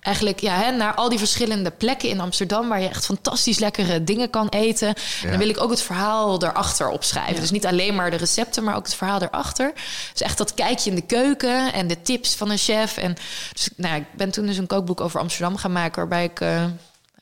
[0.00, 2.68] eigenlijk ja, hè, naar al die verschillende plekken in Amsterdam...
[2.68, 4.88] waar je echt fantastisch lekkere dingen kan eten.
[4.88, 4.94] Ja.
[5.22, 7.34] En dan wil ik ook het verhaal erachter opschrijven.
[7.34, 7.40] Ja.
[7.40, 9.72] Dus niet alleen maar de recepten, maar ook het verhaal erachter.
[10.12, 12.96] Dus echt dat kijkje in de keuken en de tips van een chef.
[12.96, 13.16] En
[13.52, 15.96] dus, nou, ik ben toen dus een kookboek over Amsterdam gaan maken...
[15.96, 16.40] waarbij ik...
[16.40, 16.64] Uh,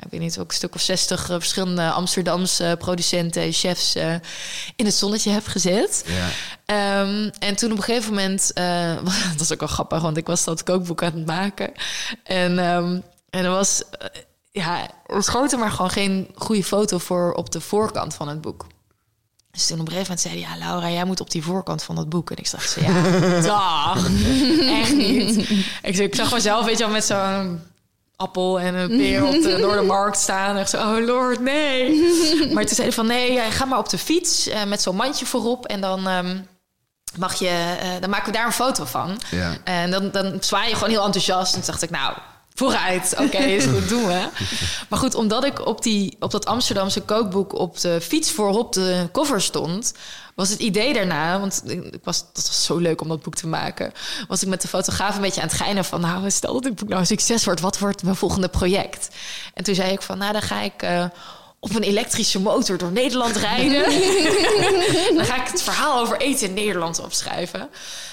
[0.04, 4.14] ik weet niet, ook een stuk of zestig uh, verschillende Amsterdamse producenten, chefs uh,
[4.76, 6.04] in het zonnetje heb gezet.
[6.06, 7.00] Ja.
[7.00, 8.96] Um, en toen op een gegeven moment, uh,
[9.32, 11.72] dat is ook wel grappig, want ik was dat kookboek aan het maken.
[12.24, 13.82] En, um, en er was,
[14.50, 18.40] ja, er schoot er maar gewoon geen goede foto voor op de voorkant van het
[18.40, 18.66] boek.
[19.50, 21.82] Dus toen op een gegeven moment zei hij, ja, Laura, jij moet op die voorkant
[21.82, 22.30] van dat boek.
[22.30, 23.96] En ik dacht, ja, dag,
[24.82, 25.50] echt niet.
[25.82, 27.60] Ik, ik zag mezelf, weet je wel, met zo'n
[28.18, 30.56] appel en een peer op de Noordermarkt staan.
[30.56, 32.02] En zo, oh lord, nee.
[32.52, 35.26] maar toen zei hij van, nee, ga maar op de fiets uh, met zo'n mandje
[35.26, 35.66] voorop.
[35.66, 36.46] En dan um,
[37.18, 39.20] mag je, uh, dan maken we daar een foto van.
[39.30, 39.56] Ja.
[39.64, 41.54] En dan, dan zwaai je gewoon heel enthousiast.
[41.54, 42.14] En toen dacht ik, nou,
[42.54, 43.12] vooruit.
[43.12, 44.28] Oké, okay, is goed, doen we.
[44.88, 49.08] Maar goed, omdat ik op, die, op dat Amsterdamse kookboek op de fiets voorop de
[49.12, 49.92] cover stond
[50.38, 53.46] was het idee daarna, want ik was, dat was zo leuk om dat boek te
[53.46, 53.92] maken,
[54.28, 56.74] was ik met de fotograaf een beetje aan het geinen van, nou, stel dat dit
[56.74, 59.08] boek nou een succes wordt, wat wordt mijn volgende project?
[59.54, 61.04] En toen zei ik van, nou, dan ga ik uh,
[61.60, 63.82] op een elektrische motor door Nederland rijden.
[65.16, 67.68] dan ga ik het verhaal over eten in Nederland opschrijven.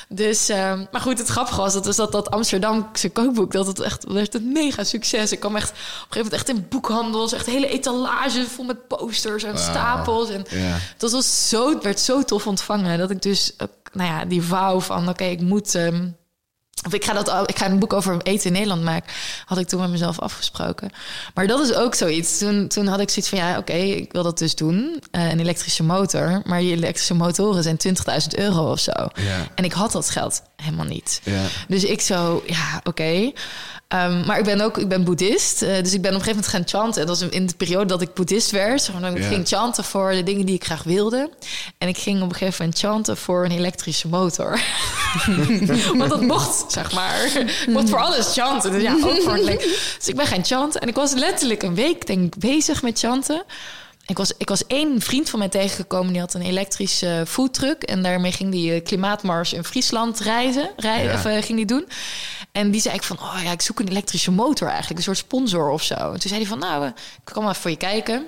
[0.10, 3.80] Dus, uh, maar goed, het grappige was dat, dus dat, dat Amsterdamse kookboek, dat het
[3.80, 5.32] echt werd een mega succes.
[5.32, 8.88] Ik kwam echt op een gegeven moment echt in boekhandels, echt hele etalage vol met
[8.88, 9.62] posters en wow.
[9.62, 10.30] stapels.
[10.30, 10.76] En yeah.
[10.98, 13.56] dat was zo, het werd zo tof ontvangen dat ik dus,
[13.92, 15.74] nou ja, die wou van, oké, okay, ik moet.
[15.74, 16.16] Um,
[16.84, 19.14] of ik ga, dat, ik ga een boek over eten in Nederland maken.
[19.46, 20.92] Had ik toen met mezelf afgesproken.
[21.34, 22.38] Maar dat is ook zoiets.
[22.38, 25.04] Toen, toen had ik zoiets van, ja, oké, okay, ik wil dat dus doen.
[25.12, 26.42] Uh, een elektrische motor.
[26.46, 28.92] Maar die elektrische motoren zijn 20.000 euro of zo.
[29.14, 29.48] Ja.
[29.56, 31.22] En ik had dat geld helemaal niet.
[31.24, 31.42] Ja.
[31.68, 32.90] Dus ik zo, ja, oké.
[32.90, 33.34] Okay.
[34.04, 35.62] Um, maar ik ben ook, ik ben boeddhist.
[35.62, 37.02] Uh, dus ik ben op een gegeven moment gaan chanten.
[37.02, 38.92] En dat was in de periode dat ik boeddhist werd.
[39.00, 39.28] Dan yeah.
[39.28, 41.30] ging chanten voor de dingen die ik graag wilde.
[41.78, 44.60] En ik ging op een gegeven moment chanten voor een elektrische motor.
[45.98, 47.26] Want dat mocht, zeg maar.
[47.36, 48.72] Ik mocht voor alles chanten.
[48.72, 49.46] Dus ja, ook voor een
[49.98, 50.82] Dus ik ben gaan chanten.
[50.82, 53.44] En ik was letterlijk een week, denk ik, bezig met chanten.
[54.08, 57.84] Ik was, ik was één vriend van mij tegengekomen, die had een elektrische foodtruck.
[57.84, 61.18] En daarmee ging die klimaatmars in Friesland reizen, rijden, ja.
[61.18, 61.88] of, uh, ging die doen.
[62.52, 65.18] En die zei ik van, oh ja, ik zoek een elektrische motor eigenlijk, een soort
[65.18, 65.96] sponsor of zo.
[65.96, 68.26] En toen zei hij van, nou, ik kom maar voor je kijken.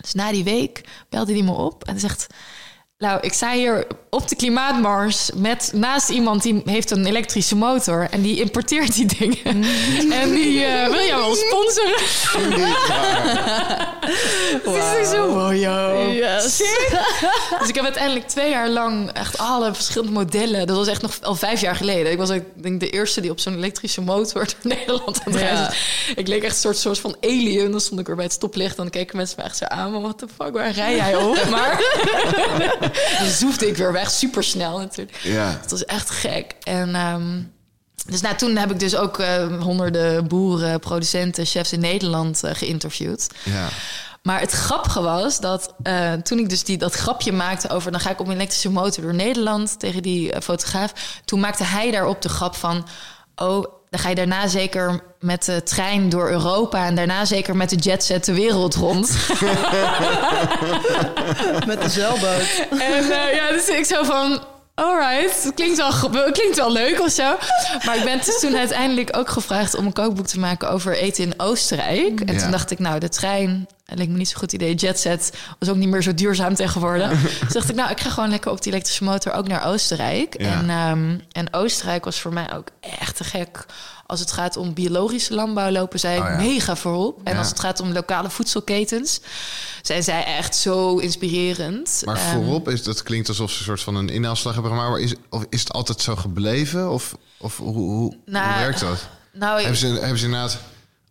[0.00, 2.26] Dus na die week belde hij me op en zegt...
[2.98, 8.06] Nou, ik sta hier op de klimaatmars met naast iemand die heeft een elektrische motor
[8.10, 9.64] en die importeert die dingen.
[10.22, 12.00] en die uh, wil jou wel sponsoren.
[14.64, 15.00] wow.
[15.00, 16.10] Is zo wow, yo.
[16.12, 16.56] Yes.
[17.58, 20.66] dus ik heb uiteindelijk twee jaar lang echt alle verschillende modellen.
[20.66, 22.12] Dat was echt nog al vijf jaar geleden.
[22.12, 25.64] Ik was denk de eerste die op zo'n elektrische motor door Nederland aan het reizen.
[25.64, 26.14] Ja.
[26.16, 27.70] Ik leek echt een soort, soort van alien.
[27.70, 29.92] Dan stond ik weer bij het stoplicht en dan keken mensen me echt zo aan.
[29.92, 31.48] Maar wat de fuck, waar rij jij op?
[31.50, 31.80] Maar
[33.18, 35.16] dan zoefde ik weer weg, super snel natuurlijk.
[35.22, 35.58] Ja.
[35.60, 36.54] Het was echt gek.
[36.62, 37.54] En um,
[38.06, 42.50] dus nou, toen heb ik dus ook uh, honderden boeren, producenten, chefs in Nederland uh,
[42.54, 43.28] geïnterviewd.
[43.42, 43.68] Ja.
[44.22, 47.90] Maar het grappige was dat uh, toen ik dus die, dat grapje maakte over...
[47.90, 50.92] dan ga ik op een elektrische motor door Nederland tegen die fotograaf...
[51.24, 52.86] toen maakte hij daarop de grap van...
[53.36, 57.70] oh, dan ga je daarna zeker met de trein door Europa en daarna zeker met
[57.70, 59.08] de jetset de wereld rond.
[61.66, 62.66] met de zeilboot.
[62.70, 64.40] En uh, ja, dus ik zo van.
[64.76, 67.36] Alright, klinkt wel, klinkt wel leuk of zo.
[67.84, 71.24] Maar ik ben dus toen uiteindelijk ook gevraagd om een kookboek te maken over eten
[71.24, 72.20] in Oostenrijk.
[72.20, 72.40] En ja.
[72.40, 74.74] toen dacht ik, nou, de trein, dat leek me niet zo'n goed idee.
[74.74, 77.10] Jetset was ook niet meer zo duurzaam tegenwoordig.
[77.44, 80.40] dus dacht ik, nou, ik ga gewoon lekker op die elektrische motor ook naar Oostenrijk.
[80.40, 80.52] Ja.
[80.52, 83.66] En, um, en Oostenrijk was voor mij ook echt te gek
[84.06, 86.36] als het gaat om biologische landbouw lopen zij oh, ja.
[86.36, 87.20] mega voorop.
[87.24, 87.38] En ja.
[87.38, 89.20] als het gaat om lokale voedselketens,
[89.82, 92.02] zijn zij echt zo inspirerend.
[92.04, 94.90] Maar voorop, is, dat klinkt alsof ze een soort van een inhaalslag hebben gemaakt.
[94.90, 96.90] Maar is, of is het altijd zo gebleven?
[96.90, 99.08] Of, of hoe, hoe, nou, hoe werkt dat?
[99.32, 100.58] Nou, hebben, ze, hebben ze inderdaad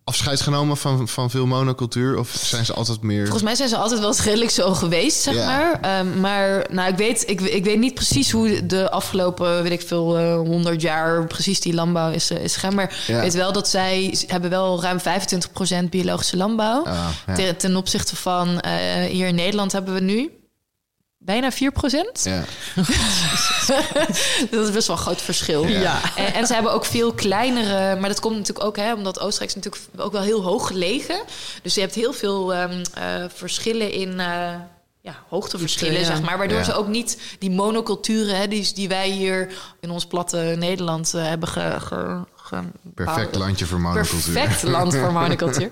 [0.09, 2.17] afscheid genomen van, van veel monocultuur?
[2.17, 3.21] Of zijn ze altijd meer...
[3.21, 5.45] Volgens mij zijn ze altijd wel redelijk zo geweest, zeg Ja.
[5.45, 5.79] maar.
[5.81, 9.81] Ehm, maar nou, ik, weet, ik, ik weet niet precies hoe de afgelopen, weet ik
[9.87, 12.75] veel, eh, honderd jaar precies die landbouw is, eh, is gegaan.
[12.75, 13.15] Maar Ja.
[13.15, 16.83] ik weet wel dat zij hebben wel ruim 25% biologische landbouw.
[16.85, 17.33] Ah, ja.
[17.33, 18.73] ten, ten opzichte van eh,
[19.03, 20.29] hier in Nederland hebben we nu
[21.25, 21.55] bijna 4%.
[22.23, 22.43] Ja.
[24.51, 25.65] dat is best wel een groot verschil.
[25.67, 26.01] Ja.
[26.15, 29.55] En, en ze hebben ook veel kleinere, maar dat komt natuurlijk ook, hè, omdat Oostenrijk
[29.55, 31.19] is natuurlijk ook wel heel hoog gelegen.
[31.61, 33.03] Dus je hebt heel veel ehm, eh,
[33.33, 34.53] verschillen in eh,
[35.01, 36.05] ja, hoogteverschillen, Ja.
[36.05, 36.37] zeg maar.
[36.37, 36.63] Waardoor Ja.
[36.63, 41.27] ze ook niet die monoculturen, hè, die, die wij hier in ons platte Nederland eh,
[41.27, 42.19] hebben ge, ge,
[42.95, 44.33] Perfect landje voor monocultuur.
[44.33, 45.69] Perfect land voor monocultuur.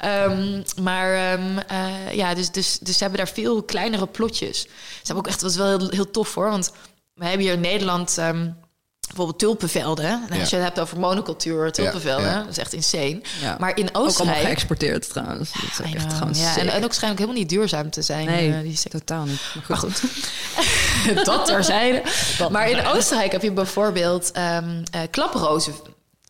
[0.00, 4.60] Ehm, maar ehm, eh, ja, dus, dus, dus ze hebben daar veel kleinere plotjes.
[4.60, 4.68] Ze
[5.02, 6.50] hebben ook echt, dat is wel heel, heel tof hoor.
[6.50, 6.72] Want
[7.14, 8.50] we hebben hier in Nederland ehm,
[9.06, 10.04] bijvoorbeeld tulpenvelden.
[10.04, 10.56] En als Ja.
[10.56, 12.38] je het hebt over monocultuur, tulpenvelden, ja.
[12.38, 13.20] dat is echt insane.
[13.40, 13.56] Ja.
[13.58, 14.46] Maar in Ook allemaal Oostenrijk...
[14.46, 15.52] geëxporteerd trouwens.
[15.52, 18.26] Dat is ook echt know, gewoon ja, en, ook schijnlijk helemaal niet duurzaam te zijn.
[18.26, 19.40] Nee, eh, die totaal niet.
[19.68, 20.02] Maar goed.
[21.24, 22.02] dat terzijde.
[22.38, 22.86] Dat maar in.
[22.86, 25.74] Oostenrijk heb je bijvoorbeeld ehm eh, klaprozen.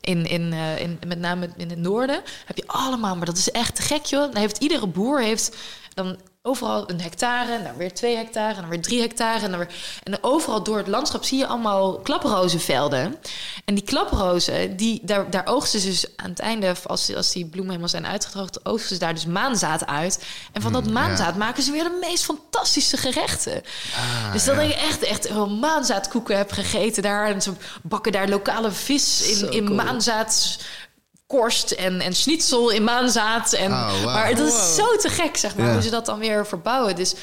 [0.06, 3.50] In, in, eh, in, met name in het noorden heb je allemaal, maar dat is
[3.50, 4.20] echt te gek, joh.
[4.20, 5.56] Dan heeft iedere boer heeft
[5.94, 9.44] dan overal een hectare, en dan weer twee hectare, en dan weer drie hectare.
[9.44, 13.16] En, dan weer, en dan overal door het landschap zie je allemaal klaprozenvelden.
[13.64, 17.44] En die klaprozen, die, daar, daar oogsten ze dus aan het einde, als, als die
[17.44, 20.24] bloemen helemaal zijn uitgedroogd, oogsten ze daar dus maanzaad uit.
[20.52, 21.38] En van dat Mm, maanzaad ja.
[21.38, 23.62] maken ze weer de meest fantastische gerechten.
[23.94, 24.62] Ah, dus dat ja.
[24.62, 27.26] ik echt, echt wel maanzaadkoeken heb gegeten daar.
[27.26, 27.52] En ze
[27.82, 29.76] bakken daar lokale vis in, in cool.
[31.28, 33.52] Maanzaadskorst en, en schnitzel in maanzaad.
[33.52, 34.04] En, Oh, wow.
[34.04, 34.62] Maar dat is Wow.
[34.86, 35.72] zo te gek, zeg maar, Ja.
[35.72, 36.96] hoe ze dat dan weer verbouwen.
[36.96, 37.14] Dus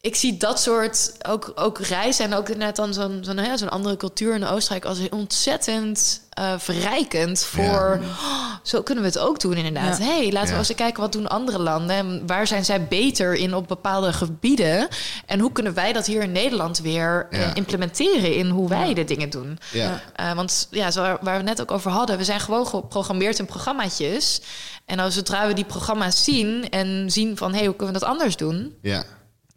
[0.00, 3.96] ik zie dat soort, ook, ook reizen en ook net dan zo'n zo'n zo'n andere
[3.96, 9.54] cultuur in Oostenrijk als ontzettend eh, verrijkend voor, oh, zo kunnen we het ook doen
[9.56, 9.98] inderdaad.
[9.98, 10.04] Ja.
[10.04, 10.52] hey, laten Ja.
[10.52, 14.12] we eens kijken wat doen andere landen en waar zijn zij beter in op bepaalde
[14.12, 14.88] gebieden
[15.26, 19.04] en hoe kunnen wij dat hier in Nederland weer eh, implementeren in hoe wij de
[19.04, 19.58] dingen doen.
[19.72, 20.00] Ja.
[20.14, 23.38] Eh, want ja, zo waar we het net ook over hadden, we zijn gewoon geprogrammeerd
[23.38, 24.40] in programmaatjes.
[24.84, 28.00] En als zodra we die programma's zien en zien van hé, hey, hoe kunnen we
[28.00, 29.04] dat anders doen, ja.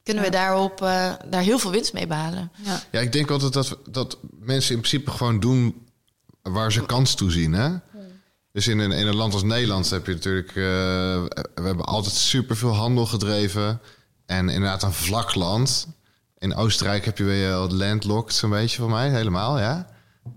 [0.03, 2.51] kunnen we daarop eh, daar heel veel winst mee behalen.
[2.55, 2.81] Ja.
[2.91, 5.87] Ja, ik denk altijd dat, dat mensen in principe gewoon doen
[6.41, 7.53] waar ze kans toe zien.
[7.53, 7.69] Hè?
[8.51, 10.47] Dus in een, in een land als Nederland heb je natuurlijk...
[10.47, 13.81] eh, we hebben altijd superveel handel gedreven.
[14.25, 15.87] En inderdaad een vlak land.
[16.37, 19.09] In Oostenrijk heb je weer het landlocked zo'n beetje voor mij.
[19.09, 19.87] Helemaal, ja.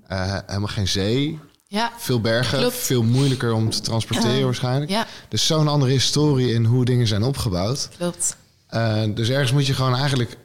[0.07, 1.39] Eh, helemaal geen zee.
[1.67, 2.59] Ja, Veel bergen.
[2.59, 2.75] Klopt.
[2.77, 4.91] Veel moeilijker om te transporteren waarschijnlijk.
[4.91, 7.89] ja Dus zo'n andere historie in hoe dingen zijn opgebouwd.
[7.97, 8.37] klopt.
[8.75, 10.37] Uh, dus ergens moet je gewoon eigenlijk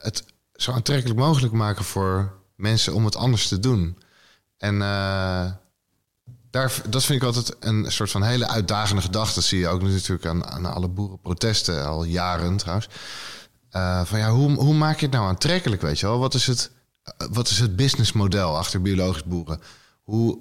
[0.00, 0.24] het
[0.54, 2.32] zo aantrekkelijk mogelijk maken voor
[2.64, 3.98] mensen om het anders te doen.
[4.56, 5.50] En uh,
[6.50, 9.34] daar, dat vind ik altijd een soort van hele uitdagende gedachte.
[9.34, 12.88] Dat zie je ook natuurlijk aan, aan alle boerenprotesten al jaren trouwens.
[13.72, 16.18] Uh, van ja, hoe, hoe maak je het nou aantrekkelijk, weet je wel?
[16.18, 16.70] Wat is het,
[17.32, 19.60] wat is het businessmodel achter biologisch boeren?
[20.02, 20.38] Hoe...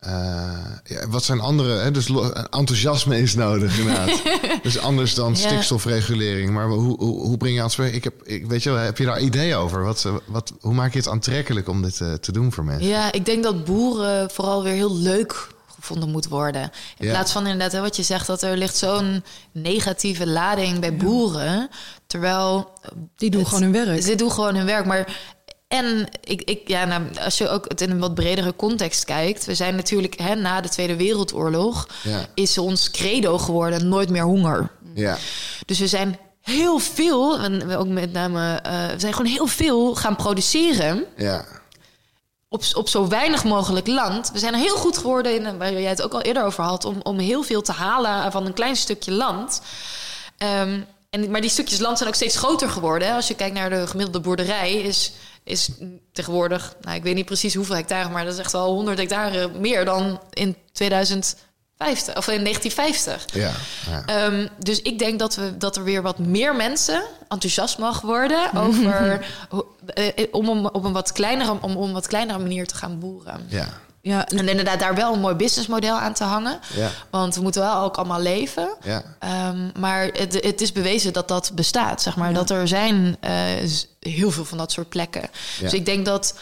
[0.00, 1.78] Uh, uh, ja, wat zijn andere?
[1.78, 1.90] Hè?
[1.90, 2.10] Dus
[2.50, 4.22] enthousiasme is nodig, inderdaad.
[4.62, 5.36] dus anders dan ja.
[5.36, 6.50] stikstofregulering.
[6.50, 8.98] Maar hoe, hoe, hoe breng je aan het Ik heb, ik, weet je wel, heb
[8.98, 9.84] je daar ideeën over?
[9.84, 12.88] Wat, wat, hoe maak je het aantrekkelijk om dit uh, te doen voor mensen?
[12.88, 16.62] Ja, ik denk dat boeren vooral weer heel leuk gevonden moet worden.
[16.98, 17.12] In ja.
[17.12, 21.68] plaats van inderdaad, hè, wat je zegt, dat er ligt zo'n negatieve lading bij boeren.
[22.06, 22.70] Terwijl.
[23.16, 24.02] Die doen het, gewoon hun werk.
[24.02, 24.86] Ze doen gewoon hun werk.
[24.86, 25.34] Maar
[25.68, 29.44] en ik, ik, ja, nou, als je ook het in een wat bredere context kijkt,
[29.44, 32.26] we zijn natuurlijk hè, na de Tweede Wereldoorlog ja.
[32.34, 34.70] is ons credo geworden nooit meer honger.
[34.94, 35.16] Ja.
[35.66, 39.94] Dus we zijn heel veel, en ook met name, uh, we zijn gewoon heel veel
[39.94, 41.04] gaan produceren.
[41.16, 41.44] Ja.
[42.48, 44.30] Op, op zo weinig mogelijk land.
[44.32, 47.00] We zijn heel goed geworden in, waar jij het ook al eerder over had, om,
[47.02, 49.62] om heel veel te halen van een klein stukje land.
[50.38, 53.14] Um, en, maar die stukjes land zijn ook steeds groter geworden.
[53.14, 55.12] Als je kijkt naar de gemiddelde boerderij, is
[55.46, 55.68] is
[56.12, 59.48] tegenwoordig, nou, ik weet niet precies hoeveel hectare, maar dat is echt wel 100 hectare
[59.48, 63.24] meer dan in 2050 of in 1950.
[63.34, 63.52] Ja,
[63.90, 64.24] ja.
[64.24, 68.52] Um, dus ik denk dat, we, dat er weer wat meer mensen enthousiast mag worden
[68.66, 69.26] over
[70.30, 73.46] om, om op een wat kleinere, om, om een wat kleinere manier te gaan boeren.
[73.48, 73.68] Ja.
[74.06, 76.58] Ja, en inderdaad daar wel een mooi businessmodel aan te hangen.
[76.74, 76.90] Ja.
[77.10, 78.68] Want we moeten wel ook allemaal leven.
[78.82, 79.02] Ja.
[79.48, 82.02] Um, maar het, het, is bewezen dat dat bestaat.
[82.02, 82.28] Zeg maar.
[82.28, 82.34] Ja.
[82.34, 83.30] Dat er zijn uh,
[84.00, 85.20] heel veel van dat soort plekken.
[85.20, 85.28] Ja.
[85.62, 86.38] Dus ik denk dat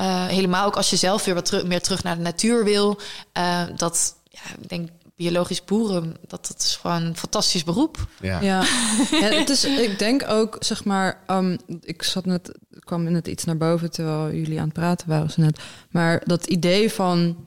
[0.00, 2.98] uh, helemaal ook als je zelf weer wat meer terug naar de natuur wil...
[3.38, 4.88] Uh, dat, ja, ik denk
[5.18, 8.08] biologisch boeren, dat, dat is gewoon een fantastisch beroep.
[8.20, 8.40] Ja.
[8.40, 8.60] Ja.
[9.20, 13.44] ja, het is, ik denk ook, zeg maar, um, ik zat net, kwam net iets
[13.44, 15.58] naar boven terwijl jullie aan het praten waren ze net.
[15.90, 17.46] Maar dat idee van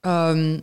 [0.00, 0.60] ehm,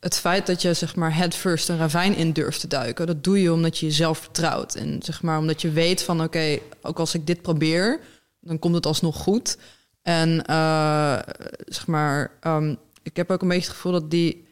[0.00, 3.24] het feit dat je zeg maar head first een ravijn in durft te duiken, dat
[3.24, 4.74] doe je omdat je jezelf vertrouwt.
[4.74, 8.00] En zeg maar omdat je weet van oké, ook als ik dit probeer,
[8.40, 9.58] dan komt het alsnog goed.
[10.02, 11.18] En eh,
[11.66, 14.45] zeg maar, ehm, ik heb ook een beetje het gevoel dat die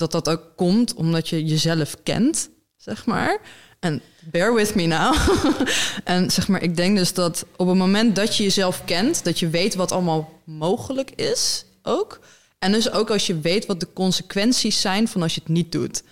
[0.00, 3.40] dat dat ook komt omdat je jezelf kent, zeg maar.
[3.80, 5.14] En bear with me now.
[6.04, 9.38] en zeg maar, ik denk dus dat op het moment dat je jezelf kent, dat
[9.38, 12.20] je weet wat allemaal mogelijk is, ook.
[12.58, 15.72] En dus ook als je weet wat de consequenties zijn van als je het niet
[15.72, 16.02] doet.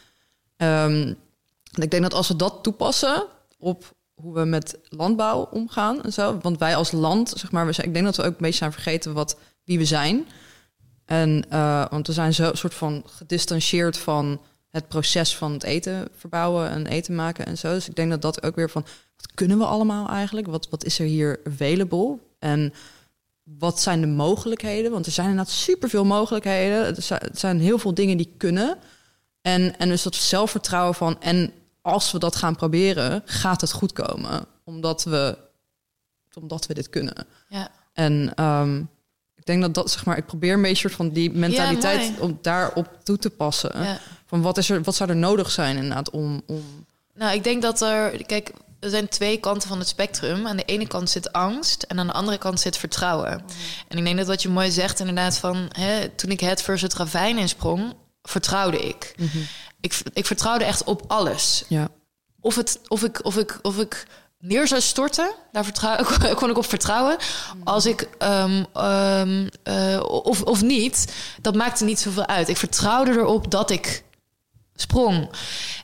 [0.56, 1.16] Um,
[1.74, 3.26] ik denk dat als we dat toepassen
[3.58, 6.38] op hoe we met landbouw omgaan en zo.
[6.42, 8.58] Want wij als land, zeg maar, we zijn, ik denk dat we ook een beetje
[8.58, 10.26] zijn vergeten wat, wie we zijn.
[11.08, 16.08] En uh, want we zijn zo soort van gedistanceerd van het proces van het eten
[16.16, 17.72] verbouwen en eten maken en zo.
[17.72, 18.82] Dus ik denk dat dat ook weer van
[19.16, 20.46] wat kunnen we allemaal eigenlijk?
[20.46, 22.18] Wat, wat is er hier available?
[22.38, 22.74] En
[23.42, 24.90] wat zijn de mogelijkheden?
[24.90, 26.96] Want er zijn inderdaad superveel mogelijkheden.
[26.96, 28.78] Er zijn heel veel dingen die kunnen.
[29.42, 31.52] En, en dus dat zelfvertrouwen van en
[31.82, 34.46] als we dat gaan proberen, gaat het goed komen.
[34.64, 35.38] Omdat we,
[36.34, 37.26] omdat we dit kunnen.
[37.48, 37.70] Ja.
[37.92, 38.97] En um, ik
[39.48, 42.88] denk dat dat, zeg maar, ik probeer een beetje van die mentaliteit ja, om daarop
[43.02, 43.82] toe te passen.
[43.82, 43.98] Ja.
[44.26, 46.86] Van wat, is er, wat zou er nodig zijn inderdaad om, om.
[47.14, 50.46] Nou, ik denk dat er, kijk, er zijn twee kanten van het spectrum.
[50.46, 53.32] Aan de ene kant zit angst en aan de andere kant zit vertrouwen.
[53.32, 53.46] Mm.
[53.88, 56.82] En ik denk dat wat je mooi zegt, inderdaad, van hè, toen ik het versus
[56.82, 59.14] het ravijn insprong, vertrouwde ik.
[59.16, 59.46] Mm -hmm
[59.80, 61.64] ik, ik vertrouwde echt op alles.
[61.68, 61.88] Ja.
[62.40, 64.06] Of, het, of, ik, of, ik, of ik
[64.38, 65.96] neer zou storten, daar vertrouw,
[66.34, 67.16] kon ik op vertrouwen.
[67.64, 72.48] Als ik, um, um, uh, of, of niet, dat maakte niet zoveel uit.
[72.48, 74.04] Ik vertrouwde erop dat ik
[74.74, 75.30] sprong.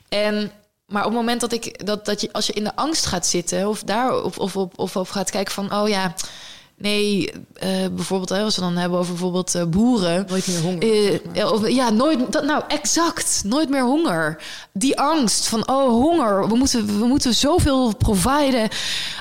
[0.09, 0.51] En
[0.85, 3.25] maar op het moment dat ik dat, dat je als je in de angst gaat
[3.25, 6.13] zitten, of daar of, of, of, of, of gaat kijken van, oh ja,
[6.77, 7.31] Nee,
[7.63, 10.25] uh, bijvoorbeeld hè, als we dan hebben over bijvoorbeeld uh, boeren.
[10.29, 10.83] Nooit meer honger.
[11.35, 12.31] Uh, of, ja, nooit.
[12.31, 13.41] Dat, nou, exact.
[13.45, 14.43] Nooit meer honger.
[14.73, 16.47] Die angst van, oh, honger.
[16.47, 18.69] We moeten, we moeten zoveel providen.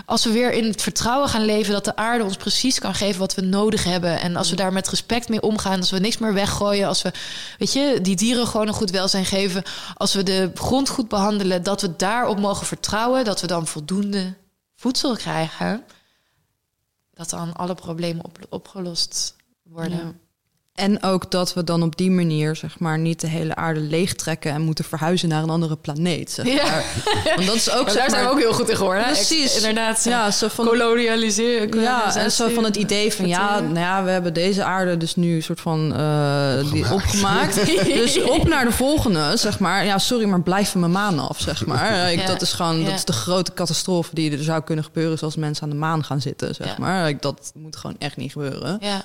[0.07, 3.21] Als we weer in het vertrouwen gaan leven dat de aarde ons precies kan geven
[3.21, 4.21] wat we nodig hebben.
[4.21, 5.81] En als we daar met respect mee omgaan.
[5.81, 6.89] Als we niks meer weggooien.
[6.89, 7.13] Als we,
[7.59, 9.63] weet je, die dieren gewoon een goed welzijn geven.
[9.95, 11.63] Als we de grond goed behandelen.
[11.63, 13.25] Dat we daarop mogen vertrouwen.
[13.25, 14.35] Dat we dan voldoende
[14.77, 15.85] voedsel krijgen
[17.15, 20.21] dat dan alle problemen op, opgelost worden.
[20.75, 24.53] En ook dat we dan op die manier, zeg maar, niet de hele aarde leegtrekken
[24.53, 26.31] en moeten verhuizen naar een andere planeet.
[26.31, 26.55] Zeg maar.
[27.25, 27.35] ja.
[27.35, 27.89] Want dat is ook.
[27.89, 29.05] Ja, daar zijn we ook heel goed in geworden.
[29.05, 29.57] Precies.
[29.57, 30.05] inderdaad.
[30.05, 31.81] Ja, zo van kolonialiseren.
[31.81, 35.17] Ja, en zo van het idee van ja, nou ja, we hebben deze aarde dus
[35.17, 37.67] nu een soort van uh, die opgemaakt.
[37.87, 39.85] dus op naar de volgende, zeg maar.
[39.85, 42.13] Ja, sorry, maar blijf van mijn maan af, zeg maar.
[42.13, 45.37] Ik, Dat is gewoon, dat is de grote catastrofe die er zou kunnen gebeuren, zoals
[45.37, 47.09] mensen aan de maan gaan zitten, zeg maar.
[47.09, 48.79] Ik, dat moet gewoon echt niet gebeuren.
[48.81, 49.05] Ja.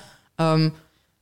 [0.52, 0.74] Um,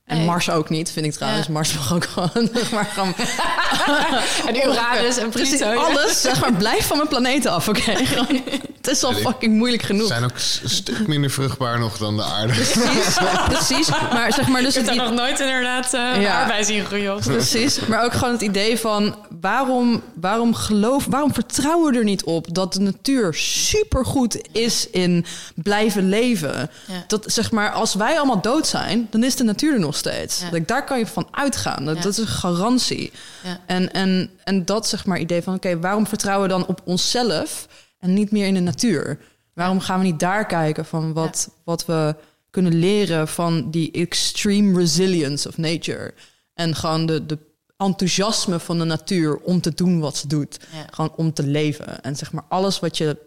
[0.09, 1.47] en Mars ook niet, vind ik trouwens.
[1.47, 2.49] Mars mag ook gewoon...
[2.73, 3.13] maar gewoon
[4.47, 6.21] en Uranus en Precies, alles.
[6.21, 7.93] Zeg maar, blijf van mijn planeten af, oké?
[8.81, 10.07] het is al fucking moeilijk genoeg.
[10.07, 10.31] zijn ook
[10.63, 12.53] een stuk minder vruchtbaar nog dan de aarde.
[12.53, 13.89] Precies, precies.
[13.89, 14.61] Maar zeg maar...
[14.61, 16.41] Dus ik heb nog nooit inderdaad uh, ja.
[16.41, 17.19] arbeid zien groeien.
[17.19, 19.15] Precies, maar ook gewoon het idee van...
[19.41, 21.05] waarom, waarom geloof...
[21.09, 22.53] waarom vertrouwen we er niet op...
[22.53, 25.25] dat de natuur supergoed is in
[25.55, 26.69] blijven leven?
[26.85, 27.03] Ja.
[27.07, 29.07] Dat zeg maar, als wij allemaal dood zijn...
[29.09, 30.41] dan is de natuur er nog steeds.
[30.51, 30.59] Ja.
[30.65, 31.85] daar kan je van uitgaan.
[31.85, 33.11] Dat, dat is een garantie.
[33.43, 33.59] Ja.
[33.65, 35.53] En, en, en dat zeg maar idee van...
[35.53, 37.67] oké, waarom vertrouwen we dan op onszelf...
[37.99, 39.19] en niet meer in de natuur?
[39.53, 42.15] Waarom gaan we niet daar kijken van wat, wat we
[42.49, 43.27] kunnen leren...
[43.27, 46.13] van die extreme resilience of nature?
[46.53, 47.37] En gewoon de, de
[47.77, 50.59] enthousiasme van de natuur om te doen wat ze doet.
[50.89, 52.01] Gewoon om te leven.
[52.01, 53.17] En zeg maar alles wat je,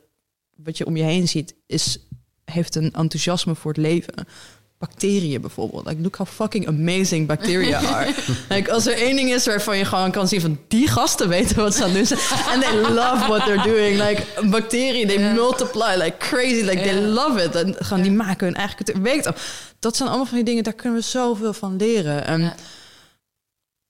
[0.56, 1.54] wat je om je heen ziet...
[1.66, 1.98] Is,
[2.44, 4.26] heeft een enthousiasme voor het leven
[4.82, 5.86] bacteriën bijvoorbeeld.
[5.86, 8.14] Like, look how fucking amazing bacteria are.
[8.54, 11.56] like, als er één ding is waarvan je gewoon kan zien van die gasten weten
[11.56, 12.20] wat ze aan doen zijn.
[12.48, 14.08] And they love what they're doing.
[14.08, 16.62] Like, bacteriën, they multiply like crazy.
[16.62, 17.54] Like, they love it.
[17.54, 19.30] En gewoon, die maken hun eigen weet
[19.78, 22.26] Dat zijn allemaal van die dingen, daar kunnen we zoveel van leren.
[22.26, 22.52] En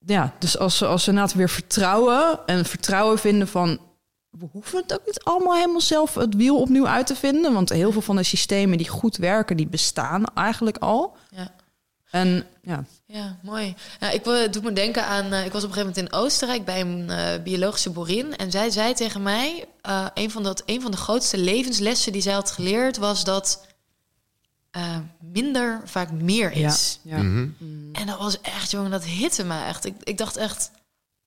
[0.06, 3.80] ja, dus als we, als we inderdaad weer vertrouwen en vertrouwen vinden van
[4.38, 7.52] we hoeven het ook niet allemaal helemaal zelf het wiel opnieuw uit te vinden.
[7.52, 11.16] Want heel veel van de systemen die goed werken, die bestaan eigenlijk al.
[11.30, 11.54] Ja.
[12.10, 12.84] En ja.
[13.06, 13.74] Ja, mooi.
[14.00, 15.32] Ja, ik doe me denken aan.
[15.32, 18.36] Uh, ik was op een gegeven moment in Oostenrijk bij een uh, biologische boerin.
[18.36, 22.22] En zij zei tegen mij: uh, een, van dat, een van de grootste levenslessen die
[22.22, 23.66] zij had geleerd was dat
[25.20, 27.00] minder vaak meer is.
[27.02, 27.16] Ja.
[27.16, 27.22] ja.
[27.22, 27.48] Mhm.
[27.92, 29.84] En dat was echt, jongen, dat hitte me echt.
[29.84, 30.70] Ik, ik dacht echt: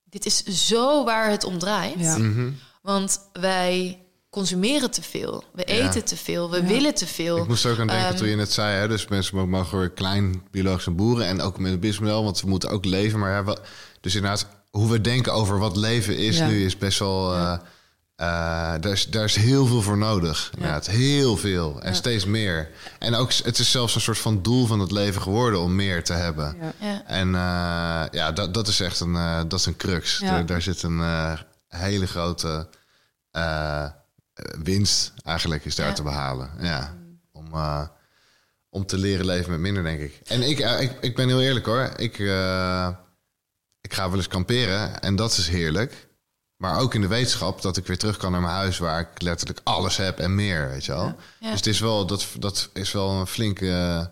[0.04, 1.98] dit is zo waar het om draait.
[1.98, 2.18] Ja.
[2.18, 2.50] Mhm.
[2.86, 3.98] Want wij
[4.30, 5.44] consumeren te veel.
[5.52, 5.72] We Ja.
[5.88, 6.50] eten te veel.
[6.50, 6.62] We Ja.
[6.66, 7.36] willen te veel.
[7.38, 9.90] Ik moest ook aan denken Ehm, toen je net zei, hè, dus mensen mogen weer
[9.90, 13.18] klein biologische boeren en ook met het businessmodel, want ze moeten ook leven.
[13.18, 13.58] Maar ja, wel,
[14.00, 16.46] dus inderdaad, hoe we denken over wat leven is Ja.
[16.46, 17.32] nu is best wel.
[17.34, 17.52] eh,
[18.16, 20.50] eh, daar, is, daar is heel veel voor nodig.
[20.58, 20.74] Ja.
[20.74, 21.94] het heel veel en Ja.
[21.94, 22.70] steeds meer.
[22.98, 26.04] En ook, het is zelfs een soort van doel van het leven geworden om meer
[26.04, 26.56] te hebben.
[26.60, 26.72] Ja.
[26.88, 27.02] Ja.
[27.06, 30.18] En eh, ja, dat, dat is echt een, eh, dat is een crux.
[30.18, 30.30] Ja.
[30.30, 31.32] Daar, daar zit een eh,
[31.76, 32.68] hele grote
[33.30, 33.90] eh,
[34.62, 35.92] winst eigenlijk is daar Ja.
[35.92, 36.50] te behalen.
[36.60, 36.96] Ja,
[37.32, 37.86] om, eh,
[38.68, 40.20] om te leren leven met minder, denk ik.
[40.24, 41.92] En ik, eh, ik, ik ben heel eerlijk hoor.
[41.96, 42.88] Ik, eh,
[43.80, 46.08] ik ga wel eens kamperen en dat is heerlijk.
[46.56, 48.78] Maar ook in de wetenschap dat ik weer terug kan naar mijn huis...
[48.78, 51.14] waar ik letterlijk alles heb en meer, weet je wel.
[51.40, 51.48] Ja.
[51.50, 54.10] Dus het is wel, dat, dat is wel een flinke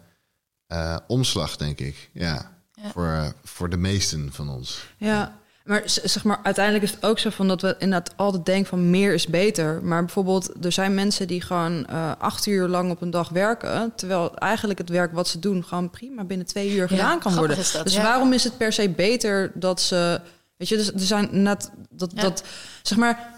[0.67, 2.11] eh, omslag, denk ik.
[2.13, 2.91] Ja, Ja.
[2.91, 4.85] Voor, voor de meesten van ons.
[4.97, 8.67] Ja, maar zeg maar, uiteindelijk is het ook zo van dat we inderdaad altijd denken
[8.67, 9.83] van meer is beter.
[9.83, 13.93] Maar bijvoorbeeld, er zijn mensen die gewoon eh, acht uur lang op een dag werken,
[13.97, 17.57] terwijl eigenlijk het werk wat ze doen gewoon prima binnen twee uur gedaan kan worden.
[17.57, 18.03] dat, dus ja.
[18.03, 20.21] waarom is het per se beter dat ze,
[20.57, 22.23] weet je, dus er zijn net dat Ja.
[22.23, 22.45] dat
[22.83, 23.33] zeg maar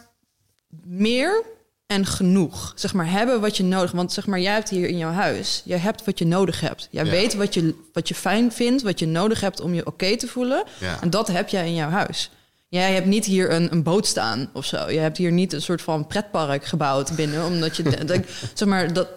[0.84, 1.44] meer
[1.86, 2.72] en genoeg.
[2.74, 3.90] Zeg maar, hebben wat je nodig.
[3.92, 5.62] Want zeg maar, jij hebt hier in jouw huis.
[5.64, 6.88] Jij hebt wat je nodig hebt.
[6.90, 7.10] Jij Ja.
[7.10, 10.26] weet wat je, wat je fijn vindt, wat je nodig hebt om je oké te
[10.26, 10.64] voelen.
[10.80, 11.00] Ja.
[11.02, 12.30] En dat heb jij in jouw huis.
[12.68, 14.90] Jij hebt niet hier een, een boot staan of zo.
[14.90, 17.44] Je hebt hier niet een soort van pretpark gebouwd binnen.
[17.44, 17.82] Omdat je.
[18.04, 18.20] dat,
[18.54, 19.08] zeg maar, dat,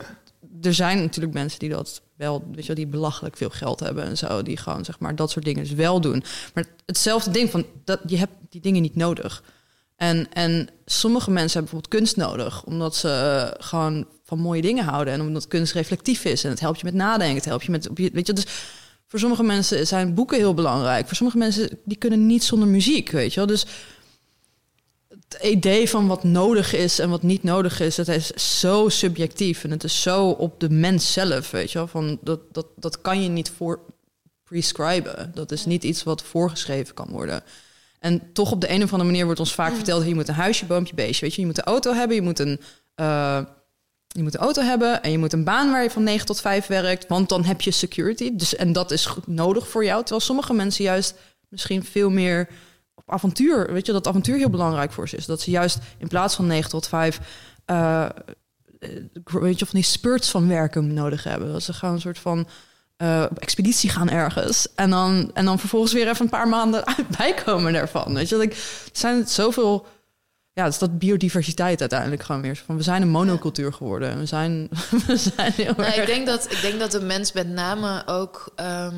[0.62, 4.04] er zijn natuurlijk mensen die dat wel, weet je, wel, die belachelijk veel geld hebben
[4.04, 4.42] en zo.
[4.42, 6.24] Die gewoon, zeg maar, dat soort dingen dus wel doen.
[6.54, 9.44] Maar hetzelfde ding van dat je hebt die dingen niet nodig.
[10.00, 14.84] En, en sommige mensen hebben bijvoorbeeld kunst nodig, omdat ze eh, gewoon van mooie dingen
[14.84, 15.14] houden.
[15.14, 16.44] En omdat kunst reflectief is.
[16.44, 17.36] En het helpt je met nadenken.
[17.36, 17.90] Het helpt je met.
[17.94, 18.46] Weet je, dus
[19.08, 21.08] voor sommige mensen zijn boeken heel belangrijk.
[21.08, 23.48] Voor sommige mensen die kunnen niet zonder muziek, weet je wel.
[23.48, 23.66] Dus
[25.08, 29.64] het idee van wat nodig is en wat niet nodig is, het is zo subjectief
[29.64, 31.88] en het is zo op de mens zelf, weet je wel.
[31.88, 33.80] Van dat, dat, dat kan je niet voor
[34.44, 35.32] prescriben.
[35.34, 37.44] Dat is niet iets wat voorgeschreven kan worden.
[38.00, 40.34] En toch op de een of andere manier wordt ons vaak verteld: je moet een
[40.34, 41.26] huisje, boompje, beestje.
[41.26, 42.62] Weet je, je moet een auto hebben, je moet een,
[42.96, 43.40] eh,
[44.08, 46.42] je moet een auto hebben en je moet een baan waar je van 9 tot
[46.42, 48.36] 5 werkt, want dan heb je security.
[48.36, 50.00] Dus, en dat is goed nodig voor jou.
[50.00, 51.16] Terwijl sommige mensen juist
[51.50, 52.50] misschien veel meer
[52.96, 55.26] op avontuur, weet je, dat avontuur heel belangrijk voor ze is.
[55.26, 57.20] Dat ze juist in plaats van 9 tot 5,
[57.66, 58.10] eh, eh,
[59.24, 61.52] weet je, van die spurts van werken nodig hebben.
[61.52, 62.48] Dat ze gewoon een soort van
[63.00, 64.68] eh, op expeditie gaan ergens.
[64.76, 66.84] En dan, en dan vervolgens weer even een paar maanden
[67.18, 68.14] bijkomen daarvan.
[68.14, 69.86] Weet je, dat ik, er zijn zoveel.
[70.54, 72.64] Ja, het is dat biodiversiteit uiteindelijk gewoon weer.
[72.66, 74.10] Van, we zijn een monocultuur geworden.
[74.10, 74.70] En we zijn,
[75.08, 75.96] we zijn heel Nou, erg...
[75.96, 78.96] ik, denk dat, ik denk dat de mens met name ook ehm,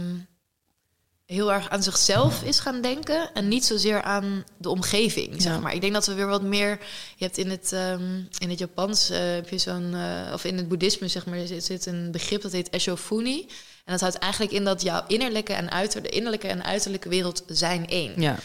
[1.32, 3.30] heel erg aan zichzelf is gaan denken.
[3.34, 5.74] En niet zozeer aan de omgeving, zeg maar.
[5.74, 6.80] Ik denk dat we weer wat meer...
[7.16, 9.94] Je hebt in het, ehm, in het Japans, eh, heb je zo'n...
[9.94, 13.48] eh, of in het boeddhisme, zeg maar, zit, zit een begrip dat heet Eshofuni.
[13.86, 17.44] En dat houdt eigenlijk in dat jouw innerlijke en uiter, de innerlijke en uiterlijke wereld
[17.48, 18.22] zijn één.
[18.22, 18.36] Ja,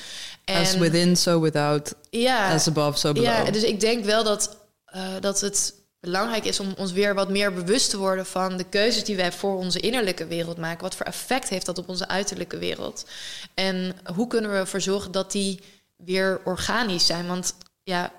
[0.45, 1.95] En, as within, so without.
[2.11, 3.29] ja, As above, so below.
[3.29, 5.75] ja, dus ik denk wel dat, eh, dat het
[6.11, 9.33] belangrijk is om ons weer wat meer bewust te worden van de keuzes die wij
[9.33, 10.83] voor onze innerlijke wereld maken.
[10.83, 13.07] Wat voor effect heeft dat op onze uiterlijke wereld?
[13.55, 15.61] En hoe kunnen we ervoor zorgen dat die
[15.97, 17.27] weer organisch zijn?
[17.27, 18.13] Want ja,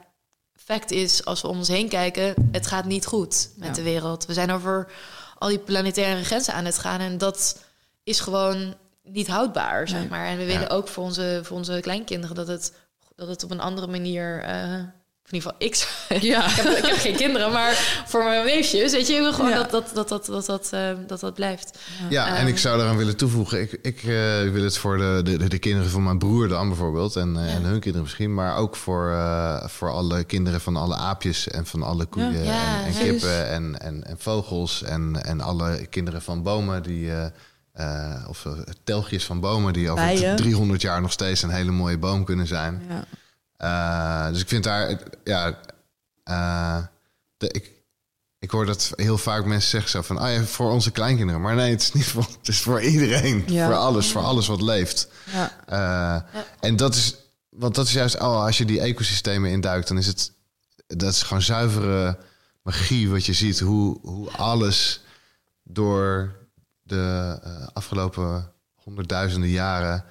[0.53, 3.73] fact is, als we om ons heen kijken, het gaat niet goed met Ja.
[3.73, 4.25] de wereld.
[4.25, 4.91] We zijn over
[5.37, 7.59] al die planetaire grenzen aan het gaan en dat
[8.03, 10.25] is gewoon niet houdbaar, zeg maar.
[10.27, 12.73] En we willen ook voor onze, voor onze kleinkinderen dat het,
[13.15, 14.41] dat het op een andere manier...
[14.43, 14.83] eh,
[15.29, 15.87] in ieder geval, ik,
[16.31, 16.45] Ja.
[16.49, 19.49] ik, heb, ik heb geen kinderen, maar voor mijn weefjes, weet je, ik wil gewoon
[19.49, 19.55] Ja.
[19.57, 21.77] dat, dat, dat, dat, dat, dat, eh, dat dat blijft.
[22.09, 22.47] Ja, en Ehm.
[22.47, 23.61] ik zou daaraan willen toevoegen.
[23.61, 27.15] Ik, ik eh, wil het voor de, de, de kinderen van mijn broer dan bijvoorbeeld.
[27.15, 28.33] En, eh, en hun kinderen misschien.
[28.33, 31.47] Maar ook voor, eh, voor alle kinderen van alle aapjes.
[31.47, 32.99] En van alle koeien Ja, en, en ja.
[32.99, 34.83] kippen en, en, en vogels.
[34.83, 37.11] En, en alle kinderen van bomen die...
[37.11, 37.25] eh,
[37.73, 38.45] eh, of
[38.83, 40.35] telgjes van bomen die over Bijen.
[40.35, 42.81] 300 jaar nog steeds een hele mooie boom kunnen zijn.
[42.89, 43.03] Ja.
[43.57, 45.59] Eh, dus ik vind daar, ja,
[46.23, 46.83] eh,
[47.37, 47.71] de, ik,
[48.39, 51.41] ik hoor dat heel vaak mensen zeggen zo van, ah ja, voor onze kleinkinderen.
[51.41, 53.65] Maar nee, het is niet voor, het is voor iedereen, Ja.
[53.65, 55.07] voor alles, voor alles wat leeft.
[55.31, 55.51] Ja.
[55.65, 57.15] Eh, En dat is,
[57.49, 60.31] want dat is juist, oh, als je die ecosystemen induikt, dan is het,
[60.87, 62.17] dat is gewoon zuivere
[62.61, 65.01] magie wat je ziet, hoe, hoe alles
[65.63, 66.35] door
[66.81, 67.39] de
[67.73, 70.03] afgelopen honderdduizenden jaren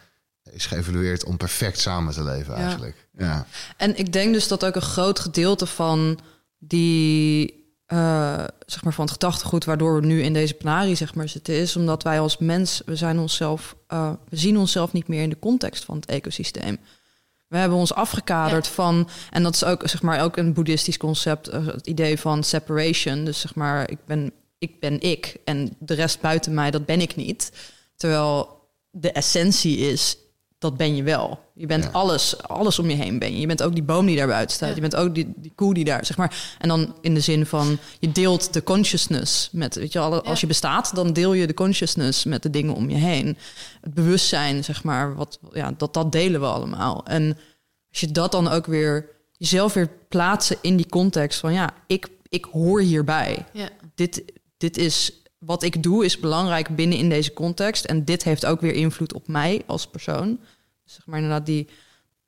[0.56, 2.60] is geëvalueerd om perfect samen te leven Ja.
[2.60, 3.08] eigenlijk.
[3.18, 3.46] Ja.
[3.76, 6.18] En ik denk dus dat ook een groot gedeelte van
[6.58, 7.54] die,
[7.86, 11.54] eh, zeg maar, van het gedachtegoed waardoor we nu in deze penarie zeg maar, zitten,
[11.54, 15.30] is omdat wij als mens, we zijn onszelf, eh, we zien onszelf niet meer in
[15.30, 16.78] de context van het ecosysteem.
[17.48, 21.48] We hebben ons afgekaderd van, en dat is ook zeg maar ook een boeddhistisch concept,
[21.48, 23.24] eh, het idee van separation.
[23.24, 27.00] Dus zeg maar, ik ben ik ben ik en de rest buiten mij, dat ben
[27.00, 27.52] ik niet.
[27.96, 30.16] Terwijl de essentie is,
[30.58, 31.38] dat ben je wel.
[31.54, 31.90] Je bent Ja.
[31.90, 33.40] alles, alles om je heen ben je.
[33.40, 34.68] Je bent ook die boom die daar buiten staat.
[34.68, 34.74] Ja.
[34.74, 36.56] Je bent ook die, die koe die daar, zeg maar.
[36.58, 40.40] En dan in de zin van, je deelt de consciousness met, weet je, alle, als
[40.40, 43.36] je bestaat, dan deel je de consciousness met de dingen om je heen.
[43.80, 47.04] Het bewustzijn, zeg maar, wat, ja, dat, dat delen we allemaal.
[47.06, 47.38] En
[47.90, 52.08] als je dat dan ook weer, jezelf weer plaatsen in die context van, ja, ik,
[52.28, 53.68] ik hoor hierbij Ja.
[53.94, 54.22] dit,
[54.56, 57.84] dit is wat ik doe, is belangrijk binnen in deze context.
[57.84, 60.40] En dit heeft ook weer invloed op mij als persoon.
[60.84, 61.68] Dus zeg maar inderdaad, die,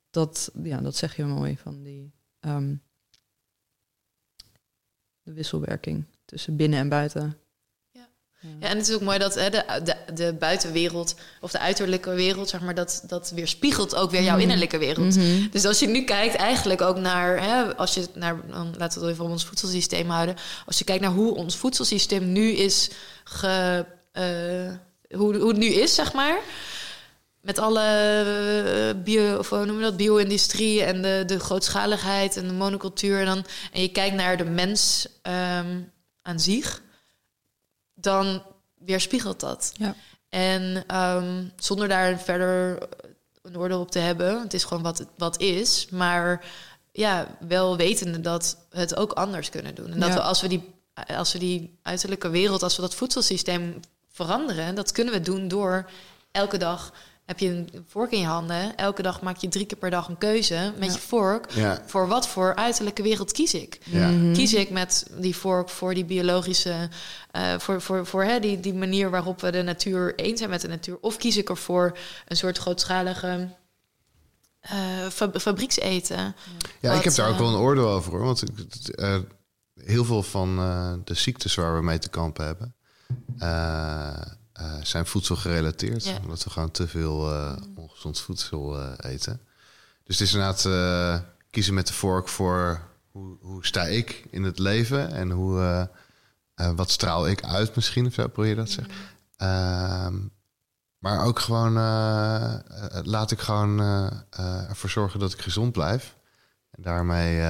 [0.09, 2.75] dat, ja, dat zeg je mooi van die ehm,
[5.21, 7.37] de wisselwerking tussen binnen en buiten.
[8.59, 12.13] Ja, en het is ook mooi dat hè, de, de, de buitenwereld of de uiterlijke
[12.13, 14.41] wereld, zeg maar, dat, dat weerspiegelt ook weer jouw Mhm.
[14.41, 15.15] innerlijke wereld.
[15.15, 15.49] Mhm.
[15.51, 19.05] Dus als je nu kijkt eigenlijk ook naar, hè, als je naar, dan laten we
[19.05, 20.35] het even op ons voedselsysteem houden.
[20.65, 22.89] Als je kijkt naar hoe ons voedselsysteem nu is,
[23.23, 24.23] ge, eh,
[25.17, 26.37] hoe, hoe het nu is, zeg maar.
[27.41, 32.47] Met alle eh, bio, of hoe noemen we dat, bio-industrie en de, de grootschaligheid en
[32.47, 33.19] de monocultuur.
[33.19, 35.79] En, dan, en je kijkt naar de mens ehm,
[36.21, 36.81] aan zich,
[38.01, 38.43] dan
[38.77, 39.71] weerspiegelt dat.
[39.77, 39.95] Ja.
[40.29, 42.77] En ehm, zonder daar verder
[43.41, 46.45] een oordeel op te hebben, het is gewoon wat het wat is, maar
[46.91, 49.91] ja, wel wetende dat we het ook anders kunnen doen.
[49.91, 50.15] En dat Ja.
[50.15, 50.77] we als we die
[51.07, 53.79] als we die uiterlijke wereld, als we dat voedselsysteem
[54.11, 55.89] veranderen, dat kunnen we doen door
[56.31, 56.93] elke dag
[57.29, 58.75] heb je een vork in je handen.
[58.75, 60.93] Elke dag maak je drie keer per dag een keuze met Ja.
[60.93, 61.51] je vork.
[61.51, 61.81] Ja.
[61.85, 63.79] Voor wat voor uiterlijke wereld kies ik?
[63.83, 64.07] Ja.
[64.07, 64.33] Mhm.
[64.33, 66.89] Kies ik met die vork voor die biologische,
[67.31, 70.61] eh, voor, voor, voor hè, die, die manier waarop we de natuur één zijn met
[70.61, 70.97] de natuur?
[71.01, 71.97] Of kies ik ervoor
[72.27, 73.47] een soort grootschalige
[74.59, 74.77] eh,
[75.11, 76.35] fab- fabriekseten?
[76.79, 78.23] Ja, ik heb daar ook eh, wel een oordeel over hoor.
[78.23, 79.17] Want ik- eh,
[79.83, 82.75] heel veel van eh, de ziektes waar we mee te kampen hebben,
[84.59, 86.05] eh, zijn voedselgerelateerd.
[86.05, 86.17] Ja.
[86.21, 89.41] Omdat we gewoon te veel eh, ongezond voedsel eh, eten.
[90.03, 90.67] Dus het is inderdaad
[91.49, 92.81] kiezen met de vork voor
[93.11, 95.89] hoe, hoe sta ik in het leven en hoe,
[96.75, 98.93] wat straal ik uit misschien, of zo probeer je dat te zeggen.
[99.37, 100.15] Ehm,
[100.97, 101.73] maar ook gewoon,
[103.03, 103.79] laat ik gewoon
[104.69, 106.17] ervoor zorgen dat ik gezond blijf.
[106.71, 107.41] En daarmee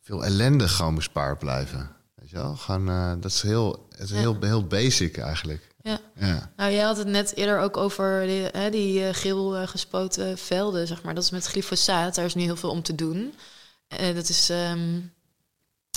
[0.00, 1.90] veel ellende gewoon bespaard blijven.
[2.14, 2.56] Weet je wel?
[2.56, 4.16] Gewoon, dat is heel, het is Ja.
[4.16, 5.72] heel, heel basic eigenlijk.
[5.82, 5.98] Ja.
[6.18, 6.50] Ja.
[6.56, 10.38] Nou, jij had het net eerder ook over die, hè, die eh, geel eh, gespoten
[10.38, 11.14] velden, zeg maar.
[11.14, 12.14] Dat is met glyfosaat.
[12.14, 13.34] Daar is nu heel veel om te doen.
[13.88, 14.98] Eh, dat is, ehm,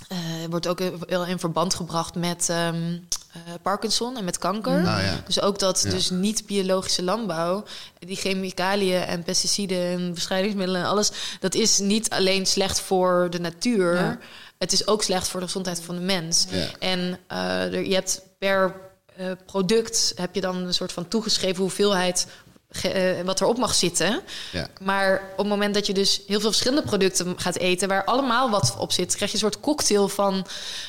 [0.08, 0.18] eh,
[0.50, 2.98] wordt ook heel in verband gebracht met ehm,
[3.34, 4.82] eh, Parkinson en met kanker.
[4.82, 5.22] Nou ja.
[5.26, 5.90] Dus ook dat Ja.
[5.90, 7.64] dus niet-biologische landbouw,
[8.00, 13.40] die chemicaliën en pesticiden en bestrijdingsmiddelen en alles, dat is niet alleen slecht voor de
[13.40, 14.18] natuur.
[14.58, 16.46] Het is ook slecht voor de gezondheid van de mens.
[16.50, 16.68] Ja.
[16.80, 18.76] En eh, er, je hebt per
[19.16, 22.28] eh, product heb je dan een soort van toegeschreven hoeveelheid
[22.70, 24.22] ge- eh, wat erop mag zitten.
[24.52, 24.68] Ja.
[24.82, 28.50] Maar op het moment dat je dus heel veel verschillende producten gaat eten, waar allemaal
[28.50, 30.46] wat op zit, krijg je een soort cocktail van,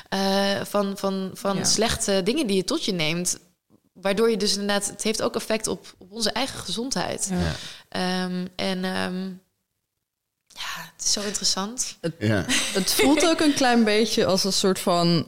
[0.09, 0.21] eh,
[0.65, 1.65] van, van, van Ja.
[1.65, 3.39] slechte dingen die je tot je neemt.
[3.93, 7.31] Waardoor je dus inderdaad, het heeft ook effect op, op onze eigen gezondheid.
[7.89, 9.29] Ehm, en ehm,
[10.59, 11.97] ja, het is zo interessant.
[12.19, 12.45] Ja.
[12.49, 15.27] Het voelt ook een klein beetje als een soort van.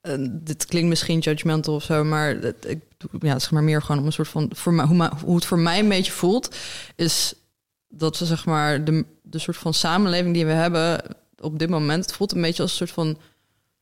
[0.00, 2.80] eh, dit klinkt misschien judgmental of zo, maar het, ik,
[3.20, 4.50] ja, zeg maar meer gewoon om een soort van.
[4.54, 6.54] Voor mij, hoe, hoe het voor mij een beetje voelt,
[6.96, 7.34] is
[7.88, 11.02] dat we zeg maar de, de soort van samenleving die we hebben
[11.40, 12.04] op dit moment.
[12.04, 13.18] Het voelt een beetje als een soort van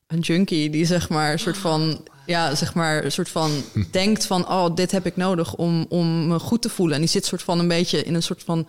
[0.07, 2.09] een junkie die zeg maar een soort van.
[2.27, 3.51] Ja, zeg maar, een soort van
[3.91, 6.95] denkt van, oh, dit heb ik nodig om, om me goed te voelen.
[6.95, 8.69] En die zit soort van een beetje in een soort van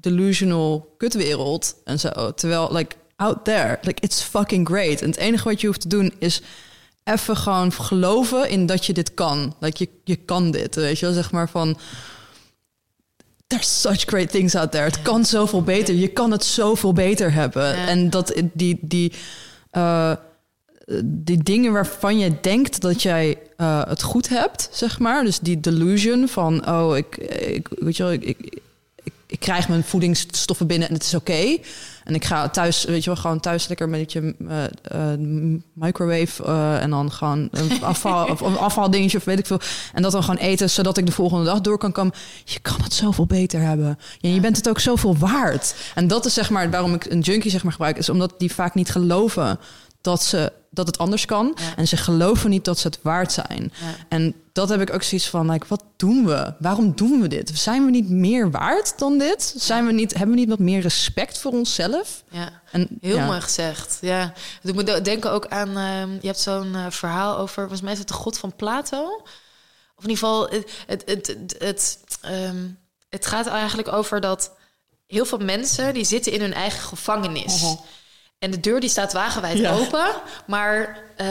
[0.00, 2.34] delusional kutwereld en zo.
[2.34, 5.02] Terwijl, like, out there, like, it's fucking great.
[5.02, 6.42] En het enige wat je hoeft te doen is
[7.04, 9.54] even gewoon geloven in dat je dit kan.
[9.60, 11.14] Like, je, je kan dit, weet je wel?
[11.14, 11.78] Zeg maar van...
[13.46, 14.84] There's such great things out there.
[14.84, 15.94] Het kan zoveel beter.
[15.94, 17.66] Je kan het zoveel beter hebben.
[17.66, 17.86] Ja.
[17.86, 18.78] En dat die...
[18.80, 19.12] die
[19.70, 20.12] eh,
[21.04, 25.24] die dingen waarvan je denkt dat jij eh, het goed hebt, zeg maar.
[25.24, 28.58] Dus die delusion van, oh, ik, ik weet je wel, ik, ik,
[29.32, 31.58] ik, krijg mijn voedingsstoffen binnen en het is oké.
[32.04, 35.18] En ik ga thuis, weet je wel, gewoon thuis lekker met je eh, eh,
[35.72, 39.60] microwave eh, en dan gewoon een afval of een afvaldingetje of weet ik veel.
[39.92, 42.14] En dat dan gewoon eten, zodat ik de volgende dag door kan komen.
[42.44, 43.98] Je kan het zoveel beter hebben.
[44.20, 45.74] En je bent het ook zoveel waard.
[45.94, 48.52] En dat is zeg maar waarom ik een junkie zeg maar gebruik, is omdat die
[48.52, 49.58] vaak niet geloven
[50.00, 51.56] dat, ze, dat het anders kan.
[51.56, 51.76] Ja.
[51.76, 53.72] En ze geloven niet dat ze het waard zijn.
[53.80, 53.94] Ja.
[54.08, 56.54] En dat heb ik ook zoiets van, like, wat doen we?
[56.58, 57.50] Waarom doen we dit?
[57.54, 59.54] Zijn we niet meer waard dan dit?
[59.56, 62.22] Zijn we niet, hebben we niet wat meer respect voor onszelf?
[62.30, 62.60] Ja.
[62.70, 63.26] En, Heel ja.
[63.26, 63.98] mooi gezegd.
[64.00, 64.32] Ja.
[64.62, 65.68] Ik moet denken ook aan.
[65.76, 67.54] ehm, je hebt zo'n eh, verhaal over.
[67.60, 69.04] Volgens mij is het de God van Plato.
[69.96, 70.48] Of in ieder geval.
[70.48, 72.68] Het, het, het, het, het, ehm,
[73.08, 74.52] het gaat eigenlijk over dat.
[75.06, 77.62] Heel veel mensen die zitten in hun eigen gevangenis.
[77.62, 77.74] Mhm.
[78.42, 79.72] En de deur die staat wagenwijd Ja.
[79.72, 80.06] open.
[80.46, 81.26] Maar eh,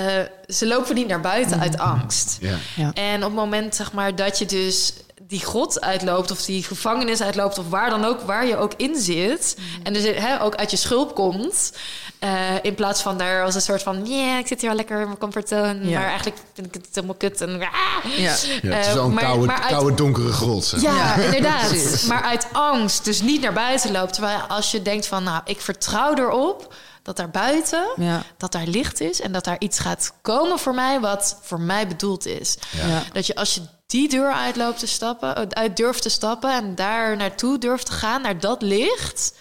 [0.47, 1.81] ze lopen niet naar buiten uit Mhm.
[1.89, 2.37] angst.
[2.39, 2.55] Ja.
[2.75, 2.91] Ja.
[2.93, 4.93] En op het moment zeg maar, dat je dus
[5.27, 6.31] die grot uitloopt...
[6.31, 7.57] of die gevangenis uitloopt...
[7.57, 9.57] of waar dan ook, waar je ook in zit...
[9.83, 11.71] en dus hè, ook uit je schulp komt...
[12.19, 12.31] eh,
[12.61, 14.05] in plaats van daar als een soort van...
[14.05, 15.79] ja, ik zit hier wel lekker in mijn comfortzone...
[15.89, 15.99] Ja.
[15.99, 17.61] maar eigenlijk vind ik het helemaal kut en...
[17.61, 18.11] ah.
[18.17, 18.21] Ja.
[18.21, 20.65] Ja, het is Eh, wel een koude, maar uit- koude, donkere grot.
[20.65, 20.81] zeg.
[20.81, 22.03] Ja, Ja, inderdaad.
[22.07, 24.13] Maar uit angst dus niet naar buiten loopt.
[24.13, 25.23] Terwijl als je denkt van...
[25.23, 27.93] nou, ik vertrouw erop dat daar buiten...
[27.95, 28.23] Ja.
[28.37, 29.21] dat daar licht is...
[29.21, 30.99] en dat daar iets gaat komen voor mij...
[30.99, 32.57] wat voor mij bedoeld is.
[32.71, 33.03] Ja.
[33.13, 36.75] Dat je als je die deur uitloopt te stappen, eh, uit durft te stappen en
[36.75, 39.37] daar naartoe durft te gaan, naar dat licht,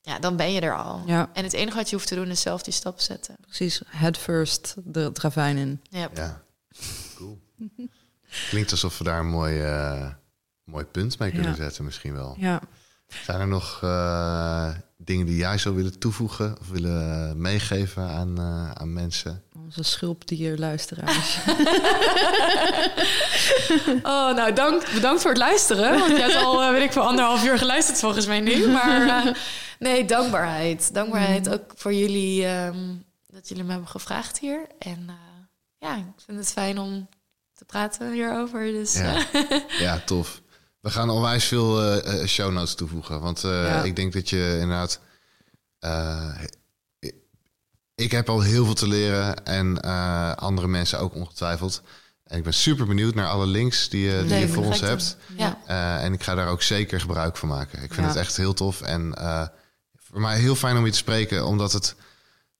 [0.00, 1.02] ja, dan ben je er al.
[1.06, 1.30] Ja.
[1.32, 3.36] En het enige wat je hoeft te doen is zelf die stap zetten.
[3.40, 5.80] Precies, head first de ravijn in.
[5.90, 6.08] Ja.
[6.14, 6.42] Ja,
[7.14, 7.38] cool.
[8.48, 10.10] Klinkt alsof we daar een mooi, eh,
[10.64, 11.56] mooi punt mee kunnen Ja.
[11.56, 12.34] zetten misschien wel.
[12.38, 12.60] Ja.
[13.24, 14.74] Zijn er nog eh,
[15.06, 19.42] dingen die jij zou willen toevoegen of willen eh, meegeven aan, eh, aan mensen?
[19.64, 21.38] Onze schulpdierluisteraars.
[24.02, 25.98] Oh, nou, dank, bedankt voor het luisteren.
[25.98, 28.68] Want je hebt al, eh, weet ik veel, anderhalf uur geluisterd volgens mij nu.
[28.68, 29.34] Maar eh,
[29.78, 30.94] nee, dankbaarheid.
[30.94, 32.94] Dankbaarheid ook voor jullie, ehm,
[33.26, 34.66] dat jullie me hebben gevraagd hier.
[34.78, 35.14] En eh,
[35.78, 37.08] ja, ik vind het fijn om
[37.54, 38.72] te praten hierover.
[38.72, 39.24] Dus Ja.
[39.78, 40.40] Ja, tof.
[40.86, 43.20] We gaan onwijs veel eh, show notes toevoegen.
[43.20, 43.82] Want eh, Ja.
[43.82, 45.00] ik denk dat je inderdaad...
[47.94, 49.44] ik- heb al heel veel te leren.
[49.44, 49.80] En
[50.36, 51.82] andere mensen ook ongetwijfeld.
[52.24, 54.80] En ik ben super benieuwd naar alle links die, je- die Nee, je voor ons
[54.80, 55.16] hebt.
[55.36, 55.58] Ja.
[56.00, 57.82] En ik ga daar ook zeker gebruik van maken.
[57.82, 58.12] Ik vind Ja.
[58.12, 58.80] het echt heel tof.
[58.82, 59.14] En
[59.96, 61.94] voor mij heel fijn om je te spreken, omdat het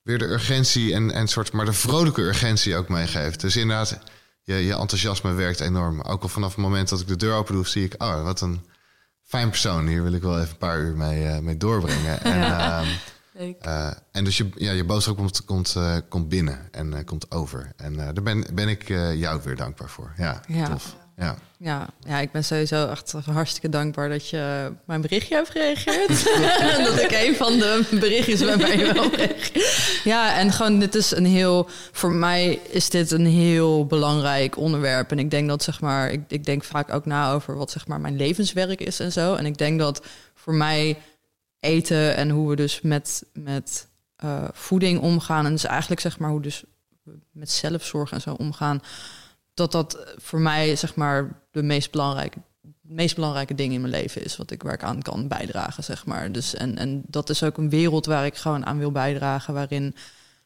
[0.02, 3.40] weer de urgentie en, en soort, maar de vrolijke urgentie ook meegeeft.
[3.40, 3.98] Dus inderdaad,
[4.46, 6.00] je, je enthousiasme werkt enorm.
[6.00, 8.40] Ook al vanaf het moment dat ik de deur open doe, zie ik, oh, wat
[8.40, 8.60] een
[9.22, 9.86] fijn persoon.
[9.86, 12.20] Hier wil ik wel even een paar uur mee, eh, mee doorbrengen.
[12.24, 12.86] En, ehm,
[13.60, 17.72] eh, en dus je, ja, je boodschap komt, komt, eh, komt binnen en komt over.
[17.76, 20.12] En daar ben, ben ik jou weer dankbaar voor.
[20.16, 20.68] Ja, Ja.
[20.68, 20.96] tof.
[21.16, 21.36] Ja.
[21.58, 26.28] Ja, ja, ik ben sowieso echt hartstikke dankbaar dat je mijn berichtje hebt gereageerd.
[26.68, 29.10] En dat ik een van de berichtjes waarbij je wel.
[30.04, 35.10] Ja, en gewoon, dit is een heel, voor mij is dit een heel belangrijk onderwerp.
[35.10, 37.86] En ik denk dat, zeg maar, ik, ik denk vaak ook na over wat, zeg
[37.86, 39.34] maar, mijn levenswerk is en zo.
[39.34, 40.98] En ik denk dat voor mij
[41.60, 45.44] eten en hoe we dus met, met eh, voeding omgaan.
[45.44, 46.64] En dus eigenlijk, zeg maar, hoe dus
[47.02, 48.82] we met zelfzorg en zo omgaan
[49.56, 52.38] dat dat voor mij zeg maar de meest belangrijke,
[52.80, 54.36] meest belangrijke ding in mijn leven is.
[54.36, 56.32] Wat ik waar ik aan kan bijdragen, zeg maar.
[56.32, 59.94] Dus en, en dat is ook een wereld waar ik gewoon aan wil bijdragen, waarin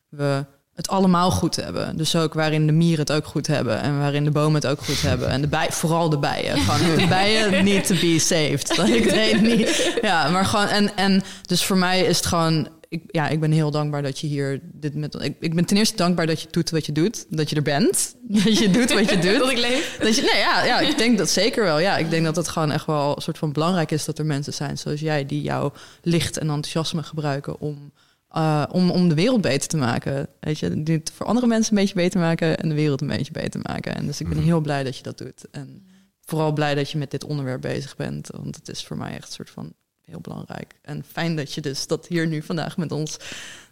[0.08, 1.96] we het allemaal goed hebben.
[1.96, 4.80] Dus ook waarin de mieren het ook goed hebben en waarin de bomen het ook
[4.80, 5.28] goed hebben.
[5.28, 6.58] En de bij, vooral de bijen.
[6.58, 8.68] Gewoon de bijen need to be saved.
[8.76, 9.98] Dat ik weet niet.
[10.02, 12.68] Ja, maar gewoon en, en dus voor mij is het gewoon.
[12.90, 15.14] Ik, ja, ik ben heel dankbaar dat je hier dit met.
[15.14, 17.26] Ik, ik ben ten eerste dankbaar dat je doet wat je doet.
[17.28, 18.14] Dat je er bent.
[18.42, 19.38] Dat je doet wat je doet.
[19.38, 19.98] Dat ik leef.
[20.00, 21.78] Dat je, nee, ja, ja, ik denk dat zeker wel.
[21.78, 24.26] Ja, ik denk dat het gewoon echt wel een soort van belangrijk is dat er
[24.26, 25.72] mensen zijn zoals jij die jouw
[26.02, 27.92] licht en enthousiasme gebruiken om,
[28.28, 30.28] eh, om, om de wereld beter te maken.
[30.40, 33.06] Weet je, die het voor andere mensen een beetje beter maken en de wereld een
[33.06, 33.96] beetje beter maken.
[33.96, 35.50] En dus ik ben heel blij dat je dat doet.
[35.50, 35.86] En
[36.20, 39.26] vooral blij dat je met dit onderwerp bezig bent, want het is voor mij echt
[39.26, 39.72] een soort van
[40.10, 40.74] heel belangrijk.
[40.82, 43.16] En fijn dat je dus dat hier nu vandaag met ons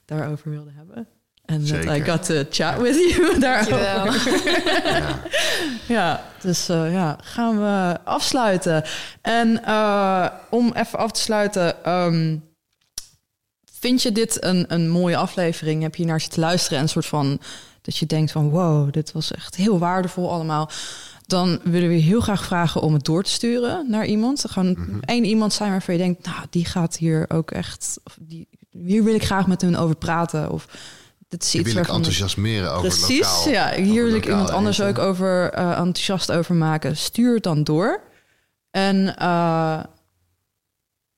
[0.05, 1.07] daarover wilde hebben.
[1.45, 4.47] En dat I got to chat with you daarover.
[4.85, 5.19] Ja.
[5.89, 8.85] Ja, dus eh, ja, gaan we afsluiten.
[9.21, 12.37] En eh, om even af te sluiten, ehm,
[13.73, 15.83] vind je dit een, een mooie aflevering?
[15.83, 17.41] Heb je naar zitten luisteren en een soort van
[17.83, 20.71] dat je denkt van wow, dit was echt heel waardevol allemaal.
[21.29, 24.45] Dan willen we heel graag vragen om het door te sturen naar iemand.
[24.49, 28.49] Gewoon één iemand zijn waarvan je denkt, nou, die gaat hier ook echt, of die,
[28.71, 30.51] hier wil ik graag met hun over praten.
[30.51, 30.67] Of
[31.29, 33.49] dit is iets wil ik enthousiasmeren over Precies, lokaal.
[33.49, 33.75] ja.
[33.75, 35.03] Hier wil ik iemand anders eten.
[35.03, 36.97] ook over eh, enthousiast over maken.
[36.97, 38.01] Stuur het dan door.
[38.71, 39.79] En eh,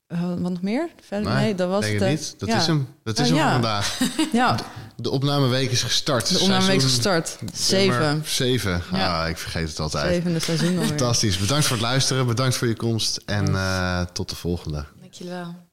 [0.06, 0.88] eh, wat nog meer?
[1.06, 2.08] Verder, nee, dat was het.
[2.08, 2.34] niet.
[2.38, 2.56] Dat ja.
[2.56, 2.88] is hem.
[3.04, 3.52] Dat is Ah, hem ja.
[3.52, 3.98] vandaag.
[4.32, 4.56] Ja,
[5.02, 6.32] De opnameweek is gestart.
[6.32, 7.38] de opnameweek is gestart.
[7.54, 8.22] Zeven.
[8.26, 8.82] Zeven.
[8.92, 9.22] Ja.
[9.22, 10.14] Ah, ik vergeet het altijd.
[10.14, 10.86] Zevende seizoen alweer.
[10.86, 11.38] Fantastisch.
[11.38, 12.26] Bedankt voor het luisteren.
[12.26, 13.20] Bedankt voor je komst.
[13.26, 14.84] En eh, tot de volgende.
[15.00, 15.68] Dank jullie wel.